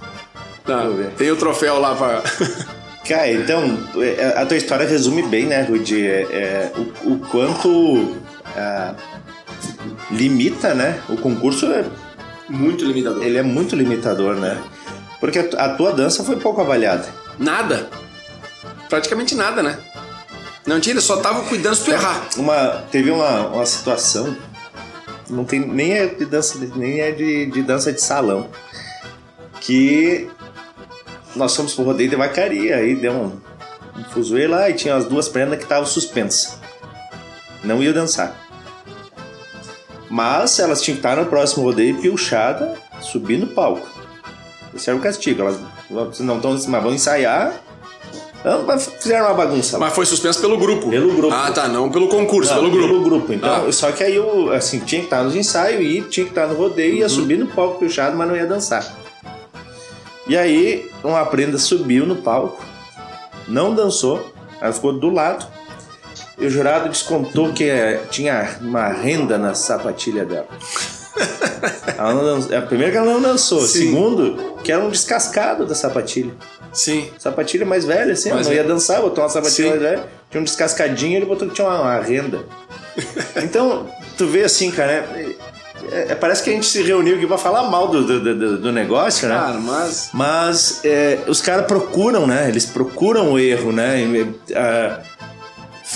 Tá, 0.64 0.86
tem 1.16 1.30
o 1.30 1.36
troféu 1.36 1.80
lá 1.80 1.94
pra. 1.94 2.22
Cara, 3.08 3.32
então, 3.32 3.78
é, 4.00 4.34
a 4.36 4.46
tua 4.46 4.56
história 4.56 4.86
resume 4.86 5.22
bem, 5.22 5.46
né, 5.46 5.62
Rudy? 5.62 6.06
É, 6.06 6.20
é 6.30 6.72
o, 6.76 7.14
o, 7.14 7.18
quanto. 7.18 8.16
Ah, 8.56 8.94
limita, 10.10 10.74
né? 10.74 11.00
O 11.08 11.16
concurso 11.16 11.66
é 11.66 11.84
muito 12.48 12.84
limitador. 12.84 13.22
Ele 13.22 13.38
é 13.38 13.42
muito 13.42 13.74
limitador, 13.74 14.36
né? 14.36 14.62
Porque 15.20 15.38
a 15.38 15.68
tua 15.70 15.92
dança 15.92 16.24
foi 16.24 16.36
pouco 16.36 16.60
avaliada. 16.60 17.08
Nada. 17.38 17.88
Praticamente 18.88 19.34
nada, 19.34 19.62
né? 19.62 19.78
Não 20.66 20.80
tinha, 20.80 21.00
só 21.00 21.16
tava 21.16 21.42
cuidando 21.42 21.74
se 21.74 21.84
tu 21.84 21.90
errar. 21.90 22.28
Uma, 22.36 22.84
teve 22.90 23.10
uma, 23.10 23.48
uma 23.48 23.66
situação, 23.66 24.36
não 25.28 25.44
tem 25.44 25.60
nem 25.60 25.92
é 25.92 26.06
de 26.06 26.24
dança, 26.24 26.58
nem 26.76 27.00
é 27.00 27.10
de, 27.10 27.46
de 27.46 27.62
dança 27.62 27.92
de 27.92 28.00
salão, 28.00 28.48
que 29.60 30.28
nós 31.34 31.54
fomos 31.56 31.74
pro 31.74 31.84
rodeio 31.84 32.10
de 32.10 32.16
vacaria, 32.16 32.76
aí 32.76 32.94
deu 32.94 33.12
um, 33.12 33.40
um 33.98 34.04
fuzuê 34.10 34.46
lá 34.46 34.70
e 34.70 34.74
tinha 34.74 34.94
as 34.94 35.04
duas 35.04 35.28
prendas 35.28 35.58
que 35.58 35.64
estavam 35.64 35.86
suspensas. 35.86 36.58
Não 37.64 37.82
ia 37.82 37.92
dançar. 37.92 38.41
Mas 40.12 40.58
elas 40.58 40.82
tinham 40.82 40.96
que 40.96 41.00
estar 41.00 41.16
no 41.16 41.24
próximo 41.24 41.64
rodeio 41.64 41.96
pilchada, 41.98 42.74
subir 43.00 43.38
no 43.38 43.46
palco. 43.46 43.88
Esse 44.74 44.90
era 44.90 44.98
o 44.98 45.00
castigo. 45.02 45.40
Elas 45.40 45.58
não 46.20 46.36
estão 46.36 46.52
mas 46.68 46.82
vão 46.82 46.92
ensaiar 46.92 47.62
mas 48.66 48.86
fizeram 49.00 49.26
uma 49.26 49.34
bagunça 49.34 49.78
lá. 49.78 49.86
Mas 49.86 49.94
foi 49.94 50.04
suspenso 50.04 50.40
pelo 50.40 50.58
grupo. 50.58 50.90
Pelo 50.90 51.14
grupo. 51.14 51.32
Ah, 51.34 51.50
tá. 51.52 51.68
Não 51.68 51.90
pelo 51.90 52.08
concurso, 52.08 52.52
Não, 52.52 52.70
pelo 52.70 53.02
grupo. 53.02 53.32
Então, 53.32 53.66
Ah. 53.68 53.72
só 53.72 53.92
que 53.92 54.02
aí 54.02 54.16
eu, 54.16 54.52
assim, 54.52 54.80
tinha 54.80 55.00
que 55.00 55.06
estar 55.06 55.22
nos 55.22 55.36
ensaios 55.36 55.80
e 55.80 56.02
tinha 56.02 56.26
que 56.26 56.32
estar 56.32 56.46
no 56.48 56.54
rodeio, 56.56 56.94
Uhum. 56.94 56.98
ia 56.98 57.08
subir 57.08 57.38
no 57.38 57.46
palco 57.46 57.78
puxado, 57.78 58.16
mas 58.16 58.28
não 58.28 58.36
ia 58.36 58.46
dançar. 58.46 58.84
E 60.26 60.36
aí, 60.36 60.90
uma 61.04 61.24
prenda 61.24 61.56
subiu 61.56 62.04
no 62.04 62.16
palco, 62.16 62.62
não 63.46 63.74
dançou, 63.74 64.32
ela 64.60 64.72
ficou 64.72 64.92
do 64.92 65.08
lado. 65.08 65.46
E 66.42 66.46
o 66.46 66.50
jurado 66.50 66.88
descontou 66.88 67.52
que 67.52 67.64
eh, 67.64 68.00
tinha 68.10 68.56
uma 68.60 68.88
renda 68.88 69.38
na 69.38 69.54
sapatilha 69.54 70.24
dela. 70.24 70.48
Ela 71.96 72.14
não 72.14 72.24
dançou, 72.24 72.52
é, 72.56 72.60
primeiro 72.62 72.90
que 72.92 72.98
ela 72.98 73.12
não 73.12 73.20
dançou, 73.22 73.60
Sim. 73.60 73.78
segundo 73.80 74.54
que 74.64 74.72
era 74.72 74.82
um 74.82 74.90
descascado 74.90 75.64
da 75.66 75.74
sapatilha. 75.74 76.32
Sim. 76.72 77.08
Sapatilha 77.18 77.64
mais 77.66 77.84
velha, 77.84 78.12
assim, 78.14 78.30
ela 78.30 78.36
Mais 78.36 78.46
não 78.48 78.54
ia 78.54 78.62
velha. 78.62 78.74
dançar, 78.74 79.00
botou 79.02 79.22
uma 79.22 79.30
sapatilha 79.30 79.68
Sim. 79.68 79.70
mais 79.70 79.80
velha, 79.82 80.04
tinha 80.30 80.40
um 80.40 80.44
descascadinho, 80.44 81.16
ele 81.16 81.26
botou 81.26 81.46
que 81.48 81.54
tinha 81.54 81.68
uma, 81.68 81.80
uma 81.80 82.00
renda. 82.00 82.40
então, 83.42 83.86
tu 84.16 84.26
vê 84.26 84.42
assim, 84.44 84.70
cara, 84.70 84.90
é- 84.92 85.34
é- 86.10 86.14
parece 86.14 86.42
que 86.42 86.50
a 86.50 86.54
gente 86.54 86.66
se 86.66 86.82
reuniu 86.82 87.16
aqui 87.16 87.26
pra 87.26 87.36
falar 87.38 87.64
mal 87.70 87.88
do, 87.88 88.04
do, 88.04 88.34
do- 88.34 88.58
do 88.58 88.72
negócio, 88.72 89.28
né? 89.28 89.34
Cara, 89.34 89.58
mas. 89.58 90.08
Mas 90.14 90.80
é, 90.84 91.18
os 91.28 91.40
caras 91.42 91.66
procuram, 91.66 92.26
né? 92.26 92.48
Eles 92.48 92.64
procuram 92.66 93.32
o 93.32 93.38
erro, 93.38 93.70
né? 93.70 94.00
E, 94.00 94.34
ah, 94.56 95.00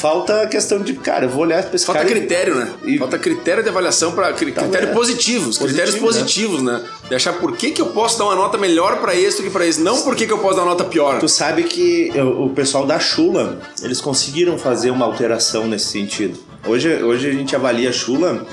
falta 0.00 0.42
a 0.42 0.46
questão 0.46 0.78
de, 0.80 0.94
cara, 0.94 1.24
eu 1.24 1.28
vou 1.30 1.42
olhar 1.42 1.62
pra 1.64 1.74
esse 1.74 1.86
Falta 1.86 2.00
cara 2.02 2.10
e- 2.12 2.18
critério, 2.20 2.54
né? 2.54 2.72
e- 2.84 2.98
Falta 2.98 3.18
critério 3.18 3.62
de 3.62 3.68
avaliação 3.68 4.12
para 4.12 4.32
critério 4.32 4.88
é. 4.88 4.92
positivos, 4.92 5.58
critérios 5.58 5.94
Positivo, 5.96 6.62
né? 6.62 6.72
positivos, 6.78 6.92
né? 7.02 7.08
De 7.08 7.14
achar 7.14 7.32
por 7.34 7.56
que, 7.56 7.70
que 7.70 7.80
eu 7.80 7.86
posso 7.86 8.18
dar 8.18 8.24
uma 8.24 8.34
nota 8.34 8.58
melhor 8.58 8.98
para 9.00 9.14
esse 9.14 9.38
do 9.38 9.44
que 9.44 9.50
para 9.50 9.66
esse, 9.66 9.80
não 9.80 10.02
por 10.02 10.14
que, 10.14 10.26
que 10.26 10.32
eu 10.32 10.38
posso 10.38 10.56
dar 10.56 10.62
uma 10.62 10.70
nota 10.70 10.84
pior. 10.84 11.18
Tu 11.18 11.28
sabe 11.28 11.62
que 11.64 12.10
o 12.20 12.46
o 12.46 12.50
pessoal 12.50 12.86
da 12.86 12.98
Chula, 12.98 13.58
eles 13.82 14.00
conseguiram 14.00 14.56
fazer 14.58 14.90
uma 14.90 15.04
alteração 15.04 15.66
nesse 15.66 15.86
sentido. 15.86 16.38
Hoje, 16.66 17.02
hoje 17.02 17.28
a 17.28 17.32
gente 17.32 17.54
avalia 17.56 17.90
a 17.90 17.92
Chula, 17.92 18.46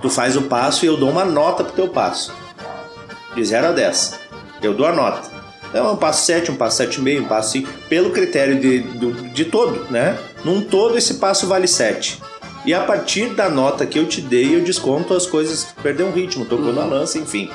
tu 0.00 0.08
faz 0.08 0.36
o 0.36 0.42
passo 0.42 0.84
e 0.84 0.88
eu 0.88 0.96
dou 0.96 1.10
uma 1.10 1.24
nota 1.24 1.62
pro 1.64 1.72
teu 1.74 1.88
passo. 1.88 2.32
De 3.34 3.44
0 3.44 3.68
a 3.68 3.72
10. 3.72 4.14
Eu 4.62 4.74
dou 4.74 4.86
a 4.86 4.92
nota. 4.92 5.37
É 5.72 5.82
um 5.82 5.96
passo 5.96 6.24
7, 6.26 6.50
um 6.50 6.56
passo 6.56 6.82
7,5, 6.82 7.20
um 7.22 7.24
passo 7.24 7.52
5, 7.52 7.68
pelo 7.88 8.10
critério 8.10 8.58
de, 8.58 8.80
do- 8.80 9.12
de 9.28 9.44
todo, 9.44 9.86
né? 9.90 10.16
Num 10.44 10.62
todo 10.62 10.96
esse 10.96 11.14
passo 11.14 11.46
vale 11.46 11.68
7. 11.68 12.20
E 12.64 12.72
a 12.74 12.80
partir 12.80 13.30
da 13.34 13.48
nota 13.48 13.84
que 13.86 13.98
eu 13.98 14.06
te 14.06 14.20
dei, 14.20 14.54
eu 14.56 14.60
desconto 14.62 15.14
as 15.14 15.26
coisas 15.26 15.64
que 15.64 15.82
perdeu 15.82 16.06
o 16.08 16.12
ritmo, 16.12 16.44
tocou 16.44 16.72
na 16.72 16.84
lança, 16.84 17.18
enfim. 17.18 17.50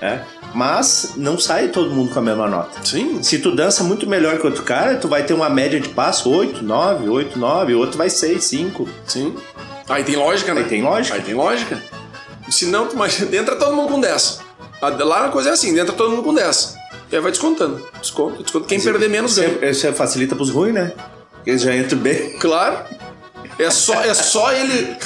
né? 0.00 0.24
Mas 0.54 1.12
não 1.16 1.38
sai 1.38 1.68
todo 1.68 1.90
mundo 1.90 2.10
com 2.12 2.18
a 2.18 2.22
mesma 2.22 2.48
nota. 2.48 2.78
Sim. 2.82 3.22
Se 3.22 3.38
tu 3.38 3.54
dança 3.54 3.84
muito 3.84 4.06
melhor 4.08 4.38
que 4.38 4.46
outro 4.46 4.62
cara, 4.62 4.96
tu 4.96 5.06
vai 5.06 5.22
ter 5.24 5.34
uma 5.34 5.50
média 5.50 5.78
de 5.78 5.90
passo 5.90 6.30
8, 6.30 6.64
9, 6.64 7.08
8, 7.08 7.38
9, 7.38 7.74
outro 7.74 7.98
vai 7.98 8.08
6, 8.08 8.42
5. 8.44 8.88
Sim. 9.06 9.34
Aí 9.88 10.02
tem 10.04 10.16
lógica, 10.16 10.54
né? 10.54 10.62
Aí 10.62 10.66
tem 10.68 10.82
lógica. 10.82 11.16
Aí 11.16 11.22
tem 11.22 11.34
lógica. 11.34 11.82
Se 12.48 12.64
não, 12.66 12.88
imagina, 12.90 13.36
entra 13.36 13.56
todo 13.56 13.76
mundo 13.76 13.92
com 13.92 14.00
10. 14.00 14.40
Ah, 14.80 14.88
Lá 14.88 15.26
a 15.26 15.28
coisa 15.28 15.50
é 15.50 15.52
assim, 15.52 15.78
entra 15.78 15.92
todo 15.92 16.10
mundo 16.10 16.22
com 16.22 16.32
10. 16.32 16.77
E 17.10 17.16
aí 17.16 17.22
vai 17.22 17.30
descontando. 17.30 17.82
Desconto, 18.00 18.42
desconto. 18.42 18.66
Quem 18.66 18.80
perder 18.80 19.08
menos 19.08 19.36
ganha. 19.38 19.58
é- 19.62 19.70
isso 19.70 19.86
é- 19.86 19.92
facilita 19.92 20.36
pros 20.36 20.50
ruins, 20.50 20.74
né? 20.74 20.92
Porque 21.32 21.50
eles 21.50 21.62
já 21.62 21.74
entram 21.74 21.98
bem. 21.98 22.38
Claro. 22.38 22.76
É 23.58 23.70
só, 23.70 23.94
é 24.04 24.14
só 24.14 24.52
ele 24.52 24.96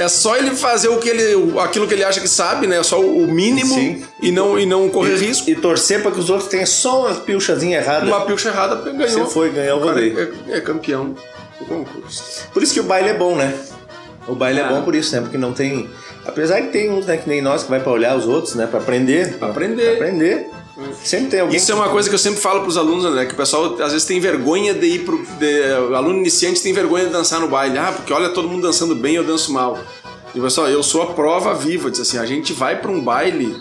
é 0.00 0.08
só 0.08 0.34
ele 0.34 0.52
fazer 0.52 0.88
o 0.88 0.98
que 0.98 1.08
ele 1.08 1.58
aquilo 1.60 1.86
que 1.86 1.92
ele 1.92 2.02
acha 2.04 2.18
que 2.18 2.28
sabe, 2.28 2.66
né? 2.66 2.82
Só 2.82 2.98
o 2.98 3.26
mínimo 3.30 3.74
Sim. 3.74 4.02
e 4.22 4.32
não 4.32 4.58
e 4.58 4.64
não 4.64 4.88
correr 4.88 5.16
risco. 5.16 5.50
E 5.50 5.54
torcer 5.54 6.00
pra 6.00 6.10
que 6.10 6.18
os 6.18 6.30
outros 6.30 6.48
tenham 6.48 6.64
só 6.64 7.06
uma 7.06 7.14
pilchazinha 7.16 7.76
errada. 7.78 8.06
Uma 8.06 8.22
pilcha 8.24 8.48
errada 8.48 8.76
ganhou. 8.90 9.06
Você 9.26 9.26
foi 9.34 9.50
ganhar 9.50 9.76
o 9.76 9.84
cara 9.84 10.00
é, 10.02 10.30
é 10.48 10.60
campeão 10.62 11.14
do 11.58 11.64
concurso. 11.66 12.22
Por 12.54 12.62
isso 12.62 12.72
que 12.72 12.80
o 12.80 12.84
baile 12.84 13.10
é 13.10 13.14
bom, 13.14 13.36
né? 13.36 13.52
O 14.26 14.34
baile 14.34 14.60
é 14.60 14.64
Ah. 14.64 14.68
bom 14.68 14.82
por 14.82 14.94
isso, 14.94 15.14
né? 15.14 15.20
Porque 15.20 15.36
não 15.36 15.52
tem. 15.52 15.86
Apesar 16.24 16.62
que 16.62 16.68
tem 16.68 16.90
uns, 16.90 17.04
né, 17.04 17.18
que 17.18 17.28
nem 17.28 17.42
nós, 17.42 17.64
que 17.64 17.70
vai 17.70 17.80
pra 17.80 17.92
olhar 17.92 18.16
os 18.16 18.26
outros, 18.26 18.54
né? 18.54 18.66
Pra 18.66 18.80
aprender. 18.80 19.34
Pra 19.34 19.48
aprender. 19.48 19.96
Pra 19.98 20.06
aprender. 20.06 20.46
Sempre 21.04 21.26
tem 21.28 21.40
alguém. 21.40 21.56
Isso 21.56 21.70
é 21.70 21.74
uma 21.74 21.88
coisa 21.88 22.08
que 22.08 22.14
eu 22.14 22.18
sempre 22.18 22.40
falo 22.40 22.60
pros 22.62 22.76
alunos, 22.76 23.04
André, 23.04 23.26
que 23.26 23.34
o 23.34 23.36
pessoal 23.36 23.74
às 23.82 23.92
vezes 23.92 24.04
tem 24.06 24.20
vergonha 24.20 24.72
de 24.74 24.86
ir 24.86 24.98
pro. 25.04 25.18
De, 25.38 25.62
o 25.90 25.94
aluno 25.94 26.18
iniciante 26.18 26.62
tem 26.62 26.72
vergonha 26.72 27.06
de 27.06 27.10
dançar 27.12 27.40
no 27.40 27.48
baile. 27.48 27.78
Ah, 27.78 27.92
porque 27.94 28.12
olha 28.12 28.28
todo 28.30 28.48
mundo 28.48 28.62
dançando 28.62 28.94
bem, 28.94 29.14
eu 29.14 29.24
danço 29.24 29.52
mal. 29.52 29.78
E 30.34 30.40
pessoal, 30.40 30.68
eu 30.68 30.82
sou 30.82 31.02
a 31.02 31.06
prova 31.06 31.52
viva, 31.54 31.90
diz 31.90 32.00
assim, 32.00 32.16
a 32.18 32.24
gente 32.24 32.52
vai 32.52 32.80
pra 32.80 32.90
um 32.90 33.00
baile, 33.00 33.56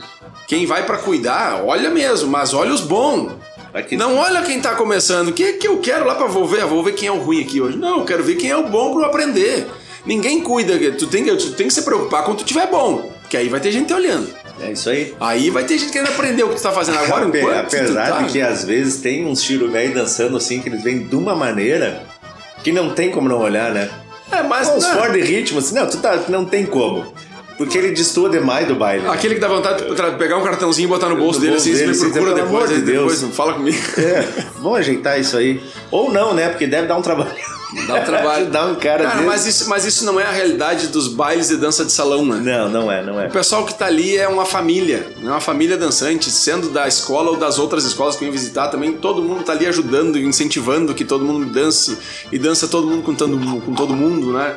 quem 0.47 0.67
vai 0.67 0.85
pra 0.85 0.97
cuidar, 0.99 1.63
olha 1.65 1.89
mesmo, 1.89 2.29
mas 2.29 2.53
olha 2.53 2.71
os 2.71 2.81
bons. 2.81 3.31
Aqui- 3.73 3.95
Não 3.97 4.15
olha 4.17 4.41
quem 4.43 4.59
tá 4.59 4.73
começando. 4.75 5.29
O 5.29 5.33
que, 5.33 5.53
que 5.53 5.67
eu 5.67 5.77
quero 5.77 6.05
lá 6.05 6.15
pra 6.15 6.27
vou 6.27 6.45
ver? 6.47 6.65
Vou 6.65 6.83
ver 6.83 6.93
quem 6.93 7.07
é 7.07 7.11
o 7.11 7.17
ruim 7.19 7.41
aqui 7.41 7.59
hoje. 7.61 7.77
Não, 7.77 7.99
eu 7.99 8.05
quero 8.05 8.23
ver 8.23 8.35
quem 8.35 8.49
é 8.49 8.57
o 8.57 8.67
bom 8.67 8.93
pra 8.93 9.03
eu 9.03 9.05
aprender. 9.07 9.67
Ninguém 10.05 10.41
cuida. 10.41 10.73
Tu 10.93 11.05
tem, 11.07 11.23
que- 11.23 11.35
tu 11.35 11.51
tem 11.53 11.67
que 11.67 11.73
se 11.73 11.83
preocupar 11.83 12.23
quando 12.23 12.37
tu 12.39 12.43
tiver 12.45 12.65
bom. 12.67 13.11
Que 13.29 13.37
aí 13.37 13.47
vai 13.47 13.59
ter 13.59 13.71
gente 13.71 13.87
te 13.87 13.93
olhando. 13.93 14.27
É 14.61 14.71
isso 14.71 14.89
aí. 14.89 15.13
Aí 15.19 15.49
vai 15.49 15.63
ter 15.63 15.77
gente 15.77 15.91
querendo 15.91 16.09
aprender 16.09 16.43
o 16.43 16.49
que 16.49 16.55
tu 16.55 16.61
tá 16.61 16.71
fazendo 16.71 16.97
agora. 16.99 17.27
Ape- 17.27 17.41
Apesar 17.41 18.09
tá- 18.09 18.21
de 18.21 18.31
que 18.31 18.41
às 18.41 18.63
vezes 18.65 18.97
tem 19.01 19.25
uns 19.25 19.41
tiro 19.41 19.69
velho 19.71 19.93
dançando 19.93 20.35
assim, 20.37 20.61
que 20.61 20.69
eles 20.69 20.83
vêm 20.83 20.99
de 21.07 21.15
uma 21.15 21.35
maneira 21.35 22.03
que 22.63 22.71
não 22.71 22.89
tem 22.91 23.09
como 23.11 23.29
não 23.29 23.39
olhar, 23.39 23.71
né? 23.71 23.89
É, 24.31 24.43
mas. 24.43 24.67
Uns 24.69 24.83
não. 24.83 24.95
fora 24.95 25.13
de 25.13 25.21
ritmo, 25.21 25.59
assim, 25.59 25.73
não, 25.75 25.87
tu 25.87 25.97
tá, 25.97 26.19
não 26.29 26.45
tem 26.45 26.65
como. 26.65 27.13
Porque 27.57 27.77
ele 27.77 27.91
destoa 27.91 28.29
demais 28.29 28.65
do 28.67 28.75
baile. 28.75 29.05
Aquele 29.09 29.35
que 29.35 29.41
dá 29.41 29.49
vontade 29.49 29.83
de 29.83 30.17
pegar 30.17 30.37
um 30.37 30.43
cartãozinho 30.43 30.85
e 30.85 30.89
botar 30.89 31.09
no 31.09 31.17
bolso 31.17 31.39
No 31.39 31.45
dele 31.45 31.53
bolso 31.55 31.69
assim, 31.69 31.77
dele, 31.77 31.93
você 31.93 32.03
me 32.05 32.09
assim, 32.11 32.11
procura 32.21 32.33
depois, 32.33 32.63
amor 32.63 32.67
de 32.79 32.81
Deus. 32.85 33.19
depois 33.19 33.35
fala 33.35 33.53
comigo. 33.53 33.77
É, 33.97 34.25
vamos 34.61 34.79
ajeitar 34.79 35.19
isso 35.19 35.35
aí. 35.35 35.61
Ou 35.91 36.09
não, 36.09 36.33
né? 36.33 36.47
Porque 36.47 36.65
deve 36.67 36.87
dar 36.87 36.95
um 36.95 37.01
trabalho. 37.01 37.31
Dá 37.87 37.95
um 37.95 38.03
trabalho. 38.03 38.29
Ajudar 38.49 38.65
um 38.67 38.75
cara, 38.75 39.03
Cara, 39.03 39.21
mas 39.21 39.45
isso, 39.45 39.69
mas 39.69 39.85
isso 39.85 40.05
não 40.05 40.19
é 40.19 40.23
a 40.23 40.31
realidade 40.31 40.87
dos 40.87 41.07
bailes 41.07 41.49
de 41.49 41.57
dança 41.57 41.85
de 41.85 41.91
salão, 41.91 42.25
né? 42.25 42.37
Não, 42.37 42.69
não 42.69 42.91
é, 42.91 43.03
não 43.03 43.19
é. 43.19 43.27
O 43.27 43.31
pessoal 43.31 43.65
que 43.65 43.73
tá 43.73 43.85
ali 43.85 44.17
é 44.17 44.27
uma 44.27 44.45
família, 44.45 45.07
é 45.21 45.27
uma 45.27 45.39
família 45.39 45.77
dançante, 45.77 46.31
sendo 46.31 46.69
da 46.69 46.87
escola 46.87 47.31
ou 47.31 47.37
das 47.37 47.59
outras 47.59 47.83
escolas 47.85 48.15
que 48.15 48.23
vêm 48.23 48.31
visitar 48.31 48.69
também, 48.69 48.93
todo 48.93 49.21
mundo 49.21 49.43
tá 49.43 49.51
ali 49.51 49.67
ajudando, 49.67 50.17
incentivando 50.17 50.93
que 50.93 51.05
todo 51.05 51.23
mundo 51.23 51.45
dance 51.45 51.97
e 52.31 52.39
dança 52.39 52.67
todo 52.67 52.87
mundo 52.87 53.03
com 53.03 53.13
todo, 53.13 53.61
com 53.61 53.73
todo 53.73 53.95
mundo, 53.95 54.33
né? 54.33 54.55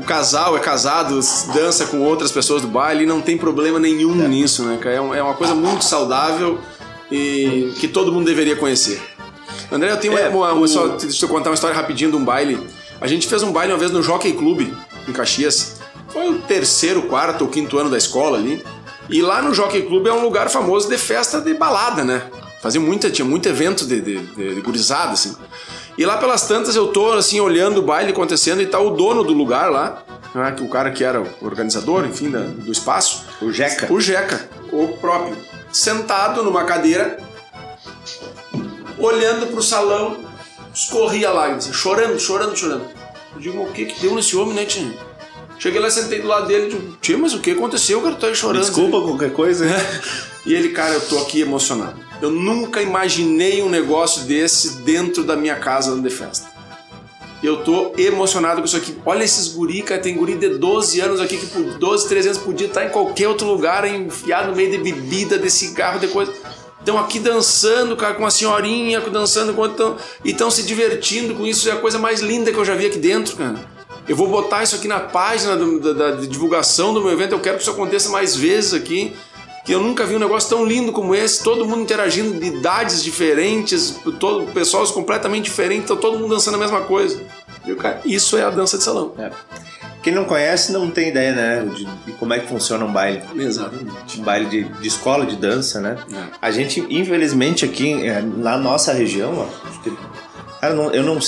O 0.00 0.04
casal 0.04 0.56
é 0.56 0.60
casado, 0.60 1.20
dança 1.52 1.84
com 1.86 2.00
outras 2.00 2.32
pessoas 2.32 2.62
do 2.62 2.68
baile 2.68 3.04
e 3.04 3.06
não 3.06 3.20
tem 3.20 3.36
problema 3.36 3.78
nenhum 3.78 4.14
nisso, 4.26 4.62
né? 4.62 4.78
É 4.82 4.94
é 4.94 5.22
uma 5.22 5.34
coisa 5.34 5.54
muito 5.54 5.84
saudável 5.84 6.58
e 7.10 7.74
que 7.78 7.86
todo 7.86 8.10
mundo 8.10 8.24
deveria 8.24 8.56
conhecer. 8.56 8.98
André, 9.70 9.90
eu 9.92 9.96
tenho 9.98 10.16
É, 10.16 10.28
uma, 10.28 10.52
uma- 10.52 10.62
o- 10.62 10.68
só, 10.68 10.86
deixa 10.88 11.24
eu 11.24 11.28
contar 11.28 11.50
uma 11.50 11.54
história 11.54 11.76
rapidinho 11.76 12.10
de 12.10 12.16
um 12.16 12.24
baile. 12.24 12.58
A 13.00 13.06
gente 13.06 13.26
fez 13.26 13.42
um 13.42 13.52
baile 13.52 13.72
uma 13.72 13.78
vez 13.78 13.90
no 13.90 14.02
Jockey 14.02 14.32
Club, 14.32 14.72
em 15.06 15.12
Caxias. 15.12 15.76
Foi 16.08 16.28
o 16.30 16.38
terceiro, 16.38 17.02
quarto 17.02 17.42
ou 17.42 17.48
quinto 17.48 17.78
ano 17.78 17.90
da 17.90 17.98
escola 17.98 18.38
ali. 18.38 18.64
E 19.10 19.22
lá 19.22 19.40
no 19.42 19.54
Jockey 19.54 19.82
Club 19.82 20.06
é 20.06 20.12
um 20.12 20.22
lugar 20.22 20.48
famoso 20.50 20.88
de 20.88 20.98
festa 20.98 21.40
de 21.40 21.54
balada, 21.54 22.02
né? 22.04 22.22
Fazia 22.60 22.80
muita, 22.80 23.10
tinha 23.10 23.24
muito 23.24 23.48
evento 23.48 23.86
de, 23.86 24.00
de, 24.00 24.18
de, 24.18 24.54
de 24.56 24.60
gurizada, 24.60 25.12
assim. 25.12 25.34
E 25.96 26.04
lá 26.04 26.16
pelas 26.16 26.42
tantas 26.46 26.74
eu 26.76 26.88
tô, 26.88 27.12
assim, 27.12 27.38
olhando 27.40 27.78
o 27.78 27.82
baile 27.82 28.10
acontecendo 28.10 28.60
e 28.62 28.66
tá 28.66 28.78
o 28.80 28.90
dono 28.90 29.22
do 29.22 29.32
lugar 29.32 29.70
lá, 29.70 30.02
né, 30.34 30.54
o 30.60 30.68
cara 30.68 30.90
que 30.90 31.02
era 31.04 31.20
o 31.20 31.26
organizador, 31.42 32.04
enfim, 32.04 32.30
da- 32.30 32.40
do 32.40 32.70
espaço. 32.72 33.24
O 33.40 33.52
Jeca. 33.52 33.92
O 33.92 34.00
Jeca, 34.00 34.48
o 34.72 34.88
próprio, 35.00 35.36
sentado 35.72 36.42
numa 36.42 36.64
cadeira, 36.64 37.18
olhando 38.98 39.46
pro 39.48 39.62
salão, 39.62 40.18
escorria 40.74 41.30
lágrimas, 41.30 41.64
assim, 41.64 41.72
chorando, 41.72 42.18
chorando, 42.18 42.56
chorando. 42.56 42.86
Eu 43.34 43.40
digo, 43.40 43.62
o 43.62 43.72
que 43.72 43.86
que 43.86 44.00
deu 44.00 44.14
nesse 44.14 44.36
homem, 44.36 44.54
né, 44.54 44.64
tio? 44.64 44.92
Cheguei 45.58 45.80
lá, 45.80 45.90
sentei 45.90 46.20
do 46.20 46.28
lado 46.28 46.46
dele 46.46 46.68
digo, 46.68 46.96
tio, 47.00 47.18
mas 47.18 47.34
o 47.34 47.40
que 47.40 47.50
aconteceu, 47.50 48.00
cara? 48.00 48.14
Tá 48.14 48.28
aí 48.28 48.34
chorando. 48.34 48.62
Desculpa 48.62 49.00
qualquer 49.00 49.32
coisa. 49.32 49.66
E 50.46 50.54
ele, 50.54 50.70
cara, 50.70 50.94
eu 50.94 51.00
tô 51.02 51.18
aqui 51.18 51.42
emocionado. 51.42 52.00
Eu 52.22 52.30
nunca 52.30 52.80
imaginei 52.80 53.60
um 53.60 53.68
negócio 53.68 54.22
desse 54.22 54.78
dentro 54.78 55.22
da 55.22 55.36
minha 55.36 55.56
casa 55.56 55.94
de 56.00 56.08
festa. 56.08 56.48
Eu 57.42 57.62
tô 57.62 57.92
emocionado 57.98 58.60
com 58.60 58.66
isso 58.66 58.76
aqui. 58.76 58.96
Olha 59.04 59.22
esses 59.22 59.48
guri, 59.48 59.82
cara. 59.82 60.00
Tem 60.00 60.16
guri 60.16 60.36
de 60.36 60.48
12 60.56 61.00
anos 61.00 61.20
aqui 61.20 61.36
que 61.36 61.46
por 61.46 61.62
12, 61.78 62.08
13 62.08 62.28
anos 62.28 62.40
podia 62.40 62.66
estar 62.66 62.86
em 62.86 62.88
qualquer 62.88 63.28
outro 63.28 63.46
lugar, 63.46 63.86
enfiado 63.86 64.50
no 64.50 64.56
meio 64.56 64.70
de 64.70 64.78
bebida, 64.78 65.38
de 65.38 65.50
cigarro, 65.50 66.00
de 66.00 66.08
coisa. 66.08 66.32
Estão 66.88 66.98
aqui 66.98 67.18
dançando, 67.18 67.94
cara, 67.98 68.14
com 68.14 68.22
uma 68.22 68.30
senhorinha, 68.30 68.98
dançando 69.00 69.52
com 69.52 69.60
outra, 69.60 69.94
e 70.24 70.30
estão 70.30 70.50
se 70.50 70.62
divertindo 70.62 71.34
com 71.34 71.46
isso. 71.46 71.68
É 71.68 71.72
a 71.72 71.76
coisa 71.76 71.98
mais 71.98 72.20
linda 72.20 72.50
que 72.50 72.56
eu 72.56 72.64
já 72.64 72.74
vi 72.74 72.86
aqui 72.86 72.96
dentro, 72.96 73.36
cara. 73.36 73.56
Eu 74.08 74.16
vou 74.16 74.26
botar 74.26 74.62
isso 74.62 74.74
aqui 74.74 74.88
na 74.88 74.98
página 74.98 75.54
do- 75.54 75.78
da, 75.78 75.92
da- 75.92 76.10
divulgação 76.24 76.94
do 76.94 77.02
meu 77.02 77.12
evento. 77.12 77.32
Eu 77.32 77.40
quero 77.40 77.56
que 77.56 77.62
isso 77.62 77.70
aconteça 77.70 78.08
mais 78.08 78.34
vezes 78.34 78.72
aqui. 78.72 79.14
Que 79.66 79.72
eu 79.74 79.80
nunca 79.80 80.06
vi 80.06 80.16
um 80.16 80.18
negócio 80.18 80.48
tão 80.48 80.64
lindo 80.64 80.90
como 80.90 81.14
esse. 81.14 81.44
Todo 81.44 81.62
mundo 81.66 81.82
interagindo 81.82 82.40
de 82.40 82.46
idades 82.46 83.02
diferentes, 83.04 83.96
todo, 84.18 84.50
pessoas 84.54 84.90
completamente 84.90 85.44
diferentes, 85.44 85.88
tá 85.88 85.94
todo 85.96 86.18
mundo 86.18 86.30
dançando 86.34 86.54
a 86.54 86.58
mesma 86.58 86.80
coisa. 86.80 87.20
Viu, 87.66 87.76
cara? 87.76 88.00
Isso 88.02 88.34
é 88.38 88.42
a 88.44 88.48
dança 88.48 88.78
de 88.78 88.84
salão. 88.84 89.12
É. 89.18 89.30
Quem 90.02 90.12
não 90.14 90.24
conhece 90.24 90.72
não 90.72 90.90
tem 90.90 91.08
ideia, 91.08 91.32
né? 91.32 91.64
De, 91.74 91.84
de 91.84 92.12
como 92.18 92.32
é 92.32 92.38
que 92.38 92.46
funciona 92.46 92.84
um 92.84 92.92
baile. 92.92 93.22
Exatamente. 93.36 94.20
Um 94.20 94.22
baile 94.22 94.46
de, 94.46 94.64
de 94.64 94.88
escola 94.88 95.26
de 95.26 95.36
dança, 95.36 95.80
né? 95.80 95.96
É. 96.12 96.22
A 96.40 96.50
gente, 96.50 96.84
infelizmente, 96.88 97.64
aqui 97.64 98.06
é, 98.06 98.20
na 98.22 98.56
nossa 98.56 98.92
região, 98.92 99.34
ó, 99.36 99.68
acho 99.68 99.80
que- 99.82 99.96
cara, 100.60 100.74
não- 100.74 100.90
eu 100.92 101.02
não. 101.02 101.18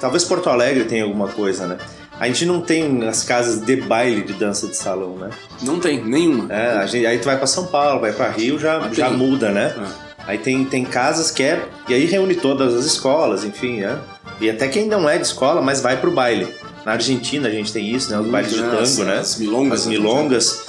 Talvez 0.00 0.24
Porto 0.24 0.48
Alegre 0.48 0.84
tenha 0.84 1.04
alguma 1.04 1.28
coisa, 1.28 1.66
né? 1.66 1.76
A 2.18 2.26
gente 2.26 2.46
não 2.46 2.60
tem 2.60 3.06
as 3.06 3.22
casas 3.22 3.60
de 3.60 3.76
baile 3.76 4.22
de 4.22 4.32
dança 4.32 4.66
de 4.66 4.76
salão, 4.76 5.16
né? 5.16 5.30
Não 5.62 5.78
tem, 5.78 6.02
nenhuma. 6.04 6.52
É, 6.52 6.78
a 6.78 6.86
gente- 6.86 7.06
aí 7.06 7.18
tu 7.18 7.26
vai 7.26 7.36
pra 7.36 7.46
São 7.46 7.66
Paulo, 7.66 8.00
vai 8.00 8.12
pra 8.12 8.28
Rio, 8.30 8.58
já, 8.58 8.80
já 8.92 9.08
tem. 9.08 9.16
muda, 9.16 9.50
né? 9.50 9.74
É. 9.78 10.08
Aí 10.28 10.38
tem, 10.38 10.64
tem 10.64 10.84
casas 10.84 11.30
que 11.30 11.42
é. 11.42 11.62
E 11.88 11.94
aí 11.94 12.04
reúne 12.06 12.34
todas 12.34 12.74
as 12.74 12.84
escolas, 12.84 13.44
enfim, 13.44 13.80
né? 13.80 13.98
E 14.40 14.50
até 14.50 14.68
quem 14.68 14.86
não 14.86 15.08
é 15.08 15.16
de 15.16 15.24
escola, 15.24 15.62
mas 15.62 15.80
vai 15.80 15.96
pro 15.96 16.10
baile. 16.10 16.46
Na 16.88 16.94
Argentina 16.94 17.48
a 17.48 17.50
gente 17.50 17.70
tem 17.70 17.94
isso, 17.94 18.10
né? 18.10 18.18
Os 18.18 18.26
bailes 18.26 18.50
de 18.50 18.62
né? 18.62 18.68
tango, 18.70 18.80
As- 18.82 18.96
né? 18.96 19.18
as 19.18 19.36
milongas, 19.36 19.80
As 19.80 19.86
né? 19.86 19.92
milongas. 19.92 20.60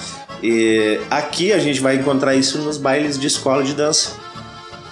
E 0.43 0.99
aqui 1.09 1.53
a 1.53 1.59
gente 1.59 1.79
vai 1.79 1.95
encontrar 1.95 2.35
isso 2.35 2.57
nos 2.57 2.77
bailes 2.77 3.17
de 3.17 3.25
escola 3.25 3.63
de 3.63 3.73
dança. 3.73 4.11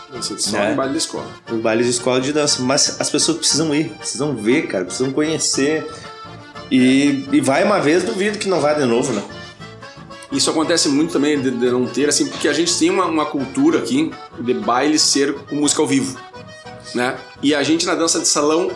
Dança 0.10 0.36
de 0.36 0.42
só 0.42 0.58
É. 0.58 0.72
em 0.72 0.76
baile 0.78 0.94
de 0.94 1.00
escola. 1.00 1.28
Os 1.52 1.60
bailes 1.60 1.86
de 1.86 1.92
escola 1.92 2.22
de 2.22 2.32
dança. 2.32 2.62
Mas 2.62 3.02
as 3.02 3.10
pessoas 3.10 3.40
precisam 3.40 3.76
ir, 3.76 3.90
precisam 3.90 4.38
ver, 4.38 4.68
cara, 4.68 4.86
precisam 4.86 5.12
conhecer. 5.12 5.86
E, 6.72 7.28
e 7.30 7.42
vai 7.42 7.62
uma 7.66 7.82
vez, 7.82 8.04
duvido 8.04 8.38
que 8.38 8.48
não 8.48 8.62
vai 8.62 8.76
de 8.80 8.86
novo, 8.86 9.12
né? 9.12 9.22
Isso 10.32 10.50
acontece 10.50 10.88
muito 10.88 11.12
também 11.12 11.42
de, 11.42 11.52
de 11.52 11.70
não 11.72 11.86
ter, 11.88 12.08
assim, 12.08 12.28
porque 12.28 12.48
a 12.48 12.54
gente 12.54 12.74
tem 12.80 12.90
uma, 12.90 13.04
uma 13.06 13.26
cultura 13.26 13.80
aqui 13.80 14.14
de 14.40 14.54
baile 14.54 14.98
ser 14.98 15.34
com 15.34 15.58
música 15.58 15.82
ao 15.82 15.88
vivo, 15.90 16.18
né? 16.96 17.18
E 17.44 17.54
a 17.54 17.62
gente 17.64 17.86
na 17.86 17.96
dança 17.96 18.18
de 18.18 18.28
salão, 18.30 18.72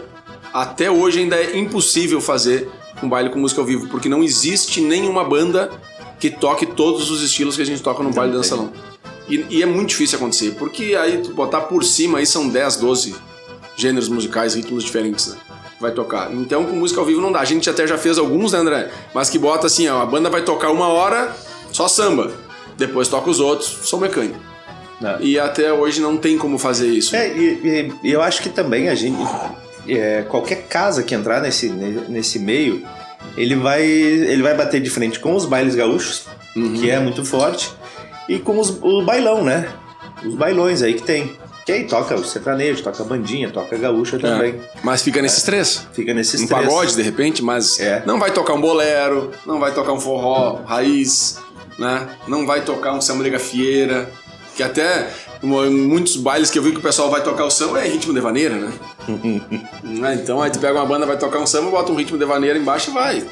até 0.54 0.89
hoje 0.91 1.20
ainda 1.20 1.36
é 1.36 1.58
impossível 1.58 2.20
fazer 2.22 2.70
um 3.02 3.10
baile 3.10 3.30
com 3.30 3.39
música 3.39 3.62
ao 3.62 3.66
vivo, 3.68 3.88
porque 3.88 4.08
não 4.10 4.24
existe 4.24 4.82
nenhuma 4.82 5.24
banda 5.24 5.70
que 6.20 6.30
toque 6.30 6.66
todos 6.66 7.10
os 7.10 7.22
estilos 7.24 7.56
que 7.56 7.62
a 7.62 7.66
gente 7.66 7.82
toca 7.82 8.04
no 8.04 8.12
baile 8.12 8.34
dança 8.34 8.49
salão. 8.49 8.72
E, 9.28 9.45
e 9.49 9.64
é 9.64 9.66
muito 9.66 9.89
difícil 9.89 10.18
acontecer, 10.18 10.52
porque 10.60 10.95
aí 10.95 11.20
tu 11.20 11.34
botar 11.34 11.62
por 11.62 11.84
cima 11.84 12.20
aí 12.20 12.26
são 12.26 12.47
10, 12.49 12.76
12 12.78 13.16
gêneros 13.76 14.10
musicais, 14.10 14.54
ritmos 14.56 14.84
diferentes, 14.84 15.28
né? 15.28 15.38
Vai 15.80 15.91
tocar. 15.91 16.32
Então, 16.32 16.64
com 16.66 16.76
música 16.76 16.99
ao 16.99 17.06
vivo 17.08 17.20
não 17.22 17.32
dá. 17.32 17.39
A 17.39 17.45
gente 17.45 17.68
até 17.68 17.88
já 17.88 17.97
fez 17.97 18.20
alguns, 18.20 18.52
né, 18.52 18.60
André? 18.60 18.91
Mas 19.16 19.32
que 19.32 19.39
bota 19.39 19.66
assim, 19.66 19.88
ó, 19.88 19.99
a 20.02 20.06
banda 20.06 20.30
vai 20.30 20.43
tocar 20.43 20.70
uma 20.70 20.88
hora, 20.89 21.36
só 21.72 21.88
samba. 21.88 22.32
Depois 22.78 23.08
toca 23.08 23.30
os 23.32 23.39
outros, 23.39 23.68
som 23.84 23.97
mecânico. 23.97 24.38
Né? 24.99 25.18
E 25.22 25.39
até 25.39 25.74
hoje 25.74 25.99
não 25.99 26.18
tem 26.18 26.38
como 26.38 26.60
fazer 26.60 26.88
isso. 26.88 27.16
É, 27.16 27.36
e- 27.36 27.91
e 28.04 28.12
eu 28.12 28.22
acho 28.22 28.43
que 28.43 28.49
também 28.49 28.89
a 28.89 28.95
gente. 28.95 29.18
É, 29.88 30.23
qualquer 30.23 30.63
casa 30.67 31.03
que 31.03 31.13
entrar 31.15 31.41
nesse, 31.41 31.69
nesse 31.69 32.39
meio, 32.39 32.86
ele 33.38 33.55
vai, 33.55 33.84
ele 33.84 34.41
vai 34.41 34.55
bater 34.55 34.82
de 34.82 34.89
frente 34.89 35.19
com 35.19 35.36
os 35.36 35.45
bailes 35.45 35.75
gaúchos, 35.75 36.25
que 36.53 36.89
é 36.89 36.99
muito 36.99 37.23
forte, 37.23 37.71
e 38.27 38.39
com 38.39 38.59
os, 38.59 38.69
o 38.82 39.03
bailão, 39.03 39.43
né? 39.43 39.69
Os 40.25 40.36
bailões 40.36 40.82
aí 40.82 40.93
que 40.93 41.03
tem. 41.03 41.39
Que 41.65 41.71
aí 41.71 41.84
toca 41.86 42.15
o 42.15 42.25
sertanejo, 42.25 42.82
toca 42.84 43.03
a 43.03 43.05
bandinha, 43.05 43.49
toca 43.51 43.75
a 43.75 43.79
gaúcha 43.79 44.17
também. 44.17 44.53
É. 44.53 44.59
Mas 44.84 45.03
fica 45.03 45.21
nesses 45.21 45.43
três. 45.43 45.88
Fica 45.93 46.11
nesses 46.13 46.41
Um 46.41 46.47
três. 46.47 46.65
pagode, 46.65 46.95
de 46.95 47.01
repente, 47.03 47.43
mas 47.43 47.79
É. 47.79 48.01
não 48.05 48.19
vai 48.19 48.32
tocar 48.32 48.53
um 48.53 48.61
bolero, 48.61 49.32
não 49.45 49.59
vai 49.59 49.71
tocar 49.71 49.93
um 49.93 49.99
forró 49.99 50.61
raiz, 50.65 51.38
né? 51.77 52.07
Não 52.27 52.45
vai 52.47 52.61
tocar 52.61 52.93
um 52.93 53.01
samba 53.01 53.23
de 53.23 53.29
gafieira, 53.29 54.09
que 54.55 54.63
até 54.63 55.07
muitos 55.42 56.16
bailes 56.18 56.50
que 56.50 56.60
eu 56.60 56.64
vi 56.64 56.72
que 56.72 56.78
o 56.78 56.82
pessoal 56.82 57.10
vai 57.10 57.22
tocar 57.24 57.46
o 57.46 57.50
samba 57.52 57.80
é 57.84 57.88
ritmo 57.88 58.14
de 58.14 58.20
vaneira, 58.20 58.56
né? 58.56 58.72
Né? 59.84 60.16
Então 60.22 60.42
aí 60.42 60.52
tu 60.52 60.60
pega 60.60 60.74
uma 60.80 60.86
banda, 60.86 61.06
vai 61.06 61.18
tocar 61.18 61.39
um 61.39 61.48
samba, 61.48 61.72
bota 61.72 61.92
um 61.92 61.96
ritmo 61.96 62.18
de 62.18 62.26
vaneira 62.26 62.58
embaixo 62.58 62.92
e 62.92 62.94
vai. 62.94 63.26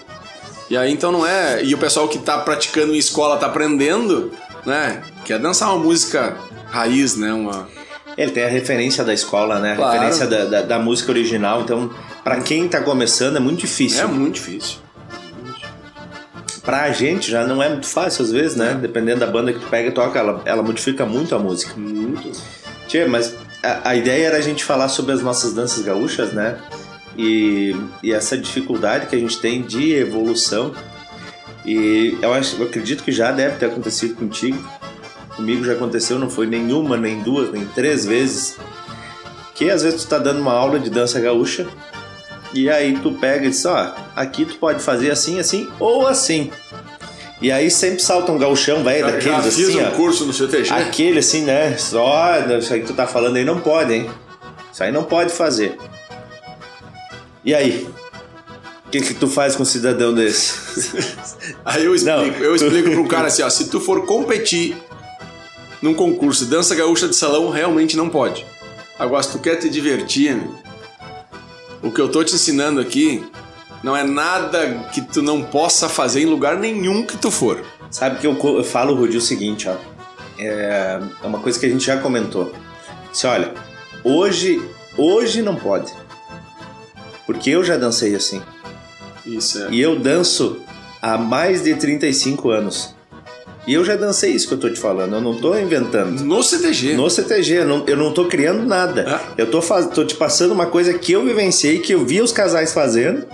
E 0.70 0.78
aí 0.78 0.92
então 0.92 1.12
não 1.12 1.26
é. 1.26 1.64
E 1.64 1.74
o 1.74 1.78
pessoal 1.78 2.08
que 2.08 2.18
tá 2.20 2.38
praticando 2.40 2.94
em 2.94 2.98
escola, 2.98 3.38
tá 3.38 3.48
aprendendo, 3.48 4.32
né? 4.66 5.02
Quer 5.26 5.40
dançar 5.40 5.70
uma 5.74 5.84
música 5.84 6.38
raiz, 6.70 7.16
né? 7.16 7.34
Uma. 7.34 7.68
Ele 8.18 8.32
tem 8.32 8.44
a 8.44 8.50
referência 8.50 9.04
da 9.04 9.14
escola, 9.14 9.60
né? 9.60 9.74
A 9.74 9.76
Claro. 9.78 9.94
referência 9.94 10.28
da, 10.28 10.46
da, 10.46 10.62
da 10.62 10.80
música 10.80 11.12
original. 11.12 11.62
Então, 11.62 11.90
pra 12.24 12.42
quem 12.42 12.68
tá 12.68 12.82
começando, 12.82 13.38
é 13.38 13.40
muito 13.40 13.62
difícil. 13.62 14.04
É 14.04 14.08
muito 14.08 14.36
difícil. 14.36 14.78
Pra 16.70 16.92
gente 16.92 17.32
já 17.32 17.48
não 17.48 17.64
é 17.64 17.68
muito 17.68 17.88
fácil, 17.88 18.24
às 18.24 18.32
vezes, 18.32 18.56
né? 18.56 18.78
Dependendo 18.80 19.22
da 19.22 19.26
banda 19.26 19.52
que 19.52 19.58
tu 19.58 19.66
pega 19.66 19.90
e 19.90 19.92
toca, 19.92 20.20
ela, 20.20 20.40
ela 20.46 20.62
modifica 20.62 21.04
muito 21.04 21.34
a 21.34 21.40
música. 21.40 21.74
Muito. 21.76 22.32
Tchê, 22.88 23.08
mas 23.08 23.36
a, 23.64 23.90
a 23.90 23.96
ideia 23.96 24.28
era 24.28 24.38
a 24.38 24.42
gente 24.42 24.64
falar 24.64 24.88
sobre 24.88 25.12
as 25.14 25.24
nossas 25.24 25.52
danças 25.52 25.84
gaúchas, 25.84 26.32
né? 26.32 26.60
E, 27.18 27.76
e 28.04 28.14
essa 28.14 28.38
dificuldade 28.38 29.08
que 29.08 29.16
a 29.16 29.20
gente 29.20 29.40
tem 29.40 29.64
de 29.64 29.94
evolução. 29.96 30.72
E 31.66 32.16
eu, 32.22 32.32
acho, 32.36 32.58
eu 32.58 32.68
acredito 32.68 33.04
que 33.04 33.12
já 33.12 33.32
deve 33.32 33.58
ter 33.58 33.66
acontecido 33.66 34.14
contigo. 34.14 34.64
Comigo 35.36 35.64
já 35.66 35.74
aconteceu, 35.74 36.20
não 36.20 36.30
foi 36.30 36.46
nenhuma, 36.46 36.96
nem 36.96 37.24
duas, 37.24 37.52
nem 37.52 37.66
três 37.66 38.06
vezes. 38.06 38.60
Que 39.56 39.72
às 39.72 39.82
vezes 39.82 40.04
tu 40.04 40.08
tá 40.08 40.20
dando 40.20 40.40
uma 40.40 40.54
aula 40.54 40.80
de 40.80 40.92
dança 40.92 41.20
gaúcha 41.20 41.66
e 42.54 42.70
aí 42.70 42.98
tu 42.98 43.12
pega 43.14 43.46
e 43.46 43.50
diz, 43.50 43.66
ó, 43.66 43.96
aqui 44.16 44.46
tu 44.46 44.56
pode 44.56 44.82
fazer 44.82 45.12
assim, 45.12 45.40
assim 45.40 45.70
ou 45.80 46.08
assim. 46.08 46.52
E 47.42 47.52
aí 47.52 47.72
sempre 47.72 48.02
salta 48.02 48.32
um 48.32 48.38
gauchão, 48.38 48.84
velho, 48.84 49.06
daqueles 49.06 49.46
já 49.46 49.52
fiz 49.52 49.70
assim, 49.70 49.82
um 49.82 49.88
ó. 49.88 49.92
curso 49.92 50.26
no 50.26 50.34
CTG. 50.34 50.72
Aquele 50.72 51.20
assim, 51.20 51.44
né? 51.44 51.78
Só 51.78 52.38
isso 52.60 52.74
aí 52.74 52.82
que 52.82 52.88
tu 52.88 52.94
tá 52.94 53.08
falando 53.08 53.38
aí 53.38 53.46
não 53.46 53.62
pode, 53.62 53.94
hein? 53.94 54.10
Isso 54.74 54.84
aí 54.84 54.92
não 54.92 55.04
pode 55.04 55.32
fazer. 55.32 55.78
E 57.44 57.54
aí? 57.56 57.88
O 58.86 58.92
que, 58.92 59.02
que 59.02 59.14
tu 59.14 59.28
faz 59.28 59.56
com 59.56 59.62
um 59.62 59.66
cidadão 59.66 60.14
desse? 60.16 60.98
Aí 61.64 61.86
eu 61.86 61.94
explico, 61.94 62.18
Não. 62.18 62.26
eu 62.26 62.56
explico 62.56 62.90
pro 62.90 63.08
cara 63.08 63.28
assim, 63.28 63.44
ó, 63.44 63.50
se 63.50 63.70
tu 63.70 63.80
for 63.80 64.04
competir 64.08 64.76
num 65.80 65.94
concurso 65.94 66.46
de 66.46 66.50
dança 66.50 66.74
gaúcha 66.74 67.08
de 67.08 67.16
salão, 67.16 67.52
realmente 67.52 67.96
não 67.96 68.10
pode. 68.10 68.44
Agora, 68.98 69.22
se 69.22 69.32
tu 69.32 69.38
quer 69.38 69.58
te 69.58 69.70
divertir, 69.70 70.42
o 71.82 71.92
que 71.92 72.02
eu 72.02 72.10
tô 72.10 72.24
te 72.24 72.36
ensinando 72.36 72.80
aqui 72.80 73.24
não 73.84 73.96
é 73.96 74.04
nada 74.04 74.86
que 74.94 75.02
tu 75.02 75.22
não 75.22 75.44
possa 75.44 75.88
fazer 75.88 76.22
em 76.22 76.26
lugar 76.26 76.58
nenhum 76.58 77.06
que 77.06 77.18
tu 77.18 77.32
for. 77.32 77.64
Sabe 77.90 78.20
que 78.20 78.28
eu, 78.28 78.38
eu 78.58 78.64
falo, 78.64 78.94
Rudi, 78.96 79.18
o 79.18 79.22
seguinte, 79.22 79.68
ó. 79.68 79.76
É, 80.38 81.00
é 81.24 81.28
uma 81.28 81.40
coisa 81.40 81.60
que 81.60 81.66
a 81.66 81.70
gente 81.70 81.86
já 81.86 81.98
comentou. 81.98 82.54
Se 83.12 83.26
olha, 83.26 83.54
hoje, 84.04 84.62
hoje 84.98 85.42
não 85.42 85.56
pode. 85.56 85.92
Porque 87.26 87.50
eu 87.50 87.64
já 87.64 87.78
dancei 87.78 88.16
assim. 88.16 88.42
Isso 89.26 89.64
é. 89.64 89.70
E 89.72 89.80
eu 89.80 90.00
danço 90.00 90.62
há 91.02 91.18
mais 91.18 91.64
de 91.64 91.76
35 91.76 92.50
anos. 92.50 92.96
E 93.68 93.74
eu 93.74 93.84
já 93.86 93.96
dancei 93.96 94.32
isso 94.32 94.48
que 94.48 94.54
eu 94.54 94.58
tô 94.58 94.70
te 94.70 94.80
falando, 94.80 95.16
eu 95.16 95.22
não 95.22 95.36
tô 95.36 95.56
inventando. 95.58 96.24
No 96.24 96.42
CTG. 96.42 96.94
No 96.94 97.10
CTG, 97.10 97.58
eu 97.60 97.66
não, 97.68 97.84
eu 97.86 97.98
não 97.98 98.12
tô 98.14 98.26
criando 98.26 98.66
nada. 98.66 99.06
Ah. 99.08 99.34
Eu 99.38 99.52
tô, 99.52 99.62
faz, 99.62 99.88
tô 99.88 100.04
te 100.04 100.16
passando 100.16 100.54
uma 100.54 100.66
coisa 100.66 100.94
que 100.94 101.12
eu 101.12 101.24
vivenciei, 101.24 101.80
que 101.80 101.94
eu 101.94 102.04
vi 102.06 102.22
os 102.22 102.32
casais 102.32 102.74
fazendo. 102.74 103.26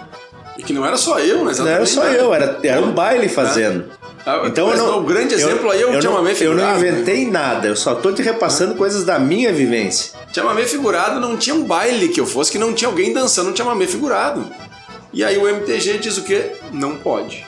E 0.58 0.64
que 0.64 0.74
não 0.74 0.86
era 0.86 0.98
só 0.98 1.20
eu, 1.20 1.46
né? 1.46 1.54
Não 1.58 1.68
era 1.68 1.86
só 1.86 2.06
eu, 2.08 2.34
era, 2.34 2.60
era 2.64 2.82
um 2.82 2.92
baile 2.92 3.30
fazendo. 3.30 3.86
Ah, 4.26 4.42
Então 4.46 4.68
mas 4.68 4.80
eu 4.80 4.88
não, 4.88 5.00
O 5.00 5.04
grande 5.04 5.36
exemplo 5.36 5.70
aí 5.70 5.82
é 5.84 5.86
o 5.86 5.94
eu 5.94 6.02
chamamé 6.02 6.32
eu 6.32 6.36
figurado. 6.36 6.62
não 6.74 6.80
né? 6.82 6.90
inventei 6.90 7.30
nada, 7.30 7.68
eu 7.68 7.76
só 7.76 7.94
tô 7.94 8.12
te 8.12 8.24
repassando 8.24 8.74
coisas 8.74 9.04
da 9.04 9.20
minha 9.20 9.54
vivência. 9.54 10.14
Chamamé 10.34 10.64
figurado 10.64 11.20
não 11.20 11.38
tinha 11.38 11.56
um 11.56 11.64
baile 11.64 12.10
que 12.10 12.20
eu 12.20 12.26
fosse 12.26 12.52
que 12.52 12.58
não 12.58 12.74
tinha 12.74 12.90
alguém 12.90 13.14
dançando 13.14 13.52
um 13.52 13.56
chamamé 13.56 13.86
figurado. 13.86 14.44
E 15.14 15.24
aí 15.24 15.38
o 15.38 15.48
MTG 15.48 16.00
diz 16.00 16.18
o 16.18 16.24
quê? 16.24 16.54
Não 16.74 16.96
pode. 16.96 17.45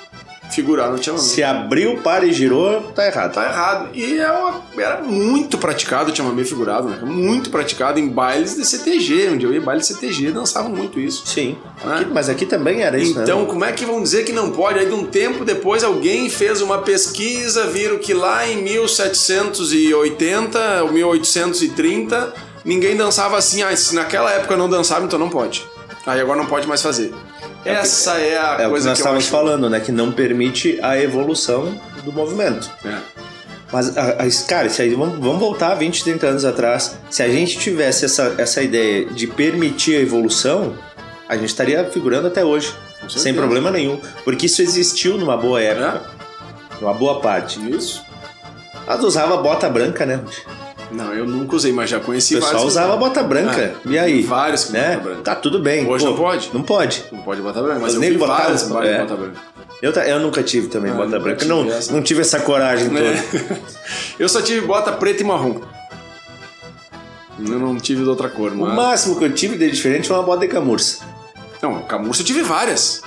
Figurar 0.51 0.89
no 0.91 1.01
chamamé. 1.03 1.23
Se 1.23 1.43
abriu, 1.43 1.97
para 1.97 2.25
e 2.25 2.31
girou, 2.33 2.81
tá 2.95 3.05
errado. 3.05 3.33
Tá 3.33 3.43
errado. 3.45 3.89
E 3.93 4.17
é 4.17 4.31
uma- 4.31 4.61
era 4.77 5.01
muito 5.03 5.57
praticado 5.57 6.11
o 6.11 6.15
chamamé 6.15 6.43
figurado, 6.45 6.87
né? 6.87 6.99
Muito 7.03 7.49
praticado 7.49 7.99
em 7.99 8.07
bailes 8.07 8.55
de 8.55 8.65
CTG, 8.65 9.29
onde 9.33 9.45
eu 9.45 9.53
ia 9.53 9.61
baile 9.61 9.81
de 9.81 9.87
CTG, 9.87 10.31
dançavam 10.31 10.71
muito 10.71 10.99
isso. 10.99 11.23
Sim. 11.27 11.57
Ah. 11.85 11.97
Aqui- 11.99 12.09
mas 12.11 12.29
aqui 12.29 12.45
também 12.45 12.81
era 12.81 12.97
isso, 12.97 13.19
Então, 13.19 13.41
né? 13.41 13.45
como 13.47 13.65
é 13.65 13.71
que 13.71 13.85
vão 13.85 14.01
dizer 14.01 14.23
que 14.23 14.31
não 14.31 14.51
pode? 14.51 14.79
Aí, 14.79 14.85
de 14.87 14.93
um 14.93 15.05
tempo 15.05 15.43
depois, 15.45 15.83
alguém 15.83 16.29
fez 16.29 16.61
uma 16.61 16.79
pesquisa, 16.79 17.67
viram 17.67 17.97
que 17.97 18.13
lá 18.13 18.47
em 18.47 18.61
1780 18.63 20.83
ou 20.83 20.91
1830, 20.91 22.33
ninguém 22.63 22.95
dançava 22.95 23.37
assim. 23.37 23.61
Ah, 23.63 23.75
se 23.75 23.93
naquela 23.95 24.31
época 24.31 24.55
não 24.57 24.69
dançava, 24.69 25.05
então 25.05 25.19
não 25.19 25.29
pode. 25.29 25.65
Aí 26.05 26.21
agora 26.21 26.39
não 26.39 26.45
pode 26.47 26.67
mais 26.67 26.81
fazer. 26.81 27.13
É 27.67 27.73
Essa 27.81 28.17
é 28.17 28.37
a 28.37 28.41
É 28.41 28.53
o 28.53 28.57
que 28.65 28.69
coisa 28.69 28.69
nós 28.69 28.81
que 28.83 28.87
eu 28.89 28.93
estávamos 28.93 29.23
acho... 29.23 29.31
falando, 29.31 29.69
né? 29.69 29.79
Que 29.79 29.91
não 29.91 30.11
permite 30.11 30.79
a 30.81 30.97
evolução 30.99 31.79
do 32.03 32.11
movimento. 32.11 32.69
É. 32.85 32.97
Mas, 33.71 33.97
a- 33.97 34.11
a- 34.11 34.47
cara, 34.47 34.69
se 34.69 34.81
aí, 34.81 34.93
vamos, 34.95 35.19
vamos 35.19 35.39
voltar 35.39 35.75
20, 35.75 36.03
30 36.03 36.27
anos 36.27 36.45
atrás. 36.45 36.95
Se 37.09 37.21
a 37.21 37.27
gente 37.29 37.57
tivesse 37.59 38.05
essa, 38.05 38.35
essa 38.37 38.61
ideia 38.61 39.05
de 39.05 39.27
permitir 39.27 39.97
a 39.97 40.01
evolução, 40.01 40.75
a 41.27 41.35
gente 41.35 41.49
estaria 41.49 41.83
figurando 41.85 42.27
até 42.27 42.43
hoje. 42.45 42.73
Sem 43.09 43.33
problema 43.33 43.69
nenhum. 43.71 43.99
Porque 44.23 44.45
isso 44.47 44.61
existiu 44.61 45.17
numa 45.17 45.37
boa 45.37 45.61
época. 45.61 46.01
Numa 46.81 46.93
boa 46.93 47.19
parte. 47.21 47.59
Isso. 47.69 48.03
Mas 48.85 49.03
usava 49.03 49.37
bota 49.37 49.69
branca, 49.69 50.05
né? 50.05 50.21
Não, 50.91 51.13
eu 51.13 51.25
nunca 51.25 51.55
usei, 51.55 51.73
mas 51.73 51.89
já 51.89 51.99
conheci 51.99 52.35
O 52.35 52.37
pessoal 52.37 52.53
vários. 52.55 52.71
usava 52.73 52.95
bota 52.95 53.21
branca. 53.21 53.75
Ah, 53.75 53.89
e 53.89 53.99
aí? 53.99 54.21
vários 54.21 54.65
com 54.65 54.73
né? 54.73 54.91
bota 54.95 55.03
branca. 55.03 55.21
Tá 55.21 55.35
tudo 55.35 55.59
bem. 55.59 55.85
Hoje 55.87 56.05
não 56.05 56.15
pode? 56.15 56.49
Não 56.53 56.61
pode. 56.63 57.03
Não 57.11 57.19
pode 57.21 57.41
botar 57.41 57.61
branco, 57.61 57.81
mas 57.81 57.89
Os 57.89 57.95
eu 57.95 58.01
vi 58.09 58.17
botavam- 58.17 58.43
vários 58.43 58.63
com 58.63 58.81
é. 58.83 58.99
bota 58.99 59.15
branca. 59.17 59.37
Eu, 59.81 59.91
eu 59.91 60.19
nunca 60.19 60.41
tive 60.41 60.67
também 60.69 60.91
Ah, 60.91 60.95
bota 60.95 61.19
branca. 61.19 61.39
tive 61.39 61.49
Não, 61.49 61.69
essa. 61.71 61.91
não 61.91 62.01
tive 62.01 62.21
essa 62.21 62.39
coragem 62.39 62.89
toda. 62.89 63.01
É. 63.01 63.61
Eu 64.17 64.27
só 64.29 64.41
tive 64.41 64.65
bota 64.65 64.91
preta 64.93 65.21
e 65.21 65.25
marrom. 65.25 65.59
Eu 67.39 67.59
não 67.59 67.77
tive 67.77 68.01
de 68.03 68.09
outra 68.09 68.29
cor, 68.29 68.51
O 68.51 68.55
mas... 68.55 68.73
máximo 68.75 69.15
que 69.17 69.23
eu 69.25 69.31
tive 69.31 69.57
de 69.57 69.69
diferente 69.69 70.07
foi 70.07 70.17
uma 70.17 70.23
bota 70.23 70.39
de 70.39 70.47
camurça. 70.47 71.05
Não, 71.61 71.81
camurça 71.83 72.21
eu 72.21 72.25
tive 72.25 72.41
várias. 72.41 73.01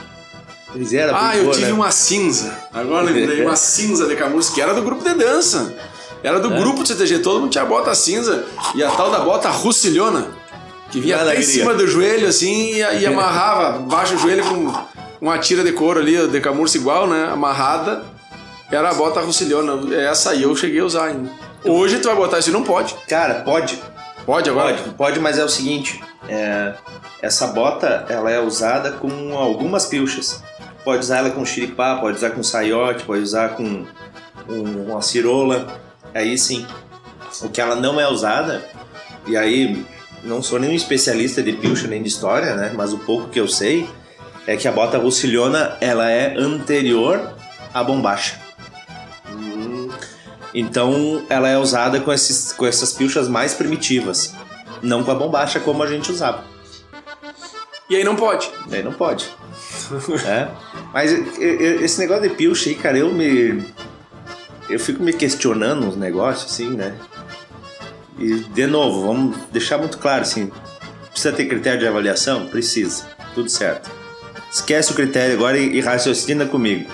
Eles 0.73 0.93
eram 0.93 1.17
Ah, 1.17 1.37
eu 1.37 1.45
boa, 1.45 1.55
tive 1.55 1.67
né? 1.67 1.73
uma 1.73 1.91
cinza. 1.91 2.57
Agora 2.73 3.03
lembrei, 3.03 3.43
uma 3.43 3.57
cinza 3.57 4.07
de 4.07 4.15
camurça, 4.15 4.53
que 4.55 4.61
era 4.61 4.73
do 4.73 4.83
grupo 4.83 5.03
de 5.03 5.15
dança. 5.15 5.75
Era 6.23 6.39
do 6.41 6.53
É? 6.53 6.57
grupo 6.59 6.83
do 6.83 6.87
CTG, 6.89 7.21
todo 7.21 7.41
mundo 7.41 7.51
tinha 7.51 7.65
bota 7.65 7.95
cinza. 7.95 8.45
E 8.75 8.83
a 8.83 8.91
tal 8.91 9.11
da 9.11 9.21
bota 9.21 9.49
russilhona, 9.49 10.29
que 10.91 11.01
vinha 11.01 11.17
até 11.17 11.39
em 11.39 11.43
cima 11.43 11.75
do 11.75 11.87
joelho, 11.87 12.29
assim, 12.29 12.73
e, 12.75 12.79
e 12.79 13.07
amarrava 13.07 13.79
baixo 13.79 14.15
o 14.15 14.19
joelho 14.19 14.45
com 14.45 14.73
uma 15.21 15.39
tira 15.39 15.63
de 15.65 15.73
couro 15.73 16.01
ali, 16.01 16.29
de 16.29 16.41
camurça 16.41 16.77
igual, 16.77 17.07
né? 17.07 17.29
Amarrada. 17.33 18.03
Era 18.71 18.91
a 18.91 18.95
bota 18.95 19.21
russilhona. 19.21 19.95
Essa 19.97 20.31
aí 20.31 20.43
eu 20.43 20.55
cheguei 20.55 20.81
a 20.81 20.85
usar 20.85 21.07
ainda. 21.07 21.31
Hoje 21.65 21.99
tu 21.99 22.07
vai 22.09 22.17
botar 22.17 22.39
isso 22.39 22.51
e 22.51 22.53
não 22.53 22.63
pode. 22.63 22.95
Cara, 23.09 23.37
pode. 23.43 23.79
Pode 24.25 24.49
agora? 24.49 24.75
Pode, 24.75 24.91
pode, 24.95 25.21
mas 25.21 25.39
é 25.39 25.45
o 25.45 25.49
seguinte: 25.49 26.01
é, 26.29 26.75
essa 27.21 27.49
bota 27.49 28.05
ela 28.09 28.31
é 28.31 28.39
usada 28.41 28.93
com 28.93 29.37
algumas 29.37 29.87
pilchas. 29.87 30.43
Pode 30.85 31.01
usar 31.01 31.19
ela 31.19 31.31
com 31.31 31.45
xiripá, 31.45 31.97
pode 31.97 32.17
usar 32.17 32.31
com 32.31 32.43
saiote, 32.43 33.05
pode 33.05 33.23
usar 33.23 33.51
com 33.51 33.85
um- 34.49 34.87
uma 34.89 35.03
cirola. 35.03 35.67
Aí 36.15 36.37
sim. 36.39 36.67
O 37.43 37.49
que 37.49 37.61
ela 37.61 37.77
não 37.77 38.01
é 38.01 38.09
usada, 38.09 38.65
e 39.27 39.37
aí 39.37 39.85
não 40.25 40.43
sou 40.43 40.59
nenhum 40.59 40.75
especialista 40.75 41.43
de 41.43 41.53
pilcha 41.53 41.87
nem 41.87 42.03
de 42.03 42.09
história, 42.09 42.55
né? 42.57 42.73
Mas 42.75 42.93
o 42.93 42.99
pouco 42.99 43.29
que 43.29 43.41
eu 43.41 43.47
sei 43.49 43.89
é 44.47 44.57
que 44.57 44.67
a 44.67 44.73
bota 44.73 44.99
russilhona 44.99 45.77
ela 45.81 46.11
é 46.11 46.37
anterior 46.37 47.35
à 47.73 47.83
bombacha. 47.85 48.39
Então 50.53 51.25
ela 51.29 51.49
é 51.49 51.57
usada 51.57 52.01
com, 52.01 52.13
esses, 52.13 52.53
com 52.53 52.67
essas 52.67 52.93
pilchas 52.93 53.29
mais 53.29 53.55
primitivas, 53.55 54.35
não 54.83 55.05
com 55.05 55.13
a 55.13 55.15
bombacha 55.15 55.61
como 55.61 55.83
a 55.83 55.87
gente 55.87 56.11
usava. 56.11 56.45
E 57.89 57.97
aí 57.97 58.05
não 58.05 58.17
pode. 58.17 58.51
Daí 58.67 58.83
não 58.83 58.93
pode. 58.93 59.27
É. 60.27 60.49
Mas 60.93 61.11
e- 61.13 61.45
e- 61.45 61.79
esse 61.85 61.99
negócio 61.99 62.23
de 62.29 62.31
pilcha 62.35 62.69
aí, 62.69 62.75
cara, 62.77 62.97
eu 62.99 63.13
me. 63.13 63.65
Eu 64.71 64.79
fico 64.79 65.03
me 65.03 65.13
questionando 65.13 65.87
uns 65.87 65.97
negócios 65.97 66.53
assim, 66.53 66.71
né? 66.71 66.95
E, 68.19 68.37
de 68.37 68.67
novo, 68.67 69.07
vamos 69.07 69.37
deixar 69.51 69.79
muito 69.79 69.99
claro 69.99 70.23
assim: 70.23 70.51
precisa 71.11 71.33
ter 71.35 71.47
critério 71.47 71.81
de 71.81 71.87
avaliação? 71.87 72.47
Precisa. 72.47 73.05
Tudo 73.35 73.49
certo. 73.49 73.91
Esquece 74.53 74.93
o 74.93 74.95
critério 74.95 75.35
agora 75.35 75.59
e, 75.59 75.81
raciocina 75.81 76.47
comigo. 76.47 76.91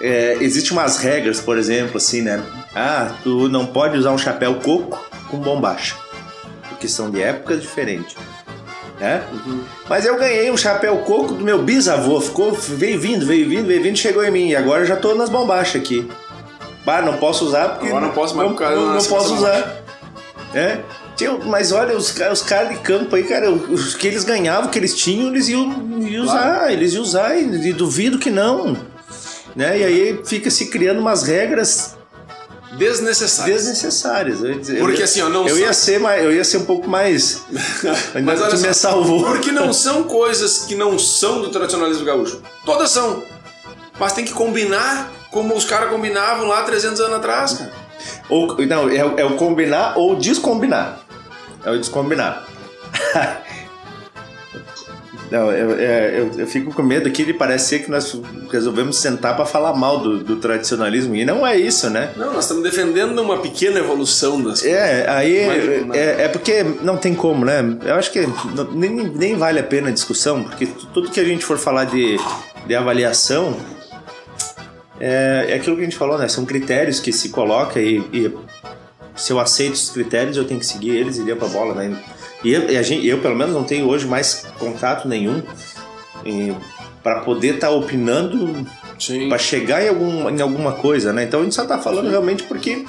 É, 0.00 0.36
Existem 0.40 0.72
umas 0.72 0.98
regras, 0.98 1.40
por 1.40 1.56
exemplo, 1.56 1.96
assim, 1.96 2.22
né? 2.22 2.42
Ah, 2.74 3.14
tu 3.22 3.48
não 3.48 3.66
pode 3.66 3.96
usar 3.96 4.12
um 4.12 4.18
chapéu 4.18 4.56
coco 4.56 5.02
com 5.30 5.38
bombacha. 5.38 5.96
Porque 6.68 6.88
são 6.88 7.10
de 7.10 7.22
épocas 7.22 7.62
diferentes. 7.62 8.16
Né? 9.04 9.22
Mas 9.86 10.06
eu 10.06 10.16
ganhei 10.16 10.50
um 10.50 10.56
chapéu 10.56 10.96
coco 10.98 11.34
do 11.34 11.44
meu 11.44 11.62
bisavô. 11.62 12.18
Ficou, 12.22 12.52
veio 12.52 12.98
vindo, 12.98 13.26
veio 13.26 13.46
vindo, 13.46 13.66
veio 13.66 13.82
vindo, 13.82 13.98
chegou 13.98 14.24
em 14.24 14.30
mim. 14.30 14.48
E 14.48 14.56
agora 14.56 14.80
eu 14.80 14.86
já 14.86 14.96
tô 14.96 15.14
nas 15.14 15.28
bombachas 15.28 15.82
aqui. 15.82 16.08
Bah, 16.86 17.02
não 17.02 17.18
posso 17.18 17.44
usar 17.44 17.68
porque. 17.70 17.88
Agora 17.88 18.06
não 18.06 18.14
posso 18.14 18.34
mais 18.34 18.48
não, 18.48 18.56
causa 18.56 18.74
não, 18.74 18.94
não 18.94 19.04
posso 19.04 19.34
usar. 19.34 19.82
É? 20.54 20.78
Mas 21.46 21.70
olha, 21.70 21.94
os, 21.94 22.18
os 22.18 22.42
caras 22.42 22.70
de 22.70 22.76
campo 22.76 23.14
aí, 23.14 23.24
cara, 23.24 23.50
os 23.50 23.94
que 23.94 24.06
eles 24.06 24.24
ganhavam, 24.24 24.70
que 24.70 24.78
eles 24.78 24.94
tinham, 24.94 25.28
eles 25.28 25.48
iam, 25.48 26.00
iam 26.00 26.24
usar, 26.24 26.72
eles 26.72 26.94
iam 26.94 27.02
usar, 27.02 27.36
e, 27.36 27.68
e 27.68 27.72
duvido 27.72 28.18
que 28.18 28.30
não. 28.30 28.76
Né? 29.54 29.80
E 29.80 29.84
aí 29.84 30.20
fica 30.24 30.50
se 30.50 30.70
criando 30.70 31.00
umas 31.00 31.24
regras 31.24 31.96
Desnecessário. 32.76 33.52
desnecessárias. 33.54 34.40
Eu, 34.40 34.50
ia 34.50 34.58
dizer- 34.58 34.78
Porque 34.80 35.00
eu, 35.00 35.04
assim, 35.04 35.22
ó, 35.22 35.28
não 35.28 35.46
eu 35.48 35.58
ia 35.58 35.72
ser 35.72 35.98
mais, 36.00 36.22
eu 36.24 36.32
ia 36.32 36.44
ser 36.44 36.58
um 36.58 36.64
pouco 36.64 36.88
mais. 36.88 37.42
Ainda 38.14 38.32
Mas 38.32 38.40
olha 38.42 38.56
só, 38.56 38.66
me 38.66 38.74
salvou. 38.74 39.24
Porque 39.24 39.52
não 39.52 39.72
são 39.72 40.04
coisas 40.04 40.58
que 40.60 40.74
não 40.74 40.98
são 40.98 41.40
do 41.40 41.50
tradicionalismo 41.50 42.04
gaúcho. 42.04 42.40
Todas 42.64 42.90
são. 42.90 43.22
Mas 43.98 44.12
tem 44.12 44.24
que 44.24 44.32
combinar 44.32 45.12
como 45.30 45.54
os 45.54 45.64
caras 45.64 45.90
combinavam 45.90 46.46
lá 46.46 46.62
300 46.62 47.00
anos 47.00 47.16
atrás, 47.16 47.52
cara. 47.54 47.72
Ou, 48.28 48.56
não, 48.66 48.88
é, 48.90 49.04
o- 49.04 49.18
é 49.18 49.24
o 49.24 49.36
combinar 49.36 49.96
ou 49.96 50.16
descombinar. 50.16 51.00
É 51.64 51.70
o 51.70 51.78
descombinar. 51.78 52.46
não, 55.34 55.50
eu, 55.50 55.78
é, 55.80 56.20
eu, 56.20 56.30
eu 56.38 56.46
fico 56.46 56.72
com 56.72 56.80
medo 56.80 57.08
aqui 57.08 57.24
de 57.24 57.34
parecer 57.34 57.80
que 57.80 57.90
nós 57.90 58.16
resolvemos 58.52 58.98
sentar 58.98 59.34
para 59.34 59.44
falar 59.44 59.72
mal 59.74 59.98
do, 59.98 60.22
do 60.22 60.36
tradicionalismo. 60.36 61.16
E 61.16 61.24
não 61.24 61.44
é 61.44 61.56
isso, 61.56 61.90
né? 61.90 62.12
Não, 62.16 62.32
nós 62.32 62.44
estamos 62.44 62.62
defendendo 62.62 63.18
uma 63.20 63.38
pequena 63.38 63.80
evolução 63.80 64.40
das 64.40 64.60
coisas. 64.60 64.78
É, 64.78 65.10
aí 65.10 65.82
Mas, 65.86 65.98
é, 65.98 66.24
é 66.26 66.28
porque 66.28 66.62
não 66.82 66.96
tem 66.96 67.14
como, 67.16 67.44
né? 67.44 67.62
Eu 67.84 67.96
acho 67.96 68.12
que 68.12 68.24
nem, 68.72 68.90
nem 68.90 69.36
vale 69.36 69.58
a 69.58 69.64
pena 69.64 69.88
a 69.88 69.92
discussão, 69.92 70.44
porque 70.44 70.66
tu- 70.66 70.86
tudo 70.94 71.10
que 71.10 71.18
a 71.18 71.24
gente 71.24 71.44
for 71.44 71.58
falar 71.58 71.84
de, 71.86 72.16
de 72.66 72.74
avaliação 72.76 73.56
é, 75.00 75.46
é 75.48 75.54
aquilo 75.54 75.74
que 75.74 75.82
a 75.82 75.84
gente 75.84 75.96
falou, 75.96 76.16
né? 76.16 76.28
São 76.28 76.44
critérios 76.44 77.00
que 77.00 77.12
se 77.12 77.30
coloca 77.30 77.80
e, 77.80 77.98
e 78.12 78.32
se 79.16 79.32
eu 79.32 79.40
aceito 79.40 79.74
os 79.74 79.90
critérios, 79.90 80.36
eu 80.36 80.44
tenho 80.44 80.60
que 80.60 80.66
seguir 80.66 80.90
eles 80.90 81.18
e 81.18 81.22
deu 81.24 81.36
pra 81.36 81.48
bola, 81.48 81.74
né? 81.74 81.96
E 82.44 82.52
eu, 82.52 82.70
e 82.70 82.82
gente, 82.82 83.06
eu, 83.06 83.18
pelo 83.20 83.34
menos, 83.34 83.54
não 83.54 83.64
tenho 83.64 83.88
hoje 83.88 84.06
mais 84.06 84.46
contato 84.58 85.08
nenhum 85.08 85.42
para 87.02 87.20
poder 87.20 87.54
estar 87.54 87.70
opinando 87.70 88.66
Sim. 88.98 89.28
para 89.28 89.38
chegar 89.38 89.82
em, 89.82 89.88
algum, 89.88 90.28
em 90.30 90.40
alguma 90.40 90.72
coisa, 90.72 91.12
né? 91.12 91.24
Então 91.24 91.40
a 91.40 91.42
gente 91.42 91.54
só 91.54 91.64
tá 91.64 91.78
falando 91.78 92.08
realmente 92.08 92.44
porque 92.44 92.84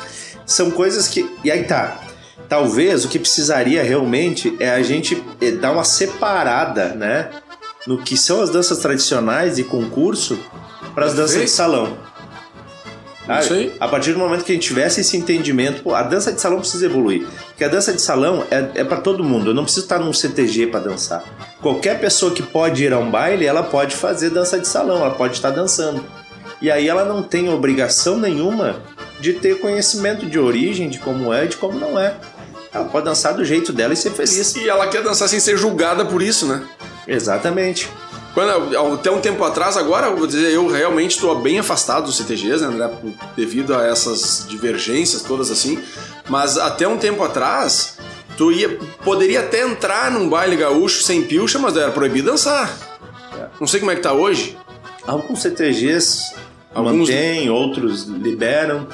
são 0.45 0.69
coisas 0.71 1.07
que. 1.07 1.29
E 1.43 1.51
aí 1.51 1.63
tá. 1.63 2.01
Talvez 2.47 3.03
o 3.03 3.09
que 3.09 3.17
precisaria 3.17 3.81
realmente 3.81 4.55
é 4.59 4.69
a 4.69 4.83
gente 4.83 5.21
eh, 5.41 5.51
dar 5.51 5.71
uma 5.71 5.83
separada, 5.83 6.89
né? 6.89 7.29
No 7.87 7.97
que 8.03 8.15
são 8.15 8.41
as 8.41 8.51
danças 8.51 8.77
tradicionais 8.79 9.55
de 9.55 9.63
concurso 9.63 10.37
para 10.93 11.05
as 11.05 11.15
danças 11.15 11.41
de 11.41 11.47
salão. 11.49 11.97
Aí. 13.27 13.73
A 13.79 13.87
partir 13.87 14.13
do 14.13 14.19
momento 14.19 14.43
que 14.43 14.51
a 14.51 14.55
gente 14.55 14.67
tivesse 14.67 15.01
esse 15.01 15.17
entendimento, 15.17 15.81
pô, 15.81 15.93
a 15.93 16.03
dança 16.03 16.31
de 16.31 16.39
salão 16.39 16.59
precisa 16.59 16.85
evoluir. 16.85 17.25
Porque 17.47 17.63
a 17.63 17.67
dança 17.67 17.91
de 17.93 18.01
salão 18.01 18.43
é, 18.51 18.81
é 18.81 18.83
para 18.83 18.97
todo 18.97 19.23
mundo. 19.23 19.49
Eu 19.49 19.53
não 19.53 19.63
preciso 19.63 19.85
estar 19.85 19.99
num 19.99 20.13
CTG 20.13 20.67
para 20.67 20.79
dançar. 20.81 21.23
Qualquer 21.61 21.99
pessoa 21.99 22.31
que 22.31 22.43
pode 22.43 22.83
ir 22.83 22.93
a 22.93 22.99
um 22.99 23.09
baile, 23.09 23.45
ela 23.45 23.63
pode 23.63 23.95
fazer 23.95 24.29
dança 24.29 24.59
de 24.59 24.67
salão, 24.67 24.97
ela 24.97 25.11
pode 25.11 25.33
estar 25.33 25.49
dançando. 25.49 26.03
E 26.61 26.71
aí 26.71 26.87
ela 26.87 27.03
não 27.03 27.21
tem 27.21 27.49
obrigação 27.49 28.17
nenhuma 28.17 28.81
de 29.19 29.33
ter 29.33 29.59
conhecimento 29.59 30.25
de 30.25 30.39
origem, 30.39 30.89
de 30.89 30.99
como 30.99 31.33
é 31.33 31.45
e 31.45 31.47
de 31.47 31.57
como 31.57 31.79
não 31.79 31.99
é. 31.99 32.15
Ela 32.73 32.85
pode 32.85 33.05
dançar 33.05 33.33
do 33.33 33.43
jeito 33.43 33.71
dela 33.71 33.93
e 33.93 33.97
ser 33.97 34.11
feliz. 34.11 34.55
E 34.55 34.67
ela 34.67 34.87
quer 34.87 35.01
dançar 35.01 35.29
sem 35.29 35.39
ser 35.39 35.57
julgada 35.57 36.05
por 36.05 36.21
isso, 36.21 36.45
né? 36.45 36.61
Exatamente. 37.07 37.89
Quando, 38.35 38.77
até 38.95 39.09
um 39.09 39.19
tempo 39.21 39.43
atrás, 39.43 39.77
agora, 39.77 40.07
eu 40.07 40.17
vou 40.17 40.27
dizer, 40.27 40.51
eu 40.51 40.67
realmente 40.67 41.11
estou 41.15 41.39
bem 41.39 41.57
afastado 41.57 42.03
dos 42.05 42.17
CTGs, 42.17 42.61
né, 42.61 42.67
André? 42.67 42.91
Devido 43.35 43.73
a 43.73 43.83
essas 43.87 44.45
divergências 44.47 45.21
todas 45.23 45.49
assim. 45.49 45.81
Mas 46.29 46.57
até 46.57 46.85
um 46.87 46.97
tempo 46.97 47.23
atrás, 47.23 47.97
tu 48.37 48.51
ia, 48.51 48.77
poderia 49.05 49.39
até 49.39 49.61
entrar 49.61 50.11
num 50.11 50.27
baile 50.27 50.57
gaúcho 50.57 51.01
sem 51.01 51.23
pilcha, 51.23 51.57
mas 51.57 51.77
era 51.77 51.91
proibido 51.91 52.29
dançar. 52.29 52.69
Não 53.57 53.65
sei 53.67 53.79
como 53.79 53.91
é 53.91 53.95
que 53.95 54.01
tá 54.01 54.11
hoje. 54.11 54.57
Alguns 55.07 55.41
CTGs 55.41 56.33
Alguns- 56.73 57.07
mantêm, 57.09 57.49
outros 57.49 58.03
liberam. 58.03 58.85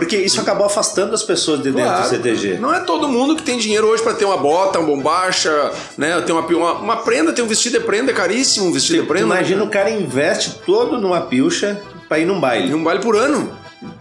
Porque 0.00 0.16
isso 0.16 0.40
acabou 0.40 0.66
afastando 0.66 1.14
as 1.14 1.22
pessoas 1.22 1.62
de 1.62 1.70
dentro 1.70 2.02
do 2.02 2.08
CTG. 2.08 2.54
Não 2.58 2.74
é 2.74 2.80
todo 2.80 3.06
mundo 3.06 3.36
que 3.36 3.42
tem 3.42 3.58
dinheiro 3.58 3.86
hoje 3.86 4.02
pra 4.02 4.14
ter 4.14 4.24
uma 4.24 4.36
bota, 4.38 4.78
uma 4.78 4.86
bombacha, 4.88 5.70
né? 5.98 6.20
Ter 6.22 6.32
uma, 6.32 6.40
uma, 6.46 6.72
uma 6.72 6.96
prenda, 6.96 7.32
ter 7.32 7.42
um 7.42 7.46
vestido 7.46 7.78
de 7.78 7.84
prenda, 7.84 8.10
é 8.10 8.14
caríssimo 8.14 8.66
um 8.66 8.72
vestido 8.72 9.02
de 9.02 9.06
prenda. 9.06 9.26
imagina 9.26 9.62
o 9.62 9.68
cara 9.68 9.90
investe 9.90 10.60
todo 10.64 10.98
numa 10.98 11.20
pilcha 11.20 11.80
pra 12.08 12.18
ir 12.18 12.24
num 12.24 12.38
E 12.38 12.40
baile. 12.40 12.74
um 12.74 12.82
baile 12.82 13.02
por 13.02 13.14
ano. 13.14 13.52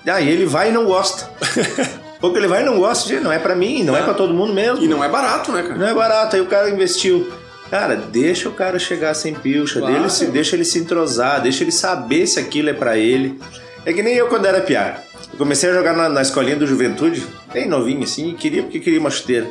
Aí 0.07 0.27
ele 0.29 0.45
vai 0.45 0.69
e 0.69 0.71
não 0.71 0.85
gosta. 0.85 1.29
Pouco 2.19 2.37
ele 2.37 2.47
vai 2.47 2.61
e 2.63 2.65
não 2.65 2.79
gosta, 2.79 3.07
gente, 3.07 3.23
não 3.23 3.31
é 3.31 3.39
pra 3.39 3.55
mim, 3.55 3.83
não 3.83 3.95
é, 3.95 3.99
É. 4.01 4.03
pra 4.03 4.13
todo 4.13 4.33
mundo 4.33 4.53
mesmo. 4.53 4.83
E 4.83 4.87
não 4.87 5.03
é 5.03 5.07
barato, 5.09 5.51
né, 5.51 5.61
cara? 5.63 5.75
Não 5.75 5.87
é 5.87 5.93
barato, 5.93 6.35
aí 6.35 6.41
o 6.41 6.45
cara 6.47 6.69
investiu. 6.69 7.29
Cara, 7.69 7.95
deixa 7.95 8.49
o 8.49 8.51
cara 8.51 8.79
chegar 8.79 9.13
sem 9.13 9.33
pilcha, 9.33 9.79
Claro. 9.79 10.09
se- 10.09 10.25
deixa 10.25 10.55
ele 10.55 10.65
se 10.65 10.79
entrosar, 10.79 11.41
deixa 11.41 11.63
ele 11.63 11.71
saber 11.71 12.25
se 12.25 12.39
aquilo 12.39 12.69
é 12.69 12.73
pra 12.73 12.97
ele. 12.97 13.39
É 13.85 13.93
que 13.93 14.01
nem 14.03 14.15
eu 14.15 14.27
quando 14.27 14.45
era 14.45 14.59
piá. 14.61 14.97
Eu 15.31 15.37
comecei 15.37 15.69
a 15.69 15.73
jogar 15.73 15.93
na, 15.95 16.09
na 16.09 16.21
escolinha 16.21 16.55
do 16.55 16.67
juventude, 16.67 17.25
bem 17.53 17.67
novinho 17.67 18.03
assim, 18.03 18.29
e 18.29 18.33
queria 18.33 18.63
porque 18.63 18.79
queria 18.79 18.99
uma 18.99 19.09
chuteira. 19.09 19.47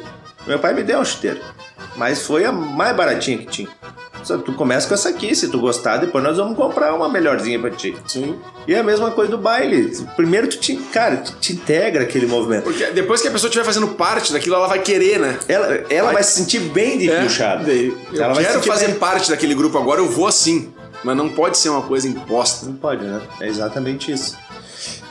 Meu 0.47 0.59
pai 0.59 0.75
me 0.75 0.83
deu 0.83 0.99
uma 0.99 1.05
chuteira, 1.05 1.41
mas 1.97 2.23
foi 2.23 2.45
a 2.45 2.53
mais 2.53 2.97
baratinha 2.97 3.39
que 3.39 3.47
tinha. 3.47 3.69
tu 4.45 4.53
começa 4.55 4.89
com 4.89 4.95
essa 4.95 5.09
aqui, 5.09 5.35
se 5.35 5.49
tu 5.49 5.59
gostar, 5.61 5.99
depois 5.99 6.23
nós 6.25 6.37
vamos 6.37 6.57
comprar 6.57 6.95
uma 6.95 7.09
melhorzinha 7.09 7.59
pra 7.59 7.71
ti. 7.71 7.97
Sim. 8.07 8.39
E 8.67 8.75
é 8.75 8.79
a 8.79 8.83
mesma 8.83 9.11
coisa 9.11 9.31
do 9.31 9.39
baile. 9.39 9.93
Primeiro 10.17 10.49
tu 10.49 10.59
te, 10.59 10.77
cara, 10.77 11.19
tu 11.19 11.33
te 11.41 11.53
integra 11.53 12.03
aquele 12.03 12.27
movimento. 12.27 12.65
Porque 12.65 12.85
depois 12.87 13.21
que 13.23 13.29
a 13.29 13.31
pessoa 13.31 13.49
estiver 13.49 13.65
fazendo 13.65 13.89
parte 13.89 14.33
daquilo, 14.33 14.55
ela 14.57 14.69
vai 14.69 14.81
querer, 14.81 15.19
né? 15.19 15.39
Ela, 15.49 15.85
ela 15.91 16.13
vai, 16.13 16.23
se 16.23 16.41
sentir 16.41 16.61
bem 16.61 16.99
de 16.99 17.11
É, 17.11 17.23
Eu 18.13 18.23
Ela 18.23 18.35
vai 18.35 18.45
quero 18.45 18.63
fazer 18.63 18.87
bem. 18.89 18.97
parte 18.97 19.31
daquele 19.31 19.55
grupo 19.55 19.79
agora, 19.79 20.01
eu 20.01 20.09
vou 20.09 20.27
assim. 20.27 20.73
Mas 21.05 21.17
não 21.17 21.29
pode 21.29 21.57
ser 21.59 21.69
uma 21.69 21.83
coisa 21.83 22.09
imposta. 22.09 22.67
Não 22.67 22.75
pode, 22.75 23.05
né? 23.05 23.21
É 23.41 23.47
exatamente 23.49 24.11
isso. 24.11 24.37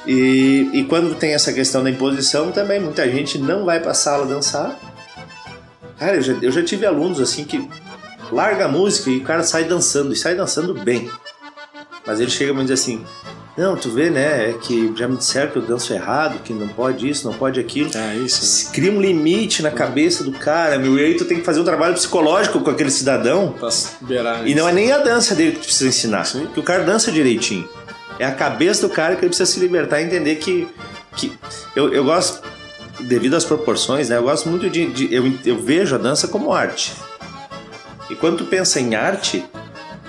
E, 0.07 0.69
e 0.73 0.83
quando 0.85 1.13
tem 1.15 1.33
essa 1.33 1.51
questão 1.51 1.83
da 1.83 1.89
imposição 1.89 2.51
também, 2.51 2.79
muita 2.79 3.07
gente 3.09 3.37
não 3.37 3.65
vai 3.65 3.81
pra 3.81 3.93
sala 3.93 4.25
dançar. 4.25 4.79
Cara, 5.99 6.15
eu 6.15 6.21
já, 6.21 6.33
eu 6.41 6.51
já 6.51 6.63
tive 6.63 6.85
alunos 6.85 7.19
assim 7.19 7.43
que 7.43 7.67
larga 8.31 8.65
a 8.65 8.67
música 8.67 9.09
e 9.09 9.17
o 9.17 9.23
cara 9.23 9.43
sai 9.43 9.65
dançando, 9.65 10.13
e 10.13 10.15
sai 10.15 10.33
dançando 10.33 10.73
bem. 10.73 11.09
Mas 12.05 12.21
ele 12.21 12.31
chega 12.31 12.53
e 12.53 12.55
me 12.55 12.61
diz 12.61 12.71
assim: 12.71 13.03
Não, 13.57 13.75
tu 13.75 13.89
vê, 13.89 14.09
né? 14.09 14.51
É 14.51 14.53
que 14.53 14.93
já 14.95 15.09
me 15.09 15.17
disseram 15.17 15.51
que 15.51 15.57
eu 15.57 15.61
danço 15.61 15.91
errado, 15.93 16.41
que 16.41 16.53
não 16.53 16.69
pode 16.69 17.09
isso, 17.09 17.29
não 17.29 17.37
pode 17.37 17.59
aquilo. 17.59 17.89
É 17.93 18.15
isso. 18.15 18.45
Se 18.45 18.71
Cria 18.71 18.91
um 18.91 19.01
limite 19.01 19.61
na 19.61 19.71
cabeça 19.71 20.23
do 20.23 20.31
cara, 20.31 20.79
meu, 20.79 20.97
e 20.97 21.03
aí 21.03 21.17
tu 21.17 21.25
tem 21.25 21.39
que 21.39 21.43
fazer 21.43 21.59
um 21.59 21.65
trabalho 21.65 21.95
psicológico 21.95 22.61
com 22.61 22.69
aquele 22.69 22.91
cidadão. 22.91 23.53
Pra 23.59 23.69
beirar 24.01 24.47
E 24.47 24.55
não 24.55 24.69
é 24.69 24.71
nem 24.71 24.91
a 24.93 24.99
dança 24.99 25.35
dele 25.35 25.53
que 25.53 25.59
tu 25.59 25.65
precisa 25.65 25.89
ensinar, 25.89 26.23
Sim. 26.23 26.45
porque 26.45 26.61
o 26.61 26.63
cara 26.63 26.83
dança 26.83 27.11
direitinho. 27.11 27.67
É 28.19 28.25
a 28.25 28.31
cabeça 28.31 28.87
do 28.87 28.93
cara 28.93 29.15
que 29.15 29.21
ele 29.21 29.29
precisa 29.29 29.49
se 29.51 29.59
libertar 29.59 30.01
e 30.01 30.05
entender 30.05 30.35
que. 30.35 30.67
que 31.15 31.31
eu, 31.75 31.93
eu 31.93 32.03
gosto, 32.03 32.41
devido 33.01 33.35
às 33.35 33.45
proporções, 33.45 34.09
né? 34.09 34.17
Eu 34.17 34.23
gosto 34.23 34.49
muito 34.49 34.69
de. 34.69 34.87
de- 34.87 35.13
eu, 35.13 35.31
eu 35.45 35.59
vejo 35.61 35.95
a 35.95 35.97
dança 35.97 36.27
como 36.27 36.51
arte. 36.53 36.93
E 38.09 38.15
quando 38.15 38.37
tu 38.37 38.45
pensa 38.45 38.79
em 38.79 38.95
arte, 38.95 39.43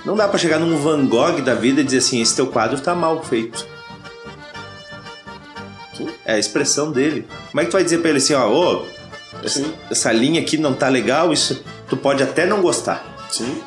não 0.05 0.15
dá 0.15 0.27
pra 0.27 0.39
chegar 0.39 0.57
num 0.59 0.77
Van 0.77 1.05
Gogh 1.05 1.41
da 1.41 1.53
vida 1.53 1.81
e 1.81 1.83
dizer 1.83 1.97
assim: 1.99 2.21
esse 2.21 2.35
teu 2.35 2.47
quadro 2.47 2.79
tá 2.79 2.95
mal 2.95 3.23
feito. 3.23 3.65
É 6.25 6.33
a 6.33 6.39
expressão 6.39 6.91
dele. 6.91 7.27
Como 7.51 7.59
é 7.59 7.65
que 7.65 7.71
tu 7.71 7.73
vai 7.73 7.83
dizer 7.83 7.99
pra 7.99 8.09
ele 8.09 8.19
assim: 8.19 8.33
ó, 8.33 8.47
ô, 8.49 8.85
essa, 9.43 9.63
essa 9.91 10.11
linha 10.11 10.41
aqui 10.41 10.57
não 10.57 10.73
tá 10.73 10.87
legal, 10.87 11.33
isso. 11.33 11.63
Tu 11.89 11.97
pode 11.97 12.23
até 12.23 12.45
não 12.45 12.61
gostar. 12.61 13.03
Sim. 13.29 13.61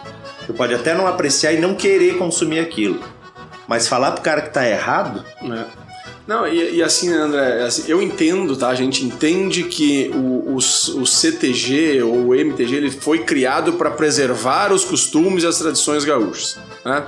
Tu 0.46 0.52
pode 0.54 0.74
até 0.74 0.94
não 0.94 1.06
apreciar 1.06 1.52
e 1.52 1.60
não 1.60 1.74
querer 1.74 2.16
consumir 2.18 2.60
aquilo. 2.60 3.00
Mas 3.72 3.88
falar 3.88 4.12
pro 4.12 4.20
cara 4.22 4.42
que 4.42 4.50
tá 4.52 4.68
errado, 4.68 5.24
É. 5.42 5.64
Não, 6.26 6.46
e, 6.46 6.74
e 6.76 6.82
assim, 6.82 7.08
né, 7.08 7.16
André, 7.16 7.62
assim, 7.64 7.84
eu 7.88 8.02
entendo, 8.02 8.54
tá? 8.54 8.68
A 8.68 8.74
gente 8.74 9.02
entende 9.02 9.64
que 9.64 10.10
o, 10.14 10.52
o, 10.52 10.56
o 10.56 11.06
CTG 11.06 12.02
ou 12.02 12.26
o 12.28 12.34
MTG 12.34 12.76
ele 12.76 12.90
foi 12.90 13.20
criado 13.20 13.72
para 13.72 13.90
preservar 13.90 14.72
os 14.74 14.84
costumes 14.84 15.42
e 15.42 15.46
as 15.46 15.56
tradições 15.58 16.04
gaúchas, 16.04 16.58
né? 16.84 17.02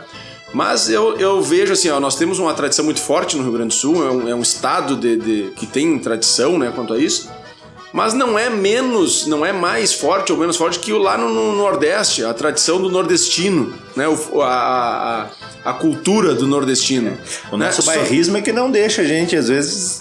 Mas 0.55 0.89
eu, 0.89 1.19
eu 1.19 1.43
vejo 1.43 1.75
assim, 1.75 1.91
ó, 1.91 2.01
nós 2.01 2.17
temos 2.17 2.39
uma 2.39 2.55
tradição 2.55 2.83
muito 2.85 3.01
forte 3.03 3.37
no 3.37 3.43
Rio 3.43 3.53
Grande 3.53 3.69
do 3.69 3.75
Sul, 3.75 4.07
é 4.07 4.11
um, 4.11 4.29
é 4.31 4.35
um 4.35 4.41
estado 4.43 4.97
de, 4.97 5.17
de- 5.19 5.51
que 5.55 5.67
tem 5.67 5.99
tradição 5.99 6.59
né, 6.59 6.73
quanto 6.75 6.95
a 6.95 6.99
isso, 6.99 7.31
mas 7.95 8.13
não 8.13 8.37
é 8.37 8.51
menos, 8.51 9.25
não 9.25 9.47
é 9.47 9.53
mais 9.53 9.95
forte 9.95 10.33
ou 10.33 10.37
menos 10.37 10.57
forte 10.57 10.81
que 10.81 10.93
o 10.93 10.99
lá 10.99 11.17
no, 11.17 11.29
no 11.29 11.55
Nordeste, 11.55 12.25
a 12.25 12.35
tradição 12.35 12.83
do 12.83 12.91
nordestino, 12.91 13.73
né? 13.95 14.09
O, 14.09 14.43
a, 14.43 15.29
a, 15.65 15.71
a 15.71 15.73
cultura 15.75 16.35
do 16.35 16.45
nordestino. 16.45 17.17
o 17.53 17.57
né? 17.57 17.67
nosso 17.67 17.85
bairrismo 17.85 18.37
é 18.37 18.43
que 18.43 18.53
não 18.53 18.69
deixa 18.69 19.03
a 19.03 19.05
gente, 19.05 19.37
às 19.37 19.47
vezes, 19.47 20.01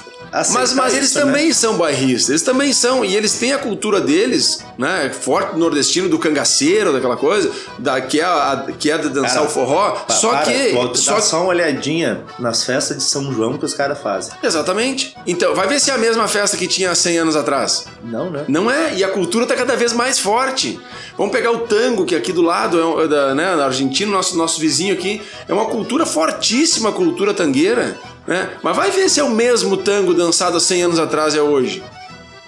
mas, 0.52 0.74
mas 0.74 0.94
eles 0.96 1.10
isso, 1.10 1.20
né? 1.20 1.26
também 1.26 1.54
são 1.54 1.78
bairristas, 1.78 2.30
eles 2.30 2.42
também 2.42 2.74
são, 2.74 3.06
e 3.06 3.16
eles 3.16 3.34
têm 3.34 3.54
a 3.54 3.58
cultura 3.60 4.02
deles, 4.02 4.66
né? 4.78 5.12
Forte 5.14 5.58
nordestino, 5.58 6.10
do 6.10 6.18
cangaceiro, 6.18 6.92
daquela 6.92 7.16
coisa, 7.16 7.52
da, 7.78 8.02
que, 8.02 8.20
é 8.20 8.24
a, 8.24 8.66
que 8.80 8.90
é 8.90 8.98
de 8.98 9.10
dançar 9.10 9.34
Cara, 9.36 9.46
o 9.46 9.50
forró. 9.50 9.92
Pa- 9.92 10.14
só 10.14 10.30
para, 10.30 10.42
que. 10.44 10.70
tu- 10.72 10.98
Só 10.98 11.16
dá 11.16 11.22
só 11.22 11.38
uma 11.42 11.48
olhadinha 11.50 12.24
nas 12.40 12.64
festas 12.64 12.98
de 12.98 13.04
São 13.04 13.32
João 13.32 13.58
que 13.58 13.66
os 13.66 13.74
caras 13.74 14.00
fazem. 14.00 14.34
Exatamente. 14.42 15.16
Então, 15.28 15.54
vai 15.54 15.68
ver 15.68 15.80
se 15.80 15.92
é 15.92 15.94
a 15.94 15.98
mesma 15.98 16.28
festa 16.28 16.58
que 16.58 16.68
tinha 16.68 16.94
100 16.96 17.18
anos 17.20 17.36
atrás. 17.36 17.86
Não, 18.04 18.30
né? 18.32 18.46
Não 18.48 18.72
é, 18.72 18.96
e 18.96 19.04
a 19.04 19.10
cultura 19.10 19.46
tá 19.46 19.56
cada 19.56 19.76
vez 19.76 19.94
mais 19.94 20.18
forte. 20.20 20.80
Vamos 21.18 21.32
pegar 21.32 21.52
o 21.52 21.60
tango, 21.60 22.06
que 22.06 22.16
aqui 22.16 22.32
do 22.32 22.42
lado, 22.42 23.00
é, 23.00 23.04
é 23.04 23.08
da, 23.08 23.36
né, 23.36 23.56
da 23.56 23.66
Argentina, 23.66 24.12
nosso, 24.12 24.36
nosso 24.38 24.60
vizinho 24.60 24.94
aqui, 24.94 25.22
é 25.48 25.54
uma 25.54 25.66
cultura 25.66 26.06
fortíssima, 26.06 26.90
a 26.90 26.92
cultura 26.92 27.34
tangueira. 27.34 27.96
Né? 28.26 28.58
Mas 28.62 28.76
vai 28.76 28.92
ver 28.92 29.10
se 29.10 29.20
é 29.20 29.24
o 29.24 29.30
mesmo 29.30 29.78
tango 29.78 30.14
dançado 30.14 30.58
há 30.58 30.60
100 30.60 30.84
anos 30.84 31.00
atrás 31.00 31.34
e 31.34 31.38
é 31.38 31.42
hoje. 31.42 31.84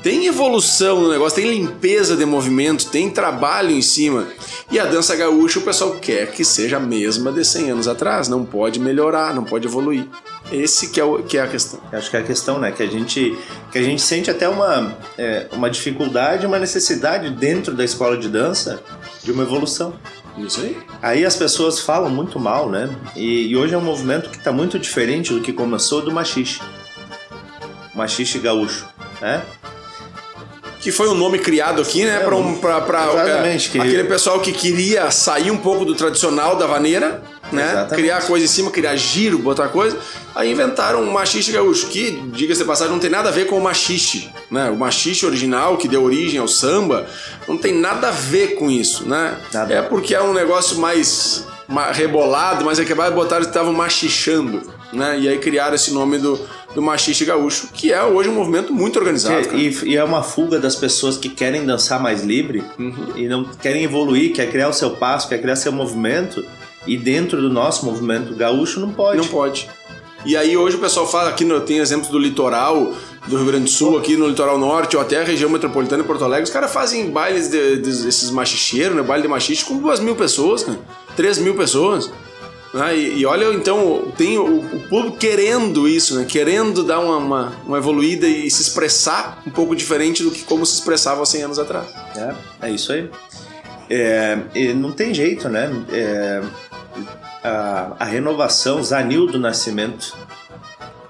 Tem 0.05 0.28
evolução 0.28 1.01
no 1.01 1.09
negócio, 1.09 1.41
tem 1.41 1.49
limpeza 1.49 2.15
de 2.15 2.26
movimento, 2.28 2.91
tem 2.91 3.09
trabalho 3.09 3.71
em 3.71 3.82
cima. 3.82 4.28
E 4.69 4.80
a 4.80 4.86
dança 4.86 5.15
gaúcha 5.15 5.57
o 5.57 5.63
pessoal 5.63 5.95
quer 5.95 6.32
que 6.32 6.45
seja 6.45 6.78
a 6.78 6.80
mesma 6.80 7.32
de 7.32 7.43
100 7.43 7.71
anos 7.71 7.88
atrás, 7.88 8.28
não 8.28 8.45
pode 8.45 8.80
melhorar, 8.80 9.34
não 9.34 9.43
pode 9.43 9.65
evoluir. 9.65 10.07
Esse 10.51 10.89
que 10.89 10.99
é, 10.99 11.03
o, 11.03 11.23
que 11.23 11.39
é 11.39 11.41
a 11.41 11.47
questão. 11.47 11.80
Acho 11.91 12.11
que 12.11 12.17
é 12.17 12.19
a 12.19 12.23
questão, 12.23 12.59
né? 12.59 12.71
Que 12.71 12.84
a 12.84 12.86
gente, 12.86 13.36
que 13.71 13.80
a 13.80 13.82
gente 13.82 13.99
sente 13.99 14.30
até 14.30 14.47
uma, 14.47 14.95
é, 15.17 15.47
uma 15.51 15.71
dificuldade, 15.71 16.45
uma 16.45 16.59
necessidade 16.59 17.32
dentro 17.32 17.73
da 17.73 17.84
escola 17.84 18.15
de 18.15 18.30
dança 18.30 18.80
de 19.23 19.32
uma 19.32 19.41
evolução. 19.41 19.95
Isso 20.38 20.62
aí. 20.62 20.78
Aí 21.02 21.26
as 21.26 21.36
pessoas 21.36 21.80
falam 21.80 22.10
muito 22.10 22.40
mal, 22.40 22.70
né? 22.70 22.90
E, 23.16 23.48
e 23.48 23.56
hoje 23.58 23.74
é 23.74 23.78
um 23.78 23.82
movimento 23.82 24.30
que 24.30 24.38
está 24.38 24.52
muito 24.52 24.78
diferente 24.78 25.34
do 25.34 25.42
que 25.42 25.54
começou 25.54 26.02
do 26.02 26.12
machixe. 26.12 26.60
Machixe 27.94 28.40
gaúcho, 28.40 28.86
né? 29.22 29.42
Que 30.82 30.92
foi 30.92 31.08
um 31.10 31.16
nome 31.16 31.40
criado 31.40 31.82
aqui, 31.82 32.04
né? 32.06 32.18
É, 32.18 32.20
pra, 32.20 32.36
um, 32.36 32.56
que- 33.72 33.80
aquele 33.80 34.04
pessoal 34.04 34.40
que 34.42 34.52
queria 34.52 35.10
sair 35.10 35.50
um 35.50 35.58
pouco 35.58 35.86
do 35.86 35.96
tradicional 35.96 36.58
da 36.58 36.68
vaneira, 36.68 37.24
né? 37.52 37.64
Exatamente. 37.64 37.96
Criar 38.02 38.22
coisa 38.26 38.46
em 38.46 38.48
cima, 38.48 38.72
criar 38.72 38.96
giro, 38.96 39.38
botar 39.39 39.68
coisa. 39.70 39.98
Aí 40.34 40.52
inventaram 40.52 41.02
um 41.02 41.12
machixe 41.12 41.52
gaúcho, 41.52 41.88
que, 41.88 42.12
diga-se 42.34 42.62
de 42.62 42.68
passagem, 42.68 42.91
não 42.91 43.00
tem 43.00 43.10
nada 43.10 43.30
a 43.30 43.32
ver 43.32 43.46
com 43.46 43.58
o 43.58 43.64
machixe, 43.64 44.30
né? 44.52 44.70
O 44.70 44.76
machixe 44.76 45.26
original, 45.26 45.78
que 45.78 45.88
deu 45.88 46.04
origem 46.04 46.39
ao 46.39 46.48
samba, 46.48 47.06
não 47.48 47.58
tem 47.58 47.74
nada 47.74 48.10
a 48.10 48.12
ver 48.12 48.56
com 48.56 48.70
isso, 48.70 49.08
né? 49.08 49.36
Nada. 49.54 49.74
É 49.74 49.82
porque 49.82 50.14
é 50.16 50.22
um 50.22 50.34
negócio 50.34 50.78
mais 50.78 51.46
ma- 51.68 51.91
rebolado, 51.91 52.66
mas 52.66 52.80
é 52.80 52.86
que 52.86 52.93
botaram 52.93 53.43
que 53.43 53.50
estavam 53.50 53.72
machichando, 53.74 54.62
né? 54.91 55.18
E 55.20 55.28
aí 55.30 55.38
criaram 55.38 55.76
esse 55.76 55.91
nome 55.93 56.18
do, 56.18 56.39
do 56.74 56.82
machixe 56.82 57.24
gaúcho, 57.26 57.70
que 57.74 57.93
é 57.93 58.04
hoje 58.04 58.28
um 58.30 58.34
movimento 58.34 58.74
muito 58.74 58.98
organizado. 59.00 59.56
E, 59.56 59.70
e 59.86 59.96
é 59.96 60.04
uma 60.04 60.22
fuga 60.24 60.60
das 60.60 60.76
pessoas 60.76 61.18
que 61.18 61.30
querem 61.30 61.66
dançar 61.66 62.00
mais 62.02 62.24
livre 62.24 62.64
Uhum. 62.78 63.14
e 63.16 63.28
não 63.28 63.46
querem 63.46 63.84
evoluir, 63.84 64.34
quer 64.34 64.50
criar 64.52 64.68
o 64.70 64.74
seu 64.74 64.91
passo, 64.91 65.30
quer 65.30 65.38
criar 65.41 65.56
seu 65.56 65.72
movimento. 65.72 66.43
E 66.88 66.98
dentro 66.98 67.42
do 67.42 67.50
nosso 67.50 67.86
movimento 67.86 68.34
gaúcho 68.36 68.80
não 68.80 68.92
pode. 68.92 69.18
Não 69.18 69.28
pode. 69.28 69.70
E 70.26 70.36
aí 70.36 70.58
hoje 70.58 70.76
o 70.76 70.80
pessoal 70.80 71.06
fala, 71.08 71.30
aqui 71.30 71.46
no, 71.46 71.62
tem 71.62 71.78
exemplos 71.78 72.10
do 72.10 72.18
litoral, 72.18 72.94
do 73.28 73.38
Rio 73.38 73.46
Grande 73.46 73.66
do 73.66 73.70
Sul, 73.70 73.96
aqui 73.98 74.18
no 74.18 74.28
litoral 74.28 74.58
norte, 74.58 74.96
ou 74.96 75.02
até 75.02 75.22
a 75.22 75.24
região 75.24 75.50
metropolitana 75.50 76.02
de 76.02 76.08
Porto 76.08 76.24
Alegre, 76.24 76.44
os 76.46 76.50
caras 76.50 76.72
fazem 76.74 77.12
bailes 77.12 77.48
de, 77.50 77.78
de- 77.78 78.08
esses 78.08 78.32
machicheiros, 78.32 78.96
né? 78.96 79.04
Baile 79.04 79.22
de 79.24 79.28
machixe 79.28 79.64
com 79.64 79.78
duas 79.78 80.00
mil 80.00 80.16
pessoas, 80.16 80.64
cara. 80.64 80.80
Três 81.16 81.38
mil 81.38 81.54
pessoas. 81.56 82.10
né? 82.74 82.98
E, 82.98 83.20
e 83.20 83.26
olha, 83.28 83.54
então, 83.54 84.12
tem 84.18 84.38
o, 84.40 84.62
o 84.62 84.80
público 84.90 85.16
querendo 85.18 85.88
isso, 85.88 86.16
né? 86.16 86.26
Querendo 86.28 86.84
dar 86.84 87.00
uma, 87.00 87.18
uma, 87.18 87.54
uma 87.68 87.78
evoluída 87.78 88.28
e 88.28 88.50
se 88.50 88.64
expressar 88.64 89.44
um 89.46 89.52
pouco 89.52 89.76
diferente 89.76 90.24
do 90.24 90.32
que 90.32 90.42
como 90.44 90.66
se 90.66 90.74
expressava 90.74 91.22
há 91.22 91.26
100 91.26 91.44
anos 91.44 91.60
atrás. 91.60 91.88
É, 92.16 92.34
é 92.68 92.72
isso 92.72 92.92
aí. 92.92 93.08
É, 93.88 94.40
e 94.56 94.74
não 94.74 94.92
tem 94.92 95.14
jeito, 95.14 95.48
né? 95.48 95.72
É, 95.92 96.42
a, 97.46 97.96
a 98.00 98.06
renovação, 98.06 98.84
Zanildo 98.84 99.38
Nascimento, 99.39 100.16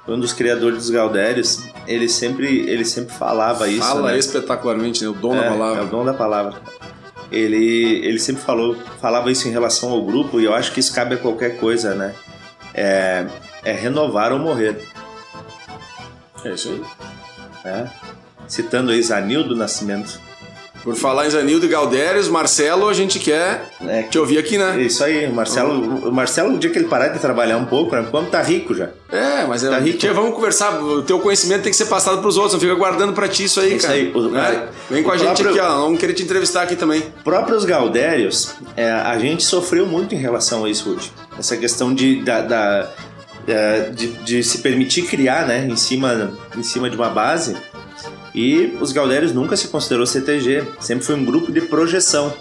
um 0.07 0.19
dos 0.19 0.33
criadores 0.33 0.77
dos 0.77 0.89
Galdérios, 0.89 1.63
ele 1.87 2.07
sempre, 2.07 2.69
ele 2.69 2.85
sempre 2.85 3.13
falava 3.15 3.67
isso. 3.67 3.81
Fala 3.87 4.11
né? 4.11 4.17
espetacularmente, 4.19 5.03
né? 5.03 5.09
O 5.09 5.13
dom 5.13 5.35
é, 5.35 5.39
da 5.39 5.45
É 5.45 5.49
palavra. 5.49 5.83
o 5.83 5.87
dom 5.87 6.05
da 6.05 6.13
palavra. 6.13 6.61
Ele, 7.31 8.01
ele 8.05 8.19
sempre 8.19 8.41
falou, 8.43 8.75
falava 9.01 9.31
isso 9.31 9.47
em 9.47 9.51
relação 9.51 9.89
ao 9.91 10.03
grupo 10.03 10.39
e 10.39 10.45
eu 10.45 10.53
acho 10.53 10.71
que 10.71 10.79
isso 10.79 10.93
cabe 10.93 11.15
a 11.15 11.17
qualquer 11.17 11.57
coisa, 11.57 11.95
né? 11.95 12.13
É, 12.73 13.25
é 13.63 13.71
renovar 13.73 14.31
ou 14.31 14.37
morrer. 14.39 14.77
É 16.43 16.49
isso 16.51 16.69
aí. 16.69 16.81
né? 17.63 17.91
Citando 18.47 18.91
aí 18.91 19.01
Zanildo 19.01 19.55
Nascimento. 19.55 20.19
Por 20.85 20.95
falar 20.95 21.25
em 21.25 21.31
Zanildo 21.31 21.65
e 21.65 21.67
Galdérios, 21.69 22.27
Marcelo, 22.29 22.87
a 22.87 22.93
gente 22.93 23.17
quer 23.17 23.69
É, 23.87 24.03
te 24.03 24.19
ouvir 24.19 24.37
aqui, 24.37 24.55
né? 24.55 24.79
Isso 24.83 25.03
aí, 25.03 25.25
o 25.25 25.33
Marcelo, 25.33 26.07
o 26.07 26.11
Marcelo, 26.13 26.53
o 26.53 26.59
dia 26.59 26.69
que 26.69 26.77
ele 26.77 26.87
parar 26.87 27.07
de 27.07 27.17
trabalhar 27.17 27.57
um 27.57 27.65
pouco, 27.65 27.95
né? 27.95 28.05
Como 28.11 28.27
tá 28.29 28.39
rico 28.41 28.75
já. 28.75 28.89
É, 29.11 29.43
mas 29.47 29.63
é, 29.63 29.69
Tá 29.71 29.79
rico. 29.79 29.97
tia, 29.97 30.13
vamos 30.13 30.35
conversar. 30.35 30.79
O 30.79 31.01
teu 31.01 31.19
conhecimento 31.19 31.63
tem 31.63 31.71
que 31.71 31.75
ser 31.77 31.85
passado 31.87 32.21
pros 32.21 32.37
outros, 32.37 32.53
não 32.53 32.59
fica 32.59 32.75
guardando 32.75 33.13
pra 33.13 33.27
ti 33.27 33.45
isso 33.45 33.59
aí, 33.59 33.75
Isso 33.77 33.87
cara. 33.87 33.97
aí, 33.99 34.11
o- 34.13 34.29
Né? 34.29 34.67
Vem 34.87 35.01
com 35.01 35.09
o 35.09 35.11
a 35.13 35.17
gente 35.17 35.25
próprio- 35.41 35.49
aqui, 35.49 35.59
ó. 35.59 35.81
Vamos 35.81 35.99
querer 35.99 36.13
te 36.13 36.21
entrevistar 36.21 36.61
aqui 36.61 36.75
também. 36.75 37.03
próprios 37.23 37.65
Galdérios, 37.65 38.53
é, 38.77 38.91
a 38.91 39.17
gente 39.17 39.43
sofreu 39.43 39.87
muito 39.87 40.13
em 40.13 40.19
relação 40.19 40.65
a 40.65 40.69
isso 40.69 40.91
hoje. 40.91 41.11
Essa 41.39 41.57
questão 41.57 41.95
de, 41.95 42.21
da, 42.23 42.41
da- 42.41 42.91
é, 43.47 43.89
de, 43.89 44.07
de 44.07 44.43
se 44.43 44.59
permitir 44.59 45.03
criar 45.07 45.47
né, 45.47 45.67
em, 45.67 45.75
cima, 45.75 46.31
em 46.55 46.61
cima 46.63 46.89
de 46.91 46.95
uma 46.95 47.09
base. 47.09 47.55
E 48.35 48.77
os 48.81 48.91
Galdérios 48.91 49.31
nunca 49.31 49.55
se 49.55 49.69
considerou 49.69 50.05
CTG, 50.05 50.67
sempre 50.81 51.05
foi 51.05 51.15
um 51.15 51.23
grupo 51.23 51.53
de 51.53 51.61
projeção. 51.61 52.33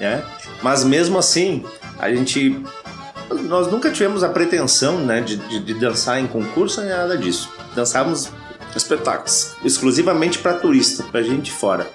né? 0.00 0.24
Mas 0.62 0.82
mesmo 0.82 1.18
assim, 1.18 1.62
a 1.98 2.10
gente 2.10 2.58
nós 3.42 3.70
nunca 3.70 3.90
tivemos 3.90 4.24
a 4.24 4.28
pretensão, 4.28 4.98
né, 4.98 5.20
de, 5.20 5.36
de, 5.36 5.60
de 5.60 5.74
dançar 5.74 6.20
em 6.20 6.26
concurso 6.26 6.80
nem 6.80 6.90
nada 6.90 7.18
disso. 7.18 7.50
Dançávamos 7.74 8.30
Espetáculos. 8.74 9.54
exclusivamente 9.64 10.38
para 10.38 10.54
turista, 10.54 11.02
para 11.04 11.22
gente 11.22 11.50
fora. 11.50 11.86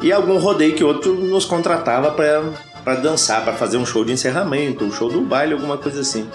E 0.00 0.12
algum 0.12 0.38
rodeio 0.38 0.74
que 0.74 0.82
outro 0.82 1.14
nos 1.14 1.44
contratava 1.44 2.10
para 2.10 2.94
dançar, 2.96 3.44
para 3.44 3.52
fazer 3.52 3.76
um 3.76 3.86
show 3.86 4.04
de 4.04 4.12
encerramento, 4.12 4.84
um 4.84 4.92
show 4.92 5.10
do 5.10 5.20
baile, 5.20 5.54
alguma 5.54 5.78
coisa 5.78 6.00
assim. 6.00 6.28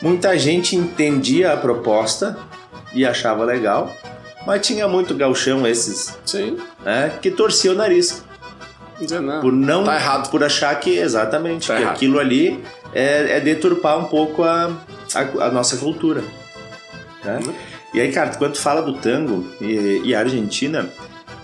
Muita 0.00 0.38
gente 0.38 0.76
entendia 0.76 1.52
a 1.52 1.56
proposta 1.56 2.38
e 2.92 3.04
achava 3.04 3.44
legal, 3.44 3.90
mas 4.46 4.66
tinha 4.66 4.86
muito 4.88 5.14
gauchão 5.14 5.66
esses, 5.66 6.16
Sim. 6.24 6.56
né, 6.84 7.12
que 7.20 7.30
torcia 7.30 7.72
o 7.72 7.74
nariz 7.74 8.24
não. 9.20 9.40
por 9.40 9.52
não 9.52 9.84
Tá 9.84 9.96
errado. 9.96 10.30
por 10.30 10.42
achar 10.44 10.78
que 10.80 10.96
exatamente 10.96 11.66
Tá 11.68 11.76
que 11.76 11.82
errado. 11.82 11.94
aquilo 11.94 12.18
ali 12.18 12.62
é, 12.94 13.36
é 13.36 13.40
deturpar 13.40 13.98
um 13.98 14.04
pouco 14.04 14.42
a, 14.42 14.70
a, 15.14 15.44
a 15.46 15.50
nossa 15.50 15.76
cultura 15.76 16.22
né? 17.24 17.40
Uhum. 17.44 17.52
e 17.92 18.00
aí 18.00 18.10
cara 18.12 18.30
quando 18.36 18.52
tu 18.52 18.60
fala 18.60 18.80
do 18.80 18.94
tango 18.94 19.44
e, 19.60 20.00
e 20.04 20.14
a 20.14 20.20
Argentina 20.20 20.88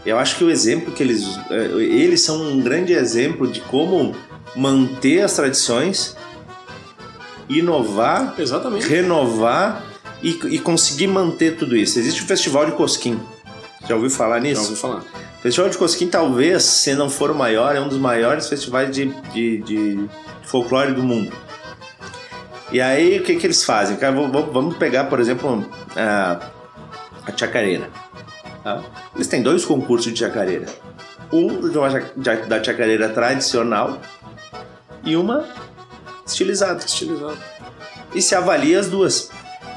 eu 0.07 0.19
acho 0.19 0.37
que 0.37 0.45
o 0.45 0.51
exemplo 0.51 0.93
que 0.93 1.03
eles 1.03 1.25
eh, 1.51 1.71
eles 1.79 2.23
são 2.23 2.41
um 2.43 2.61
grande 2.61 2.93
exemplo 2.93 3.47
de 3.47 3.61
como 3.61 4.15
manter 4.57 5.21
as 5.23 5.35
tradições 5.35 6.17
inovar 7.49 8.35
Exatamente. 8.39 8.87
renovar 8.89 9.85
e, 10.23 10.31
e 10.55 10.59
conseguir 10.59 11.07
manter 11.09 11.57
tudo 11.57 11.77
isso 11.77 11.99
existe 11.99 12.23
o 12.23 12.27
festival 12.27 12.67
de 12.67 12.73
Cosquim 12.73 13.21
já 13.89 13.95
ouviu 13.97 14.11
falar 14.11 14.37
Já 14.37 14.41
nisso 14.43 14.63
ouvi 14.63 14.77
falar. 14.77 15.01
o 15.01 15.43
Festival 15.43 15.69
de 15.71 15.77
Cosquim, 15.77 16.07
talvez, 16.07 16.63
se 16.63 16.95
não 16.95 17.11
for 17.11 17.33
o 17.33 17.35
maior, 17.35 17.75
é 17.75 17.81
um 17.81 17.89
dos 17.89 17.99
maiores 17.99 18.49
festivais 18.49 18.95
de, 18.95 19.07
de, 19.33 19.59
de 19.59 20.09
folclore 20.45 20.93
do 20.93 21.03
mundo. 21.03 21.33
E 22.71 22.81
aí, 22.81 23.19
o 23.19 23.25
que, 23.25 23.35
que 23.35 23.45
eles 23.45 23.65
fazem? 23.65 23.97
Cara, 23.97 24.15
vamos- 24.15 24.77
pegar, 24.77 25.05
por 25.07 25.19
exemplo, 25.19 25.69
a, 25.97 26.39
a 27.27 27.37
chacareira. 27.37 27.91
tá? 28.63 28.85
Eles 29.17 29.27
têm 29.27 29.43
dois 29.43 29.65
concursos 29.65 30.13
de 30.13 30.21
chacareira. 30.21 30.67
Um 31.33 31.69
de 31.69 31.77
uma 31.77 31.89
da 32.47 32.63
chacareira 32.63 33.09
tradicional 33.09 34.01
e 35.03 35.17
uma 35.17 35.45
estilizada. 36.25 36.85
Estilizado. 36.85 37.37
E 38.15 38.23
se 38.23 38.37
avalia 38.37 38.79
as 38.79 38.89
duas. 38.89 39.29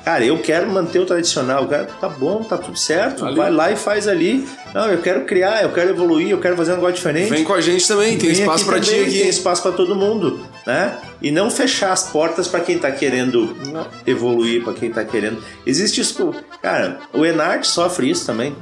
Cara, 0.06 0.24
eu 0.24 0.38
quero 0.38 0.70
manter 0.70 1.00
o 1.00 1.06
tradicional. 1.06 1.68
Cara, 1.68 1.86
tá 2.00 2.08
bom, 2.08 2.44
tá 2.44 2.60
tudo 2.60 2.78
certo. 2.78 3.26
Ali. 3.26 3.36
Vai 3.36 3.50
lá 3.50 3.72
e 3.72 3.76
faz 3.76 4.08
ali. 4.08 4.48
Não, 4.72 4.86
eu 4.88 5.02
quero 5.02 5.26
criar, 5.26 5.64
eu 5.64 5.72
quero 5.72 5.90
evoluir, 5.90 6.30
eu 6.30 6.40
quero 6.40 6.56
fazer 6.56 6.74
um 6.74 6.76
negócio 6.76 6.96
diferente. 6.98 7.32
Vem 7.32 7.44
com 7.44 7.56
a 7.56 7.60
gente 7.60 7.88
também, 7.88 8.16
tem 8.16 8.30
Vem 8.30 8.40
espaço 8.42 8.66
pra 8.68 8.80
ti 8.80 8.94
aqui. 8.94 9.20
Tem 9.20 9.28
espaço 9.30 9.64
pra 9.64 9.72
todo 9.72 9.96
mundo, 9.96 10.40
né? 10.66 10.96
E 11.24 11.32
não 11.32 11.50
fechar 11.50 11.92
as 11.92 12.04
portas 12.04 12.48
pra 12.48 12.60
quem 12.60 12.78
tá 12.78 12.92
querendo 12.92 13.58
Não. 13.72 13.88
evoluir, 14.06 14.64
pra 14.64 14.74
quem 14.74 14.92
tá 14.92 15.04
querendo. 15.04 15.44
Existe 15.66 16.02
isso. 16.02 16.36
Cara, 16.62 17.00
o 17.12 17.26
Enart 17.26 17.66
sofre 17.66 18.08
isso 18.08 18.28
também. 18.28 18.56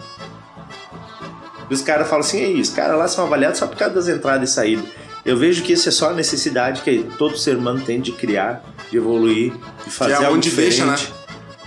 Os 1.69 1.81
caras 1.81 2.07
falam 2.07 2.21
assim, 2.25 2.41
é 2.41 2.47
isso, 2.47 2.73
cara, 2.75 2.95
lá 2.95 3.07
são 3.07 3.25
avaliados 3.25 3.57
só 3.59 3.67
por 3.67 3.75
causa 3.77 3.95
das 3.95 4.07
entradas 4.07 4.49
e 4.49 4.53
saídas. 4.53 4.85
Eu 5.25 5.37
vejo 5.37 5.63
que 5.63 5.73
isso 5.73 5.87
é 5.89 5.91
só 5.91 6.09
a 6.09 6.13
necessidade 6.13 6.81
que 6.81 7.05
todo 7.17 7.37
ser 7.37 7.55
humano 7.57 7.81
tem 7.81 7.99
de 7.99 8.11
criar, 8.11 8.63
de 8.91 8.97
evoluir, 8.97 9.51
de 9.53 9.83
Que 9.85 9.89
fazer 9.89 10.11
é 10.13 10.15
algo 10.15 10.37
onde 10.37 10.49
diferente. 10.49 10.81
deixa, 10.81 10.85
né? 10.85 11.22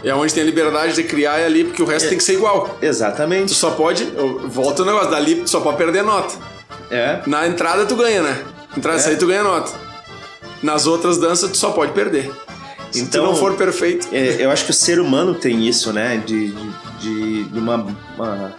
É 0.06 0.14
onde 0.14 0.32
tem 0.32 0.42
a 0.42 0.46
liberdade 0.46 0.94
de 0.94 1.02
criar 1.02 1.38
é 1.38 1.46
ali, 1.46 1.64
porque 1.64 1.82
o 1.82 1.86
resto 1.86 2.08
tem 2.08 2.16
que 2.16 2.22
ser 2.22 2.34
igual. 2.34 2.76
Tu 2.80 2.86
Exatamente. 2.86 3.52
só 3.52 3.72
pode. 3.72 4.04
Volta 4.46 4.82
o 4.82 4.86
negócio, 4.86 5.10
dali 5.10 5.36
tu 5.42 5.50
só 5.50 5.60
pode 5.60 5.76
perder 5.76 6.04
nota. 6.04 6.32
É. 6.90 7.20
Na 7.26 7.46
entrada 7.48 7.84
tu 7.84 7.96
ganha, 7.96 8.22
né? 8.22 8.40
Entrada 8.76 8.98
e 8.98 9.00
É. 9.00 9.02
saída 9.02 9.18
tu 9.18 9.26
ganha 9.26 9.42
nota. 9.42 9.72
Nas 10.62 10.86
outras 10.86 11.18
danças 11.18 11.50
tu 11.50 11.56
só 11.56 11.70
pode 11.72 11.90
perder. 11.92 12.30
Se 12.92 13.00
Então- 13.00 13.24
tu 13.24 13.30
não 13.30 13.36
for 13.36 13.54
perfeito. 13.54 14.06
É, 14.12 14.36
eu 14.38 14.50
acho 14.50 14.64
que 14.64 14.70
o 14.70 14.74
ser 14.74 15.00
humano 15.00 15.34
tem 15.34 15.66
isso, 15.66 15.92
né? 15.92 16.22
De, 16.24 16.52
de, 17.00 17.44
de 17.44 17.58
uma, 17.58 17.84
uma, 18.16 18.54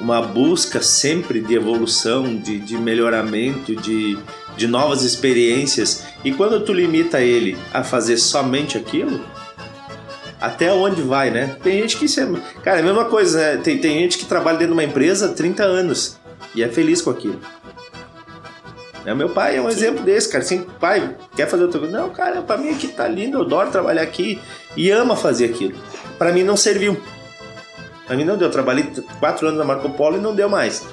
uma 0.00 0.22
busca 0.22 0.80
sempre 0.80 1.40
de 1.42 1.54
evolução, 1.54 2.34
de, 2.34 2.58
de 2.58 2.78
melhoramento, 2.78 3.76
de, 3.76 4.18
de 4.56 4.66
novas 4.66 5.02
experiências. 5.02 6.04
E 6.24 6.32
quando 6.32 6.60
tu 6.64 6.72
limita 6.72 7.20
ele 7.20 7.58
a 7.74 7.84
fazer 7.84 8.16
somente 8.16 8.78
aquilo, 8.78 9.20
até 10.40 10.72
onde 10.72 11.02
vai, 11.02 11.30
né? 11.30 11.56
Tem 11.62 11.80
gente 11.80 11.96
que. 11.96 12.06
Cara, 12.62 12.78
é 12.78 12.80
a 12.80 12.84
mesma 12.84 13.04
coisa, 13.06 13.38
né? 13.38 13.56
Tem, 13.62 13.78
tem 13.78 13.98
gente 13.98 14.18
que 14.18 14.24
trabalha 14.24 14.58
dentro 14.58 14.74
de 14.74 14.80
uma 14.80 14.84
empresa 14.84 15.26
há 15.26 15.32
30 15.32 15.62
anos 15.62 16.18
e 16.54 16.62
é 16.62 16.68
feliz 16.68 17.02
com 17.02 17.10
aquilo. 17.10 17.40
É, 19.04 19.14
meu 19.14 19.30
pai 19.30 19.56
é 19.56 19.60
um 19.60 19.68
exemplo 19.68 20.04
desse, 20.04 20.28
cara. 20.28 20.44
Assim, 20.44 20.66
pai, 20.78 21.16
quer 21.34 21.48
fazer 21.48 21.64
outra 21.64 21.80
coisa? 21.80 21.96
Não, 21.96 22.10
cara, 22.10 22.42
pra 22.42 22.56
mim 22.56 22.70
aqui 22.70 22.88
tá 22.88 23.08
lindo, 23.08 23.38
eu 23.38 23.42
adoro 23.42 23.70
trabalhar 23.70 24.02
aqui 24.02 24.38
e 24.76 24.90
ama 24.90 25.16
fazer 25.16 25.46
aquilo. 25.46 25.74
Pra 26.18 26.32
mim 26.32 26.42
não 26.42 26.56
serviu. 26.56 27.00
Pra 28.06 28.16
mim 28.16 28.24
não 28.24 28.36
deu. 28.36 28.48
Eu 28.48 28.52
trabalhei 28.52 28.90
quatro 29.18 29.46
anos 29.46 29.58
na 29.58 29.64
Marco 29.64 29.88
Polo 29.90 30.16
e 30.16 30.20
não 30.20 30.34
deu 30.34 30.48
mais. 30.48 30.84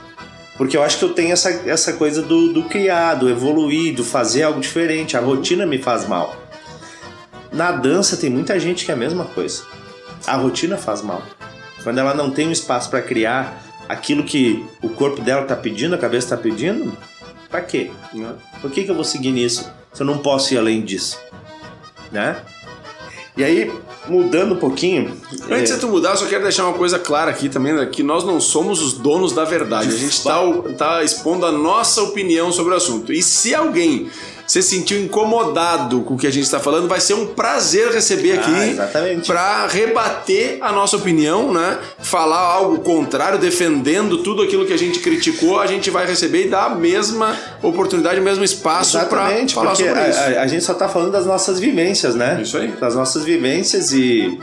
Porque 0.58 0.78
eu 0.78 0.84
acho 0.84 0.98
que 0.98 1.06
eu 1.06 1.14
tenho 1.14 1.34
essa, 1.34 1.50
essa 1.70 1.94
coisa 1.94 2.22
do, 2.22 2.54
do 2.54 2.64
criar, 2.64 3.16
do 3.16 3.30
evoluir, 3.30 3.94
do 3.94 4.04
fazer 4.04 4.44
algo 4.44 4.62
diferente. 4.62 5.18
A 5.18 5.20
rotina 5.20 5.66
me 5.66 5.78
faz 5.78 6.08
mal. 6.08 6.45
Na 7.56 7.72
dança 7.72 8.18
tem 8.18 8.30
muita 8.30 8.60
gente 8.60 8.84
que 8.84 8.92
é 8.92 8.94
a 8.94 8.98
mesma 8.98 9.24
coisa. 9.24 9.64
A 10.28 10.36
rotina 10.36 10.78
faz 10.78 11.02
mal. 11.02 11.24
Quando 11.84 11.98
ela 11.98 12.14
não 12.14 12.30
tem 12.30 12.50
um 12.50 12.52
espaço 12.52 12.90
pra 12.90 13.02
criar 13.02 13.64
aquilo 13.88 14.26
que 14.26 14.66
o 14.84 14.90
corpo 14.90 15.22
dela 15.22 15.46
tá 15.46 15.56
pedindo, 15.56 15.96
a 15.96 15.98
cabeça 15.98 16.36
tá 16.36 16.42
pedindo, 16.42 16.92
pra 17.50 17.62
quê? 17.62 17.92
né? 18.14 18.34
Por 18.60 18.70
que, 18.70 18.84
que 18.84 18.92
eu 18.92 18.96
vou 18.96 19.06
seguir 19.06 19.32
nisso 19.32 19.72
se 19.94 20.02
eu 20.02 20.06
não 20.06 20.18
posso 20.18 20.54
ir 20.54 20.58
além 20.58 20.82
disso? 20.82 21.18
Né? 22.12 22.36
E 23.38 23.44
aí, 23.44 23.72
mudando 24.08 24.56
um 24.56 24.58
pouquinho. 24.58 25.16
Antes 25.50 25.72
é, 25.72 25.76
de 25.76 25.80
tu 25.80 25.88
mudar, 25.88 26.12
eu 26.12 26.18
só 26.18 26.26
quero 26.26 26.44
deixar 26.44 26.66
uma 26.66 26.78
coisa 26.78 27.00
clara 27.00 27.32
aqui 27.32 27.48
também, 27.48 27.74
né? 27.74 27.86
que 27.86 28.04
nós 28.04 28.26
não 28.26 28.42
somos 28.42 28.82
os 28.82 28.94
donos 28.94 29.32
da 29.32 29.46
verdade. 29.46 29.90
A 29.90 29.98
gente 29.98 30.22
tá, 30.22 30.40
tá 30.78 31.04
expondo 31.04 31.46
a 31.46 31.52
nossa 31.54 32.02
opinião 32.04 32.52
sobre 32.52 32.74
o 32.74 32.78
assunto. 32.78 33.14
E 33.14 33.24
se 33.24 33.56
alguém 33.56 34.10
se 34.48 34.62
sentiu 34.62 35.00
incomodado 35.02 36.02
com 36.02 36.14
o 36.14 36.18
que 36.18 36.28
a 36.28 36.32
gente 36.32 36.44
está 36.44 36.60
falando, 36.60 36.88
vai 36.88 37.00
ser 37.00 37.14
um 37.16 37.28
prazer 37.28 37.90
receber 37.92 38.40
Ah, 38.40 38.42
aqui 38.42 39.26
para 39.26 39.66
rebater 39.68 40.58
a 40.62 40.72
nossa 40.72 40.98
opinião, 40.98 41.52
né? 41.52 41.78
Falar 42.00 42.40
algo 42.40 42.80
contrário, 42.80 43.40
defendendo 43.40 44.20
tudo 44.20 44.42
aquilo 44.44 44.66
que 44.66 44.74
a 44.74 44.78
gente 44.78 45.00
criticou, 45.00 45.60
a 45.60 45.68
gente 45.68 45.90
vai 45.90 46.06
receber 46.06 46.46
e 46.46 46.50
dar 46.50 46.66
a 46.66 46.70
mesma 46.76 47.36
oportunidade, 47.64 48.20
o 48.20 48.24
mesmo 48.24 48.44
espaço 48.44 48.98
para 49.08 49.30
falar 49.54 49.76
sobre 49.76 50.10
isso. 50.10 50.20
a, 50.20 50.24
a- 50.24 50.42
a 50.44 50.48
gente 50.48 50.64
só 50.64 50.74
tá 50.74 50.88
falando 50.88 51.12
das 51.12 51.26
nossas 51.26 51.60
vivências, 51.60 52.14
né? 52.16 52.40
Isso 52.42 52.58
aí. 52.58 52.68
Das 52.80 52.96
nossas 52.96 53.24
vivências 53.24 53.92
e, 53.94 54.40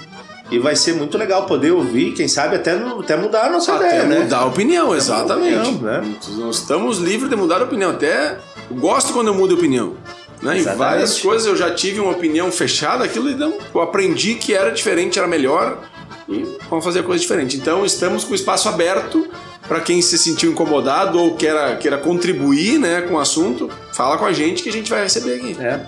e 0.50 0.58
vai 0.58 0.74
ser 0.76 0.94
muito 0.94 1.16
legal 1.16 1.46
poder 1.46 1.70
ouvir, 1.70 2.12
quem 2.12 2.26
sabe 2.28 2.56
até, 2.56 2.72
até 2.72 3.16
mudar 3.16 3.46
a 3.46 3.50
nossa 3.50 3.72
Até 3.74 3.86
ideia, 3.88 4.02
né? 4.04 4.18
mudar 4.20 4.38
a 4.38 4.46
opinião, 4.46 4.94
exatamente. 4.94 5.56
opinião, 5.68 5.80
né? 5.82 6.14
Nós 6.38 6.56
estamos 6.56 6.98
livres 6.98 7.30
de 7.30 7.36
mudar 7.36 7.60
a 7.60 7.64
opinião. 7.64 7.90
Até 7.90 8.36
gosto 8.72 9.12
quando 9.12 9.28
eu 9.28 9.34
mudo 9.34 9.54
de 9.54 9.54
opinião. 9.54 9.96
Né? 10.42 10.58
Em 10.58 10.62
várias 10.62 11.20
coisas 11.20 11.46
eu 11.46 11.56
já 11.56 11.72
tive 11.72 12.00
uma 12.00 12.10
opinião 12.10 12.50
fechada, 12.50 13.04
aquilo 13.04 13.30
então, 13.30 13.56
eu 13.72 13.80
aprendi 13.80 14.34
que 14.34 14.52
era 14.52 14.70
diferente, 14.70 15.18
era 15.18 15.28
melhor 15.28 15.78
e 16.28 16.44
vamos 16.68 16.84
fazer 16.84 17.04
coisa 17.04 17.20
diferente. 17.22 17.56
Então 17.56 17.84
estamos 17.84 18.24
com 18.24 18.32
o 18.32 18.34
espaço 18.34 18.68
aberto 18.68 19.28
para 19.68 19.80
quem 19.80 20.02
se 20.02 20.18
sentiu 20.18 20.50
incomodado 20.50 21.18
ou 21.18 21.36
queira, 21.36 21.76
queira 21.76 21.96
contribuir 21.96 22.78
né, 22.78 23.02
com 23.02 23.14
o 23.14 23.20
assunto, 23.20 23.70
fala 23.92 24.18
com 24.18 24.24
a 24.24 24.32
gente 24.32 24.62
que 24.62 24.68
a 24.68 24.72
gente 24.72 24.90
vai 24.90 25.04
receber 25.04 25.36
aqui. 25.36 25.56
É. 25.60 25.86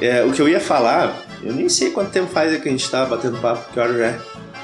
É, 0.00 0.24
o 0.24 0.30
que 0.30 0.40
eu 0.40 0.48
ia 0.48 0.60
falar, 0.60 1.26
eu 1.42 1.52
nem 1.52 1.68
sei 1.68 1.90
quanto 1.90 2.12
tempo 2.12 2.30
faz 2.32 2.56
que 2.62 2.68
a 2.68 2.70
gente 2.70 2.88
tá 2.88 3.04
batendo 3.04 3.36
papo, 3.38 3.72
que 3.72 3.80
hora 3.80 3.98
já 3.98 4.06
é. 4.06 4.18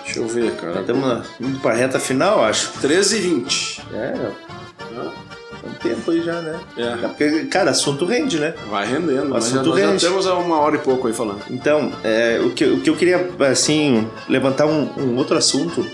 Deixa 0.05 0.21
eu 0.21 0.29
ver, 0.29 0.55
cara. 0.57 0.81
Estamos 0.81 1.27
indo 1.41 1.59
pra 1.59 1.73
reta 1.73 1.99
final, 1.99 2.45
acho. 2.45 2.71
13 2.81 3.17
e 3.17 3.21
20. 3.21 3.83
É, 3.93 3.97
é 3.97 5.24
um 5.75 5.89
tempo 5.89 6.11
aí 6.11 6.23
já, 6.23 6.41
né? 6.41 6.61
É. 6.77 6.97
Porque, 7.09 7.45
cara, 7.47 7.71
assunto 7.71 8.05
rende, 8.05 8.39
né? 8.39 8.55
Vai 8.71 8.87
rendendo, 8.87 9.31
já, 9.31 9.39
assunto 9.39 9.79
já 9.79 9.87
rende. 9.87 10.05
temos 10.05 10.27
há 10.27 10.35
uma 10.35 10.59
hora 10.59 10.77
e 10.77 10.79
pouco 10.79 11.07
aí 11.07 11.13
falando. 11.13 11.43
Então, 11.51 11.93
é, 12.03 12.41
o, 12.43 12.51
que, 12.51 12.65
o 12.65 12.81
que 12.81 12.91
eu 12.91 12.97
queria, 12.97 13.31
assim, 13.51 14.09
levantar 14.29 14.67
um, 14.67 14.89
um 14.97 15.17
outro 15.17 15.37
assunto, 15.37 15.87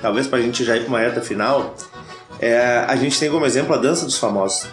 talvez 0.00 0.26
pra 0.26 0.40
gente 0.40 0.64
já 0.64 0.76
ir 0.76 0.80
pra 0.80 0.88
uma 0.88 1.00
reta 1.00 1.20
final, 1.20 1.74
é, 2.40 2.84
a 2.86 2.96
gente 2.96 3.18
tem 3.18 3.30
como 3.30 3.46
exemplo 3.46 3.74
a 3.74 3.78
dança 3.78 4.04
dos 4.04 4.18
famosos. 4.18 4.68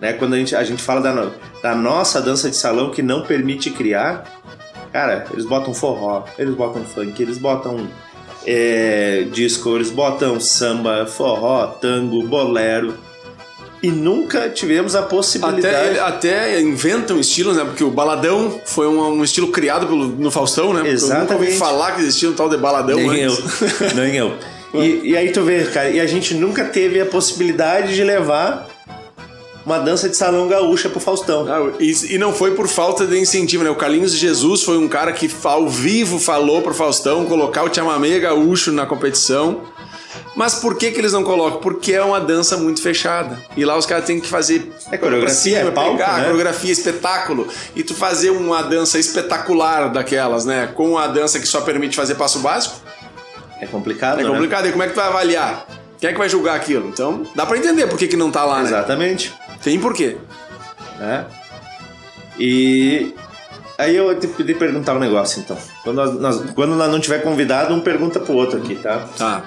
Né? 0.00 0.12
Quando 0.12 0.34
a 0.34 0.36
gente, 0.36 0.54
a 0.56 0.64
gente 0.64 0.82
fala 0.82 1.00
da, 1.00 1.30
da 1.62 1.74
nossa 1.74 2.20
dança 2.20 2.50
de 2.50 2.56
salão 2.56 2.90
que 2.90 3.02
não 3.02 3.22
permite 3.22 3.70
criar, 3.70 4.24
cara, 4.92 5.26
eles 5.32 5.46
botam 5.46 5.72
forró, 5.72 6.24
eles 6.38 6.54
botam 6.54 6.84
funk, 6.84 7.22
eles 7.22 7.38
botam 7.38 7.88
é, 8.44 9.26
disco, 9.30 9.76
eles 9.76 9.90
botam 9.90 10.40
samba, 10.40 11.06
forró, 11.06 11.66
tango, 11.66 12.26
bolero. 12.26 12.94
E 13.82 13.90
nunca 13.90 14.48
tivemos 14.48 14.94
a 14.94 15.02
possibilidade. 15.02 15.66
Até, 15.74 15.88
ele- 15.90 15.98
até 15.98 16.60
inventam 16.60 17.18
estilos, 17.18 17.56
né? 17.56 17.64
Porque 17.64 17.82
o 17.82 17.90
baladão 17.90 18.60
foi 18.64 18.86
um, 18.86 19.02
um 19.18 19.24
estilo 19.24 19.48
criado 19.48 19.86
pelo, 19.88 20.06
no 20.06 20.30
Faustão, 20.30 20.72
né? 20.72 20.80
Eu 20.80 20.84
nunca 20.84 20.90
Exatamente. 20.90 21.34
ouvi 21.34 21.52
falar 21.56 21.92
que 21.92 22.00
existia 22.02 22.30
um 22.30 22.32
tal 22.32 22.48
de 22.48 22.56
baladão 22.56 22.96
Nem 22.96 23.22
eu. 23.22 23.32
antes. 23.32 23.92
Nem 23.94 24.16
eu. 24.16 24.34
E, 24.74 25.10
e 25.10 25.16
aí 25.16 25.30
tu 25.32 25.42
vê, 25.42 25.64
cara, 25.64 25.90
e 25.90 26.00
a 26.00 26.06
gente 26.06 26.32
nunca 26.34 26.64
teve 26.64 27.00
a 27.00 27.04
possibilidade 27.06 27.94
de 27.94 28.02
levar 28.04 28.68
uma 29.66 29.78
dança 29.78 30.08
de 30.08 30.16
salão 30.16 30.48
gaúcha 30.48 30.88
pro 30.88 30.98
Faustão. 30.98 31.46
Ah, 31.48 31.72
e, 31.78 32.14
e 32.14 32.18
não 32.18 32.32
foi 32.32 32.52
por 32.52 32.66
falta 32.68 33.06
de 33.06 33.18
incentivo, 33.18 33.62
né? 33.64 33.70
O 33.70 33.74
Carlinhos 33.76 34.12
Jesus 34.12 34.62
foi 34.62 34.78
um 34.78 34.88
cara 34.88 35.12
que 35.12 35.30
ao 35.44 35.68
vivo 35.68 36.18
falou 36.18 36.62
pro 36.62 36.72
Faustão 36.72 37.24
colocar 37.26 37.64
o 37.64 37.72
chamamé 37.74 38.18
gaúcho 38.18 38.72
na 38.72 38.86
competição. 38.86 39.60
Mas 40.36 40.54
por 40.56 40.76
que, 40.76 40.90
que 40.90 40.98
eles 40.98 41.12
não 41.12 41.22
colocam? 41.24 41.60
Porque 41.60 41.92
é 41.92 42.02
uma 42.02 42.20
dança 42.20 42.56
muito 42.56 42.80
fechada. 42.82 43.38
E 43.56 43.64
lá 43.64 43.76
os 43.76 43.86
caras 43.86 44.04
têm 44.04 44.20
que 44.20 44.26
fazer. 44.26 44.70
É 44.90 44.96
coreografia, 44.98 45.58
é 45.58 45.70
palco, 45.70 45.92
pegar, 45.92 46.18
né? 46.18 46.22
coreografia, 46.24 46.72
espetáculo. 46.72 47.46
E 47.76 47.82
tu 47.82 47.94
fazer 47.94 48.30
uma 48.30 48.62
dança 48.62 48.98
espetacular 48.98 49.88
daquelas, 49.90 50.44
né? 50.44 50.68
Com 50.74 50.96
a 50.98 51.06
dança 51.06 51.38
que 51.38 51.46
só 51.46 51.60
permite 51.60 51.96
fazer 51.96 52.14
passo 52.14 52.38
básico. 52.40 52.76
É 53.60 53.66
complicado, 53.66 54.20
É 54.20 54.24
né? 54.24 54.28
complicado. 54.30 54.66
E 54.66 54.70
como 54.72 54.82
é 54.82 54.86
que 54.88 54.92
tu 54.94 54.96
vai 54.96 55.06
avaliar? 55.08 55.66
Quem 56.00 56.10
é 56.10 56.12
que 56.12 56.18
vai 56.18 56.28
julgar 56.28 56.56
aquilo? 56.56 56.88
Então, 56.88 57.22
dá 57.34 57.46
pra 57.46 57.56
entender 57.56 57.86
por 57.86 57.96
que, 57.98 58.08
que 58.08 58.16
não 58.16 58.30
tá 58.30 58.44
lá, 58.44 58.58
né? 58.58 58.64
Exatamente. 58.68 59.32
Tem 59.62 59.78
porquê. 59.78 60.16
né? 60.98 61.26
E 62.38 63.14
aí 63.78 63.96
eu 63.96 64.18
te 64.18 64.26
pedi 64.26 64.54
perguntar 64.54 64.94
um 64.94 64.98
negócio, 64.98 65.40
então. 65.40 65.56
Quando 65.84 65.96
nós, 65.96 66.12
nós- 66.20 66.50
quando 66.54 66.74
nós 66.74 66.90
não 66.90 66.98
tiver 67.00 67.18
convidado, 67.22 67.74
um 67.74 67.80
pergunta 67.80 68.18
pro 68.18 68.32
outro 68.34 68.58
aqui, 68.58 68.74
tá? 68.76 69.06
Tá. 69.16 69.42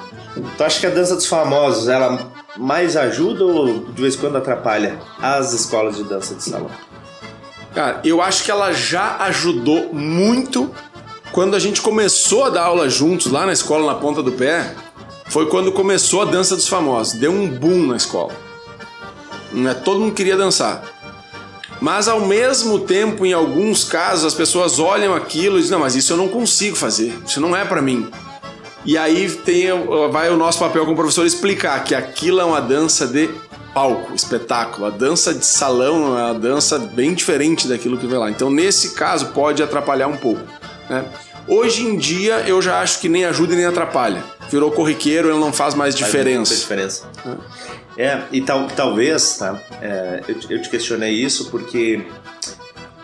Tu 0.58 0.64
acha 0.64 0.80
que 0.80 0.88
a 0.88 0.90
dança 0.90 1.16
dos 1.16 1.26
famosos, 1.26 1.88
ela 1.88 2.32
mais 2.58 2.98
ajuda 2.98 3.46
ou 3.46 3.80
de 3.80 4.02
vez 4.02 4.16
em 4.16 4.18
quando 4.20 4.38
atrapalha 4.38 5.00
as 5.22 5.54
escolas 5.54 5.96
de 5.96 6.04
dança 6.04 6.36
de 6.36 6.44
salão? 6.44 6.70
Cara, 7.74 8.02
eu 8.04 8.22
acho 8.22 8.44
que 8.44 8.52
ela 8.52 8.72
já 8.72 9.18
ajudou 9.20 9.94
muito 9.94 10.72
quando 11.32 11.56
a 11.56 11.60
gente 11.60 11.82
começou 11.82 12.46
a 12.46 12.50
dar 12.50 12.64
aula 12.64 12.90
juntos 12.90 13.32
lá 13.32 13.46
na 13.46 13.54
escola, 13.54 13.94
na 13.94 14.00
ponta 14.00 14.24
do 14.24 14.32
pé. 14.32 14.76
Foi 15.28 15.48
quando 15.48 15.72
começou 15.72 16.22
a 16.22 16.26
dança 16.26 16.56
dos 16.56 16.68
famosos. 16.68 17.14
Deu 17.14 17.32
um 17.32 17.48
boom 17.48 17.88
na 17.88 17.98
escola. 17.98 18.34
Né? 19.52 19.74
Todo 19.74 20.00
mundo 20.00 20.14
queria 20.14 20.38
dançar. 20.38 20.84
Mas 21.82 22.08
ao 22.08 22.22
mesmo 22.22 22.80
tempo, 22.80 23.26
em 23.26 23.34
alguns 23.34 23.84
casos, 23.84 24.26
as 24.26 24.34
pessoas 24.34 24.80
olham 24.80 25.14
aquilo 25.14 25.58
e 25.58 25.62
dizem: 25.62 25.74
Não, 25.74 25.80
mas 25.80 25.96
isso 25.96 26.14
eu 26.14 26.18
não 26.18 26.30
consigo 26.30 26.76
fazer. 26.76 27.14
Isso 27.26 27.42
não 27.42 27.56
é 27.56 27.66
pra 27.66 27.82
mim. 27.82 28.10
E 28.86 28.98
aí 28.98 29.30
tem, 29.32 29.68
vai 30.12 30.30
o 30.30 30.38
nosso 30.38 30.60
papel 30.60 30.84
como 30.86 30.96
professor 30.96 31.26
explicar 31.26 31.84
que 31.84 31.96
aquilo 31.96 32.40
é 32.40 32.46
uma 32.46 32.62
dança 32.62 33.08
de 33.08 33.30
palco, 33.74 34.14
espetáculo. 34.14 34.86
A 34.86 34.90
dança 34.90 35.34
de 35.34 35.46
salão 35.46 36.18
é 36.18 36.24
uma 36.32 36.34
dança 36.40 36.78
bem 36.78 37.14
diferente 37.14 37.68
daquilo 37.68 37.98
que 37.98 38.06
vem 38.08 38.18
lá. 38.20 38.30
Então, 38.30 38.50
nesse 38.50 38.92
caso, 38.94 39.28
pode 39.28 39.62
atrapalhar 39.64 40.08
um 40.08 40.18
pouco. 40.18 40.42
né? 40.90 41.04
Hoje 41.48 41.84
em 41.86 41.98
dia, 41.98 42.44
eu 42.48 42.62
já 42.62 42.80
acho 42.80 43.00
que 43.00 43.10
nem 43.10 43.26
ajuda 43.26 43.54
e 43.54 43.58
nem 43.58 43.66
atrapalha. 43.66 44.24
Virou 44.50 44.72
corriqueiro, 44.72 45.30
ele 45.30 45.40
não 45.40 45.52
faz 45.52 45.74
mais 45.74 45.94
Faz 45.98 46.06
diferença. 46.06 46.38
muita 46.54 46.56
diferença. 46.56 47.08
É, 47.98 48.22
e 48.32 48.42
tal, 48.42 48.68
talvez, 48.68 49.38
tá? 49.38 49.60
é, 49.82 50.22
eu, 50.28 50.40
te- 50.40 50.54
eu 50.54 50.62
te 50.62 50.70
questionei 50.70 51.12
isso 51.14 51.50
porque 51.50 52.06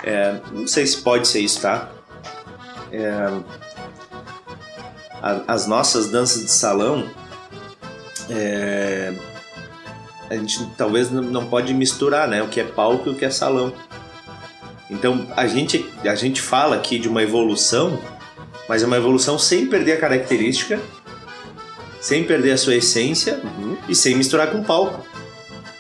é, 0.04 0.36
não 0.52 0.68
sei 0.68 0.86
se 0.86 0.98
pode 0.98 1.28
ser 1.28 1.40
isso, 1.40 1.62
tá? 1.62 1.90
É, 2.92 3.30
a- 5.22 5.42
as 5.48 5.68
nossas 5.68 6.10
danças 6.10 6.44
de 6.46 6.52
salão, 6.52 7.10
é, 8.30 9.14
a 10.30 10.36
gente 10.36 10.66
talvez 10.78 11.12
não- 11.12 11.46
pode 11.48 11.74
misturar, 11.74 12.28
né? 12.28 12.42
O 12.42 12.48
que 12.48 12.60
é 12.60 12.64
palco 12.64 13.10
e 13.10 13.12
o 13.12 13.16
que 13.16 13.26
é 13.26 13.30
salão. 13.30 13.74
Então 14.90 15.28
a 15.36 15.48
gente 15.48 15.86
a 16.04 16.16
gente 16.16 16.42
fala 16.42 16.76
aqui 16.76 17.00
de 17.00 17.08
uma 17.08 17.22
evolução, 17.24 18.00
mas 18.68 18.84
é 18.84 18.86
uma 18.86 18.98
evolução 18.98 19.38
sem 19.40 19.66
perder 19.68 19.94
a 19.94 19.98
característica 19.98 20.80
sem 22.02 22.24
perder 22.24 22.54
a 22.54 22.58
sua 22.58 22.74
essência 22.76 23.40
Uhum. 23.44 23.78
e 23.88 23.94
sem 23.94 24.16
misturar 24.16 24.50
com 24.52 24.64
palco. 24.64 25.06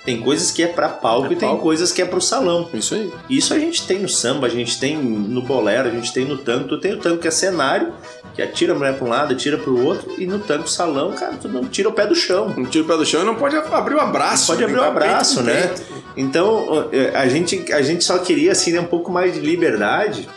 Tem 0.04 0.20
coisas 0.20 0.50
que 0.50 0.64
é 0.64 0.68
pra 0.68 0.90
palco 0.90 1.28
É 1.28 1.34
e 1.34 1.36
tem 1.36 1.58
coisas 1.58 1.92
que 1.92 2.02
é 2.02 2.06
pro 2.06 2.20
salão. 2.20 2.68
Isso 2.74 2.96
aí. 2.96 3.12
Isso 3.30 3.54
a 3.54 3.60
gente 3.60 3.86
tem 3.86 4.00
no 4.00 4.10
samba, 4.10 4.48
a 4.48 4.50
gente 4.50 4.80
tem 4.80 4.98
no 4.98 5.42
bolero, 5.44 5.90
a 5.90 5.92
gente 5.92 6.12
tem 6.12 6.26
no 6.26 6.38
tango. 6.40 6.68
Tu 6.68 6.80
tem 6.80 6.94
o 6.94 6.98
tango 6.98 7.20
que 7.20 7.28
é 7.28 7.32
cenário, 7.32 7.94
que 8.34 8.42
atira 8.42 8.74
a 8.74 8.76
mulher 8.76 8.96
pra 8.98 9.06
um 9.06 9.10
lado, 9.10 9.34
atira 9.34 9.60
pro 9.60 9.80
outro, 9.86 10.12
e 10.18 10.26
no 10.26 10.40
tango 10.40 10.68
salão, 10.68 11.12
cara, 11.12 11.34
tu 11.40 11.48
não 11.48 11.66
tira 11.66 11.88
o 11.88 11.94
pé 11.94 12.08
do 12.08 12.16
chão. 12.16 12.52
Um 12.58 12.66
tiro 12.66 12.84
o 12.84 12.88
pé 12.88 12.98
do 12.98 13.06
chão 13.06 13.22
e 13.22 13.26
não 13.26 13.36
pode 13.36 13.56
abrir 13.56 13.94
o 13.94 14.00
abraço. 14.00 14.48
Pode 14.48 14.64
abrir 14.64 14.78
o 14.78 14.82
Tá 14.82 14.88
abraço, 14.88 15.44
peito 15.44 15.48
né? 15.48 15.68
peito. 15.68 15.84
Então, 16.18 16.90
eh, 16.92 17.12
a 17.16 17.28
gente, 17.28 17.72
a 17.72 17.82
gente 17.84 18.04
só 18.04 18.18
queria, 18.18 18.54
assim, 18.54 18.72
né, 18.72 18.80
um 18.80 18.86
pouco 18.86 19.12
mais 19.12 19.34
de 19.36 19.40
liberdade, 19.40 20.28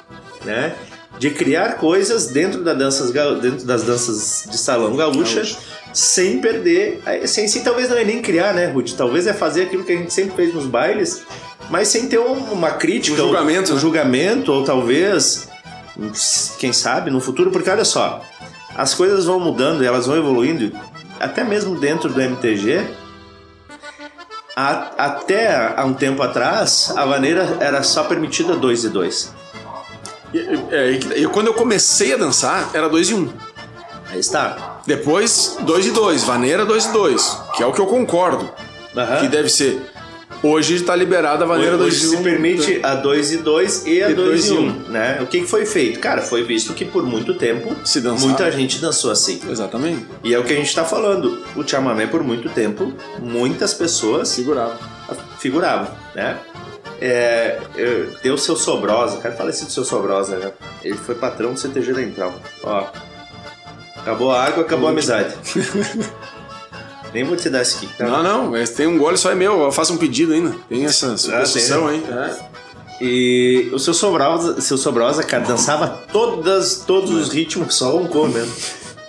né? 0.44 0.74
De 1.18 1.30
criar 1.30 1.76
coisas 1.78 2.26
dentro, 2.26 2.62
da 2.62 2.74
danças, 2.74 3.12
dentro 3.40 3.64
das 3.64 3.84
danças 3.84 4.46
de 4.50 4.58
salão 4.58 4.96
gaúcha, 4.96 5.36
Gaúcha. 5.36 5.56
Sem 5.94 6.40
perder 6.40 7.00
a 7.06 7.16
essência. 7.16 7.60
E 7.60 7.62
talvez 7.62 7.88
não 7.88 7.96
é 7.96 8.04
nem 8.04 8.20
criar, 8.20 8.52
né, 8.52 8.66
Ruth? 8.66 8.90
Talvez 8.96 9.26
é 9.26 9.32
fazer 9.32 9.62
aquilo 9.62 9.84
que 9.84 9.92
a 9.92 9.96
gente 9.96 10.12
sempre 10.12 10.34
fez 10.36 10.52
nos 10.52 10.66
bailes, 10.66 11.22
mas 11.70 11.88
sem 11.88 12.08
ter 12.08 12.18
um- 12.18 12.52
uma 12.52 12.72
crítica. 12.72 13.14
Um 13.22 13.26
julgamento, 13.28 13.68
ou, 13.68 13.72
um 13.72 13.74
né? 13.76 13.80
julgamento, 13.80 14.52
ou 14.52 14.64
talvez, 14.64 15.48
quem 16.58 16.72
sabe, 16.72 17.10
no 17.10 17.20
futuro, 17.20 17.50
porque 17.52 17.70
olha 17.70 17.84
só, 17.84 18.20
as 18.76 18.92
coisas 18.92 19.24
vão 19.24 19.38
mudando, 19.38 19.84
elas 19.84 20.06
vão 20.06 20.16
evoluindo, 20.16 20.76
até 21.20 21.44
mesmo 21.44 21.78
dentro 21.78 22.08
do 22.12 22.20
MTG, 22.20 22.84
a- 24.56 24.90
até 24.98 25.74
há 25.76 25.84
um 25.84 25.94
tempo 25.94 26.22
atrás, 26.22 26.92
a 26.96 27.04
vaneira 27.04 27.56
era 27.60 27.82
só 27.82 28.04
permitida 28.04 28.54
2 28.56 28.84
e 28.84 28.88
2. 28.88 29.32
E- 30.32 30.38
é, 30.72 30.90
e- 30.90 31.22
e 31.22 31.26
quando 31.28 31.46
eu 31.48 31.54
comecei 31.54 32.12
a 32.12 32.16
dançar, 32.16 32.70
era 32.74 32.88
2 32.88 33.10
e 33.10 33.14
1. 33.14 33.18
Um. 33.22 33.32
Aí 34.10 34.18
está. 34.20 34.73
Depois, 34.86 35.56
2 35.60 35.86
e 35.86 35.90
2, 35.92 36.24
vaneira 36.24 36.64
2 36.66 36.86
e 36.86 36.92
2, 36.92 37.38
que 37.56 37.62
é 37.62 37.66
o 37.66 37.72
que 37.72 37.80
eu 37.80 37.86
concordo, 37.86 38.48
Aham. 38.96 39.20
que 39.20 39.28
deve 39.28 39.48
ser. 39.48 39.80
Hoje 40.42 40.74
está 40.74 40.94
liberada 40.94 41.42
a 41.44 41.46
vaneira 41.48 41.78
2 41.78 41.94
Hoje 41.94 42.04
e 42.04 42.08
1. 42.08 42.10
se 42.18 42.22
permite 42.22 42.80
a 42.82 42.94
2 42.96 43.32
e 43.32 43.36
2 43.38 43.86
e 43.86 44.02
a 44.02 44.10
E 44.10 44.14
2 44.14 44.28
dois 44.28 44.48
e 44.48 44.52
e 44.52 44.58
1, 44.58 44.60
um. 44.60 44.72
né? 44.90 45.18
O 45.22 45.26
que 45.26 45.46
foi 45.46 45.64
feito? 45.64 45.98
Cara, 46.00 46.20
foi 46.20 46.42
visto 46.44 46.74
que 46.74 46.84
por 46.84 47.02
muito 47.02 47.32
tempo 47.32 47.74
Se 47.82 47.98
dançava. 48.02 48.26
muita 48.26 48.52
gente 48.52 48.78
dançou 48.78 49.10
assim. 49.10 49.40
Exatamente. 49.48 50.04
E 50.22 50.34
é 50.34 50.38
o 50.38 50.44
que 50.44 50.52
a 50.52 50.56
gente 50.56 50.74
tá 50.74 50.84
falando. 50.84 51.42
O 51.56 51.66
chamamé 51.66 52.06
por 52.06 52.22
muito 52.22 52.50
tempo, 52.50 52.92
muitas 53.20 53.72
pessoas 53.72 54.28
Segurava. 54.28 54.78
figuravam, 55.38 55.88
né? 56.14 56.36
É, 57.00 57.58
eu- 57.74 58.12
tem 58.22 58.30
o 58.30 58.36
seu 58.38 58.54
Sobrosa, 58.54 59.16
cara, 59.18 59.34
falecido 59.34 59.70
seu 59.72 59.84
Sobrosa, 59.84 60.36
né? 60.36 60.52
Ele 60.82 60.96
foi 60.98 61.14
patrão 61.14 61.54
do 61.54 61.58
CTG 61.58 61.94
da 61.94 62.02
Intral. 62.02 62.34
Ó, 62.62 62.84
acabou 64.04 64.30
a 64.30 64.44
água, 64.44 64.62
acabou 64.62 64.86
a 64.86 64.90
amizade. 64.90 65.34
Nem 67.12 67.24
vou 67.24 67.36
te 67.36 67.48
dar 67.48 67.62
esse 67.62 67.76
aqui, 67.76 67.88
tá? 67.96 68.04
Não, 68.06 68.22
não, 68.22 68.50
mas 68.50 68.70
tem 68.70 68.86
um 68.86 68.98
gole 68.98 69.16
só 69.16 69.30
é 69.30 69.34
meu, 69.34 69.62
eu 69.62 69.72
faço 69.72 69.92
um 69.92 69.96
pedido 69.96 70.32
ainda. 70.32 70.54
Tem 70.68 70.84
essa 70.84 71.16
superstição 71.16 71.86
aí. 71.86 72.04
É. 72.04 72.54
E 73.00 73.70
o 73.72 73.78
seu 73.78 73.94
Sobrosa, 73.94 74.60
seu 74.60 74.76
Sobrosa, 74.76 75.22
cara, 75.22 75.44
dançava 75.44 75.86
todas, 76.12 76.82
todos 76.86 77.10
os 77.10 77.28
ritmos, 77.30 77.74
só 77.74 77.96
um 77.96 78.06
cor 78.06 78.28
mesmo. 78.28 78.52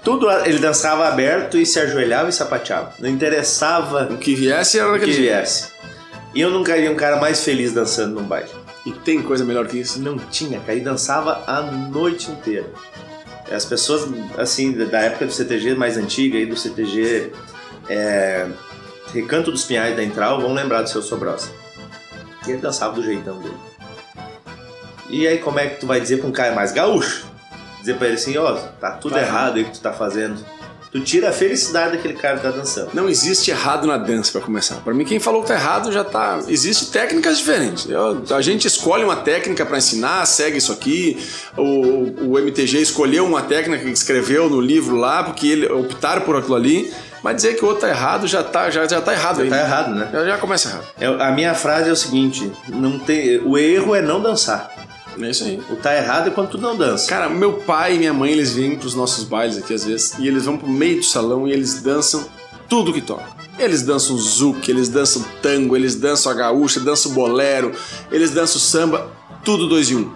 Tudo 0.04 0.30
ele 0.46 0.60
dançava 0.60 1.08
aberto 1.08 1.58
e 1.58 1.66
se 1.66 1.80
ajoelhava 1.80 2.30
e 2.30 2.34
sapateava. 2.34 2.94
Não 3.00 3.10
interessava 3.10 4.08
O 4.12 4.18
que 4.18 4.36
viesse 4.36 4.78
era 4.78 4.94
o 4.94 5.00
que 5.00 5.12
viesse. 5.12 5.70
E 6.34 6.42
eu 6.42 6.52
nunca 6.52 6.76
vi 6.76 6.88
um 6.88 6.96
cara 6.96 7.20
mais 7.20 7.44
feliz 7.44 7.74
dançando 7.74 8.14
num 8.14 8.28
baile. 8.28 8.50
E 8.86 8.92
tem 8.92 9.22
coisa 9.24 9.44
melhor 9.44 9.66
que 9.68 9.80
isso? 9.80 10.00
Não 10.00 10.16
tinha, 10.18 10.60
cara, 10.60 10.78
e 10.78 10.82
dançava 10.82 11.44
a 11.48 11.62
noite 11.62 12.30
inteira. 12.30 12.68
As 13.52 13.66
pessoas, 13.66 14.08
assim, 14.38 14.72
da 14.72 15.02
época 15.02 15.26
do 15.26 15.32
CTG 15.32 15.76
mais 15.76 15.98
antiga, 15.98 16.38
aí 16.38 16.46
do 16.46 16.58
CTG 16.58 17.32
é, 17.88 18.48
Recanto 19.14 19.52
dos 19.52 19.64
Pinhais 19.64 19.96
da 19.96 20.04
Intral, 20.04 20.42
vão 20.42 20.54
lembrar 20.54 20.82
do 20.82 20.90
seu 20.90 21.02
Sobrosa. 21.02 21.50
E 22.48 22.52
ele 22.52 22.62
dançava 22.62 22.94
do 22.94 23.04
jeitão 23.04 23.40
dele. 23.40 23.58
E 25.10 25.28
aí, 25.28 25.38
como 25.38 25.60
é 25.60 25.68
que 25.68 25.80
tu 25.80 25.88
vai 25.88 26.02
dizer 26.02 26.18
pra 26.18 26.28
um 26.28 26.32
cara 26.32 26.56
mais 26.56 26.72
gaúcho? 26.72 27.28
Dizer 27.80 27.98
pra 27.98 28.08
ele 28.08 28.16
assim, 28.16 28.36
ó, 28.38 28.54
tá 28.80 28.92
tudo 28.92 29.14
Tá 29.14 29.22
errado 29.22 29.58
aí 29.58 29.64
que 29.64 29.72
tu 29.72 29.80
tá 29.80 29.94
fazendo. 29.94 30.44
Tu 30.96 31.02
tira 31.02 31.28
a 31.28 31.32
felicidade 31.34 31.98
daquele 31.98 32.14
cara 32.14 32.38
que 32.38 32.44
tá 32.44 32.52
dançando. 32.52 32.92
Não 32.94 33.10
existe 33.10 33.52
errado 33.52 33.86
na 33.86 33.98
dança, 33.98 34.32
pra 34.32 34.40
começar. 34.40 34.76
Pra 34.76 34.94
mim, 34.94 35.04
quem 35.04 35.20
falou 35.20 35.42
que 35.42 35.50
tá 35.50 35.56
errado 35.56 35.92
já 35.92 36.06
tá. 36.06 36.40
Existem 36.48 36.88
técnicas 36.88 37.38
diferentes. 37.38 37.86
Eu- 37.90 38.24
a 38.34 38.42
gente 38.42 38.66
escolhe 38.66 39.04
uma 39.04 39.18
técnica 39.18 39.66
pra 39.66 39.78
ensinar, 39.78 40.26
segue 40.26 40.58
isso 40.58 40.72
aqui. 40.72 41.22
O, 41.58 42.32
o 42.32 42.40
MTG 42.40 42.78
escolheu 42.82 43.26
uma 43.26 43.42
técnica 43.42 43.84
que 43.84 43.92
escreveu 43.92 44.50
no 44.50 44.62
livro 44.62 44.96
lá, 44.96 45.22
porque 45.22 45.46
ele 45.48 45.68
optaram 45.68 46.22
por 46.22 46.38
aquilo 46.38 46.56
ali. 46.56 46.94
Mas 47.22 47.36
dizer 47.38 47.56
que 47.56 47.66
o 47.66 47.68
outro 47.68 47.82
tá 47.82 47.90
errado 47.90 48.26
já 48.26 48.42
tá, 48.42 48.70
já, 48.70 48.88
já 48.88 49.02
tá 49.02 49.12
errado 49.12 49.42
aí. 49.42 49.50
Tá 49.50 49.60
errado, 49.60 49.96
né? 49.96 50.08
Já, 50.14 50.24
já 50.26 50.38
começa 50.38 50.70
errado. 50.70 50.86
É, 50.98 51.08
A 51.28 51.32
minha 51.32 51.54
frase 51.56 51.90
é 51.90 51.92
o 51.92 51.96
seguinte: 51.98 52.50
não 52.70 53.00
tem, 53.00 53.40
o 53.44 53.58
erro 53.58 53.94
é 53.96 54.02
não 54.02 54.22
dançar. 54.22 54.72
É 55.20 55.30
isso 55.30 55.44
aí. 55.44 55.62
O 55.70 55.76
tá 55.76 55.96
errado 55.96 56.28
é 56.28 56.32
quando 56.32 56.50
tu 56.50 56.58
não 56.58 56.76
dança. 56.76 57.08
Cara, 57.08 57.30
meu 57.30 57.54
pai 57.54 57.96
e 57.96 58.00
minha 58.00 58.14
mãe, 58.14 58.32
eles 58.32 58.54
vêm 58.54 58.76
pros 58.76 58.96
nossos 58.96 59.24
bailes 59.24 59.58
aqui 59.58 59.74
às 59.74 59.86
vezes, 59.86 60.14
e 60.20 60.28
eles 60.28 60.46
vão 60.46 60.58
pro 60.58 60.68
meio 60.68 60.98
do 60.98 61.06
salão 61.06 61.48
e 61.48 61.52
eles 61.52 61.82
dançam 61.82 62.26
tudo 62.68 62.94
que 62.94 63.02
toca. 63.02 63.36
Eles 63.58 63.82
dançam 63.84 64.18
zouk, 64.18 64.70
eles 64.70 64.90
dançam 64.90 65.24
tango, 65.42 65.76
eles 65.76 65.96
dançam 65.96 66.32
a 66.32 66.36
gaúcha, 66.36 66.80
dançam 66.80 67.14
bolero, 67.14 67.72
eles 68.12 68.32
dançam 68.32 68.60
samba, 68.60 69.12
tudo 69.44 69.68
dois 69.68 69.90
em 69.90 69.96
um. 69.96 70.12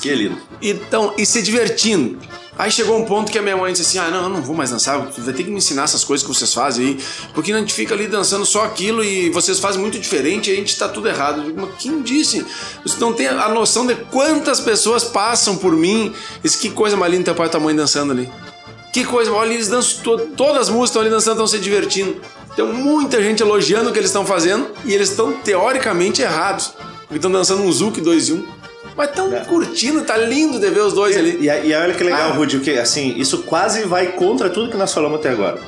Que 0.00 0.14
lindo. 0.14 0.38
Então, 0.62 1.12
e 1.18 1.26
se 1.26 1.42
divertindo. 1.42 2.18
Aí 2.58 2.72
chegou 2.72 2.98
um 2.98 3.04
ponto 3.04 3.30
que 3.30 3.38
a 3.38 3.42
minha 3.42 3.56
mãe 3.56 3.72
disse 3.72 3.86
assim: 3.86 3.98
Ah, 4.04 4.10
não, 4.10 4.24
eu 4.24 4.28
não 4.28 4.42
vou 4.42 4.54
mais 4.54 4.70
dançar, 4.70 4.98
vai 4.98 5.34
ter 5.34 5.44
que 5.44 5.50
me 5.50 5.58
ensinar 5.58 5.84
essas 5.84 6.02
coisas 6.02 6.26
que 6.26 6.34
vocês 6.34 6.52
fazem 6.52 6.88
aí, 6.88 6.98
porque 7.32 7.52
a 7.52 7.58
gente 7.58 7.72
fica 7.72 7.94
ali 7.94 8.08
dançando 8.08 8.44
só 8.44 8.64
aquilo 8.64 9.04
e 9.04 9.30
vocês 9.30 9.60
fazem 9.60 9.80
muito 9.80 9.96
diferente 9.96 10.50
e 10.50 10.52
a 10.52 10.56
gente 10.56 10.76
tá 10.76 10.88
tudo 10.88 11.08
errado. 11.08 11.40
Eu 11.40 11.44
digo, 11.44 11.60
mas 11.60 11.76
quem 11.78 12.02
disse? 12.02 12.44
Você 12.82 12.98
não 12.98 13.12
tem 13.12 13.28
a 13.28 13.48
noção 13.48 13.86
de 13.86 13.94
quantas 13.94 14.58
pessoas 14.58 15.04
passam 15.04 15.56
por 15.56 15.72
mim. 15.72 16.12
Isso 16.42 16.58
que 16.58 16.68
coisa 16.68 16.96
mais 16.96 17.12
linda 17.12 17.26
teu 17.26 17.34
pai 17.36 17.46
e 17.46 17.50
tua 17.50 17.60
mãe 17.60 17.76
dançando 17.76 18.10
ali. 18.10 18.28
Que 18.92 19.04
coisa, 19.04 19.30
olha, 19.32 19.52
eles 19.52 19.68
dançam, 19.68 20.02
to 20.02 20.18
todas 20.36 20.62
as 20.62 20.68
músicas 20.68 20.90
estão 20.90 21.02
ali 21.02 21.10
dançando, 21.10 21.34
estão 21.34 21.46
se 21.46 21.58
divertindo. 21.58 22.20
Tem 22.56 22.64
muita 22.66 23.22
gente 23.22 23.40
elogiando 23.40 23.90
o 23.90 23.92
que 23.92 23.98
eles 24.00 24.10
estão 24.10 24.26
fazendo 24.26 24.66
e 24.84 24.92
eles 24.92 25.10
estão 25.10 25.32
teoricamente 25.32 26.22
errados. 26.22 26.72
Porque 27.02 27.16
estão 27.16 27.30
dançando 27.30 27.62
um 27.62 27.70
Zouk 27.70 28.00
2 28.00 28.28
e 28.28 28.32
1. 28.32 28.57
Mas 28.98 29.10
estão 29.10 29.32
É. 29.32 29.40
curtindo, 29.44 30.02
tá 30.02 30.16
lindo 30.16 30.58
de 30.58 30.68
ver 30.70 30.80
os 30.80 30.92
dois 30.92 31.16
ali. 31.16 31.38
E, 31.40 31.68
e 31.68 31.72
olha 31.74 31.94
que 31.94 32.02
legal, 32.02 32.30
Ah. 32.30 32.34
Rudy, 32.34 32.58
que 32.58 32.76
assim, 32.78 33.14
isso 33.16 33.44
quase 33.44 33.84
vai 33.84 34.08
contra 34.08 34.50
tudo 34.50 34.70
que 34.72 34.76
nós 34.76 34.92
falamos 34.92 35.20
até 35.20 35.30
agora. 35.30 35.58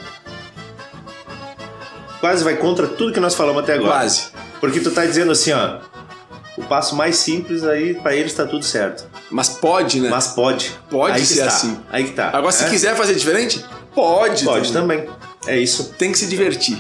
Quase 2.21 2.45
vai 2.45 2.57
contra 2.57 2.87
tudo 2.87 3.13
que 3.13 3.21
nós 3.21 3.35
falamos 3.35 3.63
até 3.63 3.75
agora. 3.75 3.93
Quase. 3.93 4.27
Porque 4.61 4.81
tu 4.81 4.91
tá 4.91 5.07
dizendo 5.07 5.33
assim, 5.33 5.53
ó, 5.53 5.79
o 6.57 6.63
passo 6.65 6.95
mais 6.95 7.17
simples 7.17 7.65
aí 7.65 7.95
pra 7.95 8.15
eles 8.15 8.35
tá 8.35 8.45
tudo 8.45 8.65
certo. 8.65 9.05
Mas 9.31 9.49
pode, 9.49 10.01
né? 10.01 10.11
Mas 10.11 10.27
pode. 10.29 10.77
Pode 10.91 11.15
aí 11.17 11.25
ser 11.25 11.41
tá. 11.43 11.47
assim. 11.47 11.79
Aí 11.91 12.05
que 12.05 12.13
tá. 12.13 12.29
Agora, 12.33 12.53
se 12.53 12.65
É? 12.65 12.69
quiser 12.69 12.95
fazer 12.97 13.15
diferente, 13.15 13.65
pode. 13.95 14.45
Pode 14.45 14.73
também. 14.73 15.03
também. 15.03 15.17
É 15.47 15.57
isso. 15.59 15.95
Tem 15.97 16.13
que 16.13 16.19
se 16.19 16.27
divertir. 16.27 16.77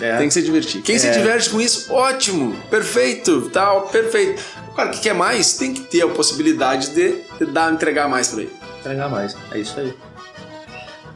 É. 0.00 0.16
Tem 0.16 0.28
que 0.28 0.34
se 0.34 0.42
divertir. 0.42 0.82
Quem 0.82 0.98
se 0.98 1.06
É. 1.06 1.10
diverte 1.12 1.50
com 1.50 1.60
isso, 1.60 1.92
ótimo, 1.92 2.56
perfeito, 2.70 3.48
tal, 3.52 3.82
perfeito. 3.82 4.42
Cara, 4.74 4.88
o 4.88 4.92
que 4.92 5.00
quer 5.00 5.14
mais, 5.14 5.54
tem 5.56 5.72
que 5.72 5.80
ter 5.82 6.02
a 6.02 6.08
possibilidade 6.08 6.90
de, 6.90 7.18
de 7.38 7.46
dar, 7.46 7.72
entregar 7.72 8.08
mais 8.08 8.28
pra 8.28 8.40
ele. 8.42 8.52
Entregar 8.80 9.08
mais. 9.08 9.36
É 9.52 9.58
isso 9.58 9.78
aí. 9.78 9.94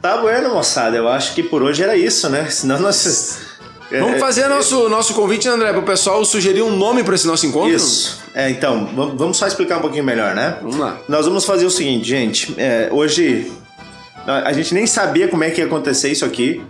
Tá 0.01 0.17
bueno, 0.17 0.53
moçada. 0.53 0.95
Eu 0.95 1.09
acho 1.09 1.33
que 1.35 1.43
por 1.43 1.61
hoje 1.61 1.83
era 1.83 1.95
isso, 1.95 2.29
né? 2.29 2.45
Senão 2.49 2.79
nós. 2.79 3.39
É, 3.91 3.99
Vamos 3.99 4.19
fazer 4.19 4.47
nosso, 4.47 4.87
nosso 4.87 5.13
convite, 5.15 5.47
né, 5.47 5.55
André, 5.55 5.73
pro 5.73 5.81
pessoal 5.81 6.23
sugerir 6.23 6.61
um 6.61 6.77
nome 6.77 7.03
pra 7.03 7.15
esse 7.15 7.25
nosso 7.25 7.45
encontro? 7.47 7.75
Isso. 7.75 8.19
É, 8.35 8.47
então, 8.49 8.85
vam- 8.95 9.17
vamos 9.17 9.35
só 9.37 9.47
explicar 9.47 9.79
um 9.79 9.81
pouquinho 9.81 10.03
melhor, 10.03 10.35
né? 10.35 10.57
Vamos 10.61 10.77
lá. 10.77 10.97
Nós 11.09 11.25
vamos 11.25 11.43
fazer 11.43 11.65
o 11.65 11.71
seguinte, 11.71 12.07
gente. 12.07 12.53
É, 12.57 12.87
hoje 12.91 13.51
a 14.27 14.49
a 14.49 14.53
gente 14.53 14.73
nem 14.75 14.85
sabia 14.85 15.27
como 15.27 15.43
é 15.43 15.49
que 15.49 15.59
ia 15.59 15.65
acontecer 15.65 16.09
isso 16.11 16.23
aqui. 16.23 16.61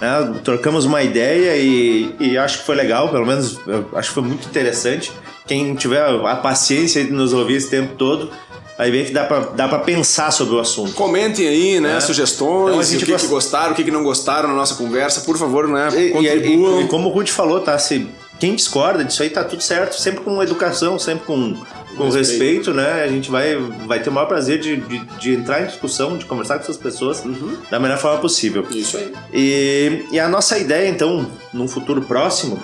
Né? 0.00 0.34
Trocamos 0.42 0.84
uma 0.84 1.02
ideia 1.02 1.56
e, 1.56 2.14
e 2.20 2.38
acho 2.38 2.58
que 2.60 2.64
foi 2.66 2.74
legal, 2.76 3.08
pelo 3.10 3.26
menos 3.26 3.58
acho 3.94 4.08
que 4.08 4.14
foi 4.14 4.22
muito 4.22 4.48
interessante. 4.48 5.12
Quem 5.46 5.74
tiver 5.74 6.02
a 6.02 6.36
paciência 6.36 7.04
de 7.04 7.12
nos 7.12 7.32
ouvir 7.32 7.56
esse 7.56 7.68
tempo 7.68 7.94
todo, 7.96 8.30
vai 8.78 8.90
ver 8.90 9.06
que 9.06 9.12
dá 9.12 9.24
pra, 9.24 9.40
dá 9.40 9.68
pra 9.68 9.78
pensar 9.80 10.30
sobre 10.30 10.54
o 10.54 10.58
assunto. 10.58 10.92
Comentem 10.94 11.46
aí, 11.46 11.80
né, 11.80 11.98
É. 11.98 12.00
sugestões, 12.00 12.68
Então 12.70 12.80
a 12.80 12.82
gente 12.82 13.02
o 13.02 13.06
que, 13.06 13.12
gosta- 13.12 13.26
que 13.28 13.32
gostaram, 13.34 13.72
o 13.72 13.74
que, 13.74 13.84
que 13.84 13.90
não 13.90 14.02
gostaram 14.02 14.48
na 14.48 14.54
nossa 14.54 14.74
conversa. 14.74 15.20
Por 15.20 15.36
favor, 15.36 15.68
né, 15.68 15.88
E, 15.94 16.06
e- 16.08 16.10
contribuam. 16.12 16.80
e- 16.80 16.84
e 16.84 16.88
como 16.88 17.08
o 17.08 17.12
Ruth 17.12 17.28
falou, 17.28 17.60
tá? 17.60 17.78
Se 17.78 18.08
quem 18.40 18.54
discorda 18.56 19.04
disso 19.04 19.22
aí 19.22 19.30
tá 19.30 19.44
tudo 19.44 19.62
certo, 19.62 20.00
sempre 20.00 20.24
com 20.24 20.42
educação, 20.42 20.98
sempre 20.98 21.24
com, 21.26 21.54
com 21.96 22.08
respeito. 22.10 22.70
Respeito. 22.70 22.74
né? 22.74 23.02
A 23.02 23.08
gente 23.08 23.30
vai, 23.30 23.56
vai 23.86 24.00
ter 24.02 24.10
o 24.10 24.12
maior 24.12 24.26
prazer 24.26 24.58
de, 24.60 24.76
de, 24.76 24.98
de 24.98 25.34
entrar 25.34 25.62
em 25.62 25.66
discussão, 25.66 26.16
de 26.16 26.24
conversar 26.24 26.56
com 26.56 26.62
essas 26.62 26.76
pessoas 26.76 27.24
Uhum. 27.24 27.56
da 27.70 27.78
melhor 27.80 27.98
forma 27.98 28.18
possível. 28.20 28.66
Isso 28.70 28.96
aí. 28.96 29.12
E, 29.32 30.04
e 30.12 30.20
a 30.20 30.28
nossa 30.28 30.58
ideia, 30.58 30.88
então, 30.88 31.30
num 31.52 31.66
futuro 31.68 32.02
próximo, 32.02 32.58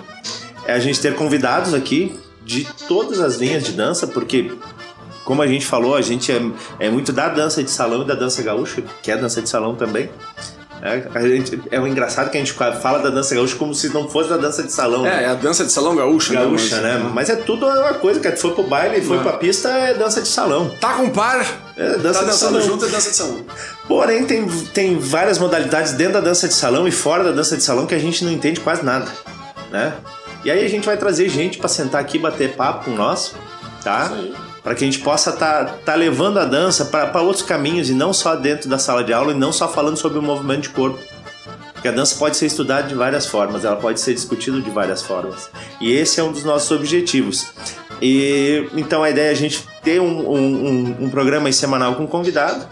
é 0.67 0.73
a 0.73 0.79
gente 0.79 1.01
ter 1.01 1.15
convidados 1.15 1.73
aqui 1.75 2.19
de 2.45 2.67
todas 2.89 3.21
as 3.21 3.37
linhas 3.37 3.63
de 3.65 3.73
dança, 3.73 4.07
porque, 4.07 4.53
como 5.25 5.41
a 5.43 5.47
gente 5.47 5.65
falou, 5.67 5.95
a 5.95 6.03
gente 6.03 6.33
é, 6.33 6.41
é 6.79 6.91
muito 6.91 7.13
da 7.13 7.29
dança 7.29 7.63
de 7.63 7.71
salão 7.71 8.03
e 8.03 8.07
da 8.07 8.15
dança 8.15 8.43
gaúcha, 8.43 8.83
que 9.03 9.11
é 9.11 9.17
dança 9.17 9.41
de 9.41 9.49
salão 9.49 9.75
também. 9.75 10.11
É, 10.83 11.03
a 11.15 11.21
gente, 11.29 11.61
é 11.71 11.77
engraçado 11.79 12.31
que 12.31 12.39
a 12.39 12.41
gente 12.41 12.53
fala 12.55 13.01
da 13.01 13.11
dança 13.11 13.35
gaúcha 13.35 13.55
como 13.57 13.75
se 13.75 13.89
não 13.91 14.09
fosse 14.09 14.31
da 14.31 14.37
dança 14.39 14.63
de 14.63 14.73
salão. 14.73 15.07
É, 15.07 15.25
é 15.25 15.27
a 15.29 15.35
dança 15.35 15.65
de 15.65 15.71
salão 15.71 15.95
gaúcha, 15.95 16.33
Gaúcha, 16.33 16.77
mas- 16.77 16.83
né? 16.83 17.11
Mas 17.13 17.29
é 17.29 17.37
tudo 17.37 17.67
uma 17.67 17.95
coisa, 17.95 18.19
cara. 18.19 18.35
Tu 18.35 18.41
foi 18.41 18.53
pro 18.53 18.63
baile, 18.63 19.03
foi 19.03 19.17
Não. 19.19 19.23
pra 19.23 19.35
pista, 19.35 19.69
é 19.69 19.93
dança 19.95 20.23
de 20.23 20.29
salão. 20.29 20.71
Tá 20.81 20.95
com 20.95 21.11
par, 21.11 21.45
É 21.77 21.97
dança 21.99 22.21
tá 22.21 22.25
de 22.25 22.31
dançando 22.31 22.53
salão. 22.53 22.61
junto, 22.63 22.85
é 22.87 22.89
dança 22.89 23.11
de 23.11 23.17
salão. 23.17 23.45
Porém, 23.87 24.25
tem, 24.25 24.49
tem 24.49 24.99
várias 24.99 25.39
modalidades 25.39 25.93
dentro 25.93 26.15
da 26.15 26.21
dança 26.21 26.49
de 26.49 26.55
salão 26.55 26.89
e 26.89 26.91
fora 26.93 27.25
da 27.25 27.33
dança 27.33 27.57
de 27.57 27.63
salão 27.63 27.87
que 27.87 27.95
a 27.95 27.99
gente 27.99 28.25
não 28.25 28.33
entende 28.33 28.61
quase 28.61 28.83
nada, 28.85 29.07
né? 29.71 29.93
E 30.45 30.51
aí 30.51 30.65
a 30.65 30.69
gente 30.71 30.87
vai 30.87 30.97
trazer 30.97 31.29
gente 31.29 31.59
pra 31.59 31.69
sentar 31.69 32.01
aqui 32.01 32.17
e 32.17 32.21
bater 32.21 32.53
papo 32.55 32.87
com 32.87 32.93
nós, 32.93 33.35
tá? 33.85 34.05
Isso 34.07 34.15
aí. 34.15 34.35
Para 34.63 34.75
que 34.75 34.85
a 34.85 34.87
gente 34.87 35.01
possa 35.01 35.33
tá, 35.33 35.65
tá 35.85 35.95
levando 35.95 36.39
a 36.39 36.45
dança 36.45 36.85
para 36.85 37.23
outros 37.23 37.43
caminhos 37.43 37.89
e 37.89 37.95
não 37.95 38.13
só 38.13 38.37
dentro 38.37 38.69
da 38.69 38.79
sala 38.79 39.03
de 39.03 39.13
aula 39.13 39.33
e 39.33 39.35
não 39.35 39.53
só 39.53 39.67
falando 39.69 39.97
sobre 39.97 40.19
o 40.19 40.23
movimento 40.23 40.63
de 40.63 40.69
corpo. 40.71 40.99
Porque 41.73 41.89
a 41.89 41.93
dança 41.93 42.15
pode 42.19 42.37
ser 42.37 42.45
estudada 42.45 42.87
de 42.87 42.95
várias 42.95 43.25
formas, 43.27 43.65
ela 43.65 43.77
pode 43.77 44.01
ser 44.01 44.13
discutida 44.13 44.61
de 44.61 44.69
várias 44.71 45.01
formas. 45.03 45.51
E 45.81 45.91
esse 45.91 46.21
é 46.21 46.23
um 46.23 46.31
dos 46.31 46.45
nossos 46.45 46.71
objetivos. 46.71 47.47
E 48.03 48.69
então 48.75 49.03
a 49.03 49.09
ideia 49.09 49.29
é 49.29 49.33
a 49.33 49.35
gente 49.35 49.67
ter 49.83 49.99
um, 49.99 50.31
um, 50.31 50.97
um- 51.01 51.11
programa 51.11 51.51
semanal 51.53 51.95
com 51.95 52.07
convidado 52.07 52.67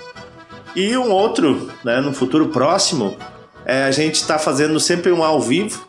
e 0.76 0.94
um 0.96 1.10
outro, 1.10 1.70
né, 1.82 2.00
no 2.02 2.12
futuro 2.12 2.48
próximo, 2.48 3.16
é, 3.64 3.84
a 3.84 3.90
gente 3.90 4.16
está 4.16 4.38
fazendo 4.38 4.78
sempre 4.78 5.10
um 5.10 5.24
ao 5.24 5.40
vivo, 5.40 5.87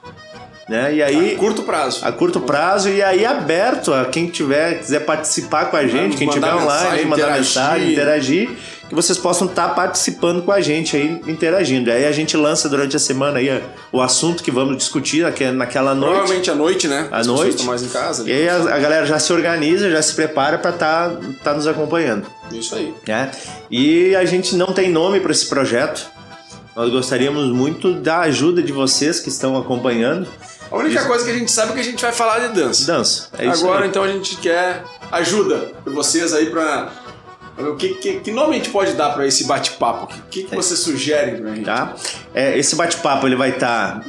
né? 0.70 0.94
E 0.94 1.02
aí 1.04 1.36
Curto 1.36 1.64
prazo. 1.64 2.06
a 2.06 2.12
curto 2.12 2.40
prazo 2.40 2.88
e 2.90 3.02
aí 3.02 3.26
aberto 3.26 3.92
a 3.94 4.06
quem 4.06 4.28
tiver 4.28 4.80
quiser 4.80 5.00
participar 5.02 5.66
com 5.66 5.76
a 5.76 5.86
gente, 5.88 6.16
quem 6.16 6.30
tiver 6.30 6.54
online, 6.54 7.06
mandar 7.06 7.24
interagir. 7.24 7.36
mensagem, 7.38 7.92
interagir, 7.92 8.50
que 8.88 8.96
vocês 8.96 9.18
possam 9.18 9.48
estar 9.48 9.70
participando 9.76 10.42
com 10.44 10.52
a 10.52 10.62
gente 10.62 10.96
aí, 10.96 11.22
interagindo. 11.28 11.92
Aí 11.92 12.06
a 12.06 12.12
gente 12.12 12.36
lança 12.38 12.68
durante 12.70 12.96
a 12.96 13.00
semana 13.00 13.38
aí 13.40 13.62
o 13.92 14.02
assunto 14.02 14.42
que 14.44 14.50
vamos 14.52 14.78
discutir 14.78 15.22
naque- 15.24 15.52
naquela 15.52 15.94
noite. 15.94 16.12
Provavelmente 16.14 16.52
à 16.52 16.56
noite, 16.56 16.88
né? 16.88 17.08
À 17.12 17.18
As 17.18 17.28
noite. 17.28 17.50
estão 17.52 17.66
mais 17.66 17.84
em 17.84 17.88
casa. 17.90 18.28
E 18.28 18.32
aí 18.32 18.50
a, 18.50 18.56
a 18.56 18.80
galera 18.80 19.06
já 19.06 19.20
se 19.20 19.32
organiza, 19.34 19.90
já 19.92 20.02
se 20.02 20.14
prepara 20.16 20.58
para 20.58 20.72
estar 20.72 21.12
tá, 21.44 21.54
nos 21.54 21.68
acompanhando. 21.68 22.26
Isso 22.52 22.74
aí. 22.76 22.94
né? 23.08 23.30
E 23.70 24.16
a 24.16 24.26
gente 24.26 24.56
não 24.56 24.68
tem 24.74 24.90
nome 24.92 25.20
para 25.20 25.32
esse 25.32 25.48
projeto. 25.48 26.08
Nós 26.76 26.90
gostaríamos 26.92 27.52
muito 27.52 27.94
da 27.94 28.20
ajuda 28.22 28.62
de 28.64 28.72
vocês 28.72 29.20
que 29.20 29.30
estão 29.30 29.58
acompanhando. 29.58 30.28
A 30.72 30.78
única 30.78 31.00
Isso. 31.00 31.08
coisa 31.08 31.26
que 31.26 31.32
a 31.32 31.34
gente 31.34 31.52
sabe 31.52 31.72
é 31.72 31.74
que 31.76 31.80
a 31.82 31.84
gente 31.84 32.02
vai 32.02 32.12
falar 32.12 32.40
de 32.48 32.54
dança. 32.54 32.86
Dança. 32.86 33.28
É 33.38 33.48
isso 33.48 33.64
Agora, 33.64 33.84
aí. 33.84 33.90
então, 33.90 34.04
a 34.04 34.08
gente 34.08 34.38
quer 34.38 34.84
ajuda 35.12 35.72
de 35.86 35.92
vocês 35.92 36.34
aí 36.34 36.50
pra. 36.50 36.92
O 37.60 37.76
que, 37.76 37.96
que, 37.96 38.20
que 38.22 38.32
nome 38.32 38.56
a 38.56 38.58
gente 38.58 38.70
pode 38.70 38.94
dar 38.94 39.10
pra 39.10 39.28
esse 39.28 39.44
bate-papo? 39.44 40.06
O 40.06 40.08
que, 40.08 40.44
que, 40.44 40.50
que 40.50 40.56
vocês 40.56 40.80
sugerem 40.80 41.42
pra 41.42 41.54
gente? 41.54 41.66
Tá? 41.66 41.96
É, 42.34 42.58
esse 42.58 42.76
bate-papo 42.76 43.28
ele 43.28 43.36
vai 43.36 43.50
estar. 43.50 44.02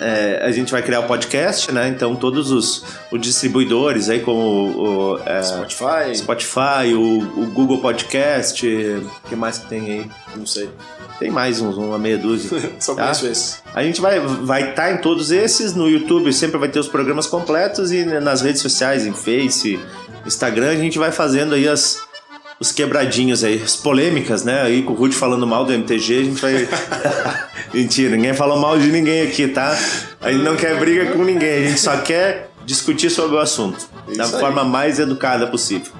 a 0.43 0.51
gente 0.53 0.71
vai 0.71 0.83
criar 0.83 1.01
o 1.01 1.05
podcast, 1.05 1.73
né? 1.73 1.89
Então 1.89 2.15
todos 2.15 2.51
os, 2.51 2.85
os 3.11 3.21
distribuidores 3.21 4.09
aí, 4.09 4.21
como 4.21 4.41
o, 4.41 5.15
o, 5.15 5.21
é, 5.27 5.43
Spotify? 5.43 6.17
Spotify, 6.17 6.95
o, 6.95 7.43
o 7.43 7.47
Google 7.47 7.79
Podcast, 7.79 8.67
o 8.67 9.29
que 9.29 9.35
mais 9.35 9.59
que 9.59 9.69
tem 9.69 9.81
aí? 9.81 10.11
Não 10.37 10.47
sei. 10.47 10.71
Tem 11.19 11.31
mais 11.31 11.61
uns, 11.61 11.77
uma 11.77 11.99
meia 11.99 12.17
dúzia. 12.17 12.51
Só 12.81 12.95
tá? 12.95 13.03
conheço 13.03 13.27
esse. 13.27 13.57
A 13.75 13.83
gente 13.83 14.01
vai 14.01 14.19
estar 14.19 14.35
vai 14.43 14.73
tá 14.75 14.93
em 14.93 14.99
todos 14.99 15.31
esses, 15.31 15.75
no 15.75 15.89
YouTube 15.89 16.33
sempre 16.33 16.57
vai 16.57 16.69
ter 16.69 16.79
os 16.79 16.89
programas 16.89 17.27
completos 17.27 17.91
e 17.91 18.05
nas 18.05 18.41
redes 18.41 18.63
sociais, 18.63 19.05
em 19.05 19.13
Face, 19.13 19.79
Instagram, 20.25 20.71
a 20.71 20.77
gente 20.77 20.99
vai 20.99 21.13
fazendo 21.13 21.55
aí 21.55 21.69
as, 21.69 22.01
os 22.61 22.71
quebradinhos 22.71 23.43
aí, 23.43 23.63
as 23.65 23.75
polêmicas, 23.75 24.45
né? 24.45 24.61
Aí 24.63 24.83
com 24.83 24.93
o 24.93 24.95
Ruth 24.97 25.15
falando 25.15 25.47
mal 25.47 25.65
do 25.65 25.73
MTG, 25.73 26.19
a 26.21 26.25
gente 26.25 26.41
vai. 26.41 26.69
Mentira, 27.73 28.15
ninguém 28.15 28.35
falou 28.35 28.59
mal 28.59 28.79
de 28.79 28.89
ninguém 28.89 29.23
aqui, 29.23 29.49
tá? 29.49 29.77
A 30.21 30.31
gente 30.31 30.45
não 30.45 30.57
quer 30.57 30.79
briga 30.79 31.13
com 31.13 31.25
ninguém, 31.25 31.65
a 31.65 31.69
gente 31.69 31.81
só 31.81 31.97
quer 31.99 32.51
discutir 32.67 33.09
sobre 33.09 33.37
o 33.37 33.39
assunto 33.39 33.89
da 34.15 34.25
Isso 34.25 34.35
aí. 34.35 34.41
forma 34.41 34.63
mais 34.63 34.99
educada 34.99 35.47
possível. 35.47 35.93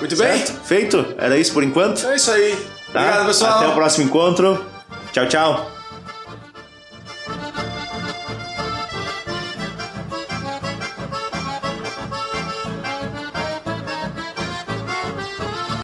Muito 0.00 0.16
bem? 0.16 0.38
Certo? 0.38 0.60
Feito? 0.64 1.06
Era 1.18 1.36
isso 1.36 1.52
por 1.52 1.62
enquanto? 1.62 2.06
É 2.06 2.16
isso 2.16 2.30
aí. 2.30 2.56
Tá? 2.92 3.00
Obrigado, 3.00 3.26
pessoal. 3.26 3.58
Até 3.58 3.68
o 3.68 3.74
próximo 3.74 4.04
encontro. 4.06 4.64
Tchau, 5.12 5.28
tchau. 5.28 5.73